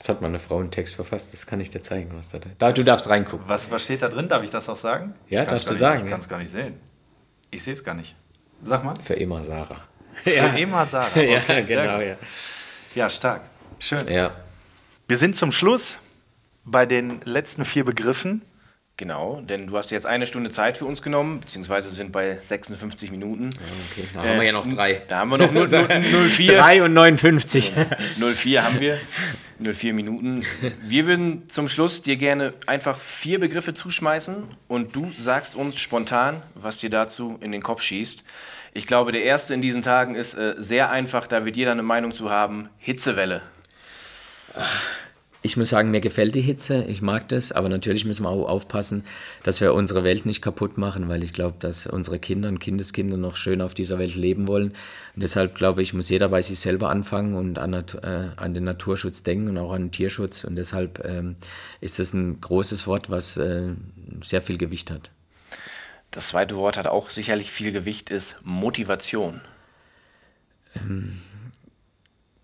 Das 0.00 0.08
hat 0.08 0.22
meine 0.22 0.38
Frau 0.38 0.58
einen 0.60 0.70
Text 0.70 0.94
verfasst, 0.94 1.34
das 1.34 1.46
kann 1.46 1.60
ich 1.60 1.68
dir 1.68 1.82
zeigen, 1.82 2.10
was 2.16 2.30
da 2.30 2.38
da 2.58 2.72
Du 2.72 2.82
darfst 2.82 3.10
reingucken. 3.10 3.46
Was, 3.46 3.70
was 3.70 3.84
steht 3.84 4.00
da 4.00 4.08
drin? 4.08 4.28
Darf 4.28 4.42
ich 4.42 4.48
das 4.48 4.66
auch 4.70 4.78
sagen? 4.78 5.12
Ja, 5.28 5.44
darfst 5.44 5.66
du 5.66 5.72
gar 5.72 5.78
sagen, 5.78 5.94
Nicht, 5.96 6.04
ich 6.04 6.08
ja. 6.08 6.10
kann 6.16 6.20
es 6.20 6.28
gar 6.28 6.38
nicht 6.38 6.50
sehen. 6.50 6.80
Ich 7.50 7.62
sehe 7.62 7.74
es 7.74 7.84
gar 7.84 7.94
nicht. 7.94 8.16
Sag 8.64 8.82
mal. 8.82 8.94
Für 9.04 9.12
immer 9.12 9.44
Sarah. 9.44 9.82
Für 10.24 10.30
immer 10.58 10.86
Sarah. 10.86 11.08
Okay, 11.10 11.42
ja, 11.46 11.60
genau, 11.60 12.00
ja. 12.00 12.16
Ja, 12.94 13.10
stark. 13.10 13.42
Schön. 13.78 14.08
Ja. 14.08 14.34
Wir 15.06 15.18
sind 15.18 15.36
zum 15.36 15.52
Schluss 15.52 15.98
bei 16.64 16.86
den 16.86 17.20
letzten 17.24 17.66
vier 17.66 17.84
Begriffen. 17.84 18.40
Genau, 19.00 19.40
denn 19.40 19.66
du 19.66 19.78
hast 19.78 19.90
jetzt 19.92 20.04
eine 20.04 20.26
Stunde 20.26 20.50
Zeit 20.50 20.76
für 20.76 20.84
uns 20.84 21.00
genommen, 21.00 21.40
beziehungsweise 21.40 21.88
sind 21.88 22.12
bei 22.12 22.36
56 22.38 23.10
Minuten. 23.10 23.48
Okay, 23.90 24.06
da 24.12 24.22
haben 24.22 24.36
wir 24.36 24.42
ja 24.42 24.52
noch 24.52 24.66
drei. 24.66 25.00
Da 25.08 25.20
haben 25.20 25.30
wir 25.30 25.38
noch 25.38 25.50
0, 25.50 25.68
0, 25.68 26.28
04. 26.28 26.58
3 26.58 26.82
und 26.82 26.92
59. 26.92 27.72
04 28.18 28.62
haben 28.62 28.78
wir. 28.78 28.98
04 29.58 29.94
Minuten. 29.94 30.44
Wir 30.82 31.06
würden 31.06 31.48
zum 31.48 31.70
Schluss 31.70 32.02
dir 32.02 32.16
gerne 32.16 32.52
einfach 32.66 32.98
vier 32.98 33.40
Begriffe 33.40 33.72
zuschmeißen 33.72 34.44
und 34.68 34.94
du 34.94 35.10
sagst 35.12 35.56
uns 35.56 35.78
spontan, 35.78 36.42
was 36.54 36.80
dir 36.80 36.90
dazu 36.90 37.38
in 37.40 37.52
den 37.52 37.62
Kopf 37.62 37.80
schießt. 37.80 38.22
Ich 38.74 38.86
glaube, 38.86 39.12
der 39.12 39.22
erste 39.22 39.54
in 39.54 39.62
diesen 39.62 39.80
Tagen 39.80 40.14
ist 40.14 40.34
äh, 40.34 40.56
sehr 40.58 40.90
einfach, 40.90 41.26
da 41.26 41.46
wird 41.46 41.56
jeder 41.56 41.72
eine 41.72 41.82
Meinung 41.82 42.12
zu 42.12 42.28
haben. 42.28 42.68
Hitzewelle. 42.76 43.40
Ich 45.42 45.56
muss 45.56 45.70
sagen, 45.70 45.90
mir 45.90 46.02
gefällt 46.02 46.34
die 46.34 46.42
Hitze, 46.42 46.84
ich 46.84 47.00
mag 47.00 47.28
das, 47.30 47.50
aber 47.50 47.70
natürlich 47.70 48.04
müssen 48.04 48.24
wir 48.24 48.28
auch 48.28 48.46
aufpassen, 48.46 49.04
dass 49.42 49.62
wir 49.62 49.72
unsere 49.72 50.04
Welt 50.04 50.26
nicht 50.26 50.42
kaputt 50.42 50.76
machen, 50.76 51.08
weil 51.08 51.24
ich 51.24 51.32
glaube, 51.32 51.56
dass 51.58 51.86
unsere 51.86 52.18
Kinder 52.18 52.50
und 52.50 52.58
Kindeskinder 52.58 53.16
noch 53.16 53.36
schön 53.36 53.62
auf 53.62 53.72
dieser 53.72 53.98
Welt 53.98 54.16
leben 54.16 54.48
wollen. 54.48 54.72
Und 55.14 55.22
deshalb 55.22 55.54
glaube 55.54 55.80
ich, 55.80 55.94
muss 55.94 56.10
jeder 56.10 56.28
bei 56.28 56.42
sich 56.42 56.60
selber 56.60 56.90
anfangen 56.90 57.34
und 57.36 57.58
an, 57.58 57.72
äh, 57.72 58.28
an 58.36 58.52
den 58.52 58.64
Naturschutz 58.64 59.22
denken 59.22 59.48
und 59.48 59.56
auch 59.56 59.72
an 59.72 59.84
den 59.84 59.90
Tierschutz. 59.92 60.44
Und 60.44 60.56
deshalb 60.56 61.02
ähm, 61.06 61.36
ist 61.80 61.98
das 61.98 62.12
ein 62.12 62.38
großes 62.42 62.86
Wort, 62.86 63.08
was 63.08 63.38
äh, 63.38 63.68
sehr 64.22 64.42
viel 64.42 64.58
Gewicht 64.58 64.90
hat. 64.90 65.10
Das 66.10 66.28
zweite 66.28 66.56
Wort 66.56 66.76
hat 66.76 66.86
auch 66.86 67.08
sicherlich 67.08 67.50
viel 67.50 67.72
Gewicht, 67.72 68.10
ist 68.10 68.36
Motivation. 68.42 69.40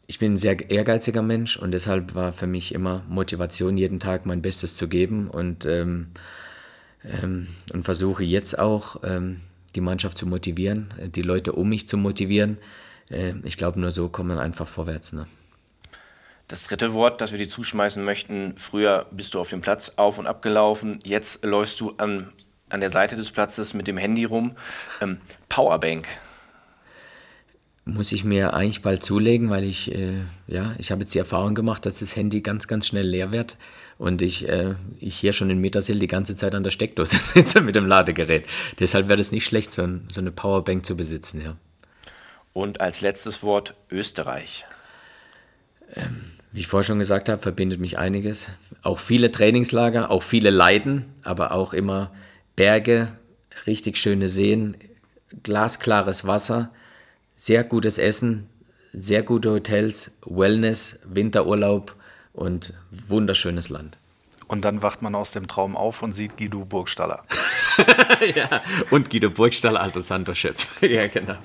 Ich 0.09 0.19
bin 0.19 0.35
ein 0.35 0.37
sehr 0.37 0.71
ehrgeiziger 0.71 1.23
Mensch 1.23 1.57
und 1.57 1.73
deshalb 1.73 2.15
war 2.15 2.33
für 2.33 2.47
mich 2.47 2.73
immer 2.73 3.03
Motivation, 3.09 3.77
jeden 3.77 3.99
Tag 3.99 4.25
mein 4.25 4.41
Bestes 4.41 4.77
zu 4.77 4.89
geben 4.89 5.29
und, 5.29 5.67
ähm, 5.67 6.09
ähm, 7.05 7.49
und 7.73 7.85
versuche 7.85 8.23
jetzt 8.23 8.59
auch 8.59 9.03
ähm, 9.03 9.41
die 9.75 9.81
Mannschaft 9.81 10.17
zu 10.17 10.27
motivieren, 10.27 10.95
die 11.15 11.23
Leute 11.23 11.53
um 11.53 11.69
mich 11.69 11.89
zu 11.89 11.97
motivieren. 11.97 12.59
Äh, 13.11 13.35
ich 13.43 13.57
glaube, 13.57 13.81
nur 13.81 13.91
so 13.91 14.09
kommt 14.09 14.29
man 14.29 14.39
einfach 14.39 14.69
vorwärts. 14.69 15.13
Ne? 15.13 15.27
Das 16.47 16.63
dritte 16.63 16.93
Wort, 16.93 17.21
das 17.21 17.33
wir 17.33 17.39
dir 17.39 17.49
zuschmeißen 17.49 18.05
möchten, 18.05 18.55
früher 18.57 19.07
bist 19.11 19.35
du 19.35 19.41
auf 19.41 19.51
dem 19.51 19.61
Platz 19.61 19.93
auf 19.97 20.19
und 20.19 20.29
ab 20.29 20.41
gelaufen, 20.41 21.01
jetzt 21.05 21.45
läufst 21.45 21.81
du 21.81 21.95
an, 21.97 22.33
an 22.69 22.81
der 22.81 22.91
Seite 22.91 23.17
des 23.17 23.33
Platzes 23.33 23.75
mit 23.75 23.89
dem 23.89 23.97
Handy 23.97 24.25
rum. 24.25 24.57
Ähm, 25.01 25.19
Powerbank. 25.49 26.07
Muss 27.89 28.11
ich 28.11 28.25
mir 28.25 28.53
eigentlich 28.53 28.83
bald 28.83 29.05
zulegen, 29.05 29.49
weil 29.49 29.63
ich, 29.65 29.95
äh, 29.95 30.23
ja, 30.49 30.75
ich 30.77 30.91
habe 30.91 31.03
jetzt 31.03 31.15
die 31.15 31.21
Erfahrung 31.21 31.55
gemacht, 31.55 31.87
dass 31.87 32.01
das 32.01 32.17
Handy 32.17 32.41
ganz, 32.41 32.67
ganz 32.67 32.89
schnell 32.89 33.07
leer 33.07 33.31
wird 33.31 33.57
und 33.97 34.23
ich, 34.23 34.49
äh, 34.49 34.75
ich 34.99 35.17
hier 35.17 35.33
schon 35.33 35.51
in 35.51 35.61
Metersil 35.61 35.99
die 36.01 36.09
ganze 36.09 36.35
Zeit 36.35 36.55
an 36.55 36.65
der 36.65 36.73
Steckdose 36.73 37.17
sitze 37.21 37.61
mit 37.61 37.77
dem 37.77 37.87
Ladegerät. 37.87 38.47
Deshalb 38.81 39.09
wäre 39.09 39.21
es 39.21 39.31
nicht 39.31 39.47
schlecht, 39.47 39.73
so, 39.73 39.83
ein, 39.83 40.09
so 40.13 40.21
eine 40.21 40.33
Powerbank 40.33 40.85
zu 40.85 40.97
besitzen, 40.97 41.41
ja. 41.41 41.57
Und 42.53 42.81
als 42.81 43.03
letztes 43.03 43.43
Wort 43.43 43.75
Österreich. 43.91 44.65
Wie 46.53 46.61
ich 46.61 46.67
vorher 46.67 46.85
schon 46.85 46.99
gesagt 46.99 47.29
habe, 47.29 47.41
verbindet 47.41 47.81
mich 47.81 47.99
einiges. 47.99 48.49
Auch 48.83 48.99
viele 48.99 49.31
Trainingslager, 49.31 50.11
auch 50.11 50.23
viele 50.23 50.51
Leiden, 50.51 51.05
aber 51.23 51.53
auch 51.53 51.73
immer 51.73 52.13
Berge, 52.57 53.13
richtig 53.67 53.99
schöne 53.99 54.29
Seen, 54.29 54.77
glasklares 55.43 56.27
Wasser, 56.27 56.73
sehr 57.37 57.65
gutes 57.65 57.99
Essen, 57.99 58.49
sehr 58.93 59.23
gute 59.23 59.51
Hotels, 59.51 60.19
Wellness, 60.25 61.01
Winterurlaub 61.07 61.95
und 62.33 62.75
wunderschönes 62.91 63.69
Land. 63.69 63.99
Und 64.49 64.65
dann 64.65 64.83
wacht 64.83 65.03
man 65.03 65.15
aus 65.15 65.33
dem 65.33 65.49
Traum 65.49 65.77
auf 65.77 66.03
und 66.03 66.13
sieht 66.13 66.37
Guido 66.37 66.65
Burgstaller. 66.65 67.25
ja, 68.35 68.63
und 68.91 69.11
Guido 69.11 69.31
Burgstall, 69.31 69.77
alter 69.77 70.01
Santo-Chef. 70.01 70.71
ja, 70.83 71.09
genau. 71.09 71.37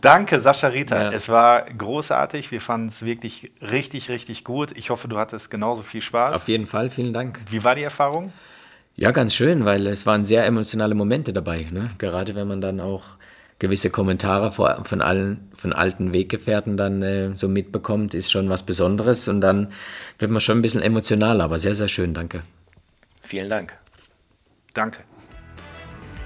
Danke, 0.00 0.38
Sascha 0.38 0.68
Rita. 0.68 1.04
Ja. 1.04 1.10
Es 1.10 1.28
war 1.28 1.62
großartig. 1.62 2.52
Wir 2.52 2.60
fanden 2.60 2.88
es 2.88 3.04
wirklich 3.04 3.50
richtig, 3.60 4.10
richtig 4.10 4.44
gut. 4.44 4.76
Ich 4.76 4.90
hoffe, 4.90 5.08
du 5.08 5.18
hattest 5.18 5.50
genauso 5.50 5.82
viel 5.82 6.02
Spaß. 6.02 6.36
Auf 6.36 6.48
jeden 6.48 6.66
Fall, 6.66 6.90
vielen 6.90 7.12
Dank. 7.12 7.40
Wie 7.50 7.64
war 7.64 7.74
die 7.74 7.82
Erfahrung? 7.82 8.32
Ja, 8.94 9.10
ganz 9.10 9.34
schön, 9.34 9.64
weil 9.64 9.86
es 9.86 10.06
waren 10.06 10.24
sehr 10.24 10.44
emotionale 10.44 10.94
Momente 10.94 11.32
dabei. 11.32 11.66
Ne? 11.70 11.90
Gerade 11.98 12.34
wenn 12.34 12.46
man 12.46 12.60
dann 12.60 12.80
auch 12.80 13.04
gewisse 13.58 13.90
Kommentare 13.90 14.52
vor- 14.52 14.84
von 14.84 15.00
allen, 15.02 15.50
von 15.54 15.72
alten 15.72 16.12
Weggefährten 16.12 16.76
dann 16.76 17.02
äh, 17.02 17.36
so 17.36 17.48
mitbekommt, 17.48 18.14
ist 18.14 18.30
schon 18.30 18.48
was 18.48 18.62
Besonderes 18.62 19.28
und 19.28 19.40
dann 19.40 19.72
wird 20.18 20.30
man 20.30 20.40
schon 20.40 20.58
ein 20.58 20.62
bisschen 20.62 20.82
emotional, 20.82 21.40
aber 21.40 21.58
sehr, 21.58 21.74
sehr 21.74 21.88
schön, 21.88 22.14
danke. 22.14 22.42
Vielen 23.20 23.50
Dank. 23.50 23.74
Danke. 24.74 25.00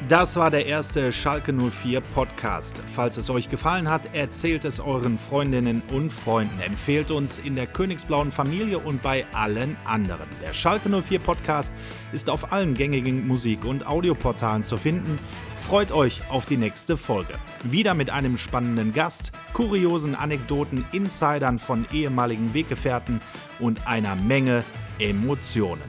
Das 0.09 0.35
war 0.35 0.51
der 0.51 0.67
erste 0.67 1.13
Schalke 1.13 1.53
04 1.53 2.01
Podcast. 2.01 2.83
Falls 2.93 3.17
es 3.19 3.31
euch 3.31 3.49
gefallen 3.49 3.89
hat, 3.89 4.03
erzählt 4.15 4.65
es 4.65 4.81
euren 4.81 5.17
Freundinnen 5.17 5.81
und 5.93 6.13
Freunden. 6.13 6.61
Empfehlt 6.61 7.13
uns 7.13 7.39
in 7.39 7.55
der 7.55 7.69
Königsblauen 7.69 8.33
Familie 8.33 8.81
und 8.81 9.01
bei 9.01 9.25
allen 9.33 9.77
anderen. 9.85 10.27
Der 10.45 10.55
Schalke 10.55 10.89
04 10.89 11.21
Podcast 11.21 11.73
ist 12.13 12.29
auf 12.29 12.53
allen 12.53 12.75
gängigen 12.75 13.29
Musik- 13.29 13.65
und 13.65 13.87
Audioportalen 13.87 14.65
zu 14.65 14.77
finden. 14.77 15.21
Freut 15.63 15.93
euch 15.93 16.21
auf 16.29 16.45
die 16.45 16.57
nächste 16.59 16.97
Folge. 16.97 17.35
Wieder 17.63 17.95
mit 17.95 18.11
einem 18.11 18.37
spannenden 18.37 18.93
Gast, 18.93 19.31
kuriosen 19.55 20.15
Anekdoten, 20.15 20.85
Insidern 20.93 21.59
von 21.59 21.87
ehemaligen 21.93 22.53
Weggefährten 22.53 23.21
und 23.59 23.87
einer 23.87 24.15
Menge 24.17 24.65
Emotionen. 24.99 25.83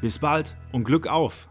Bis 0.00 0.18
bald 0.18 0.56
und 0.72 0.84
Glück 0.84 1.06
auf! 1.06 1.48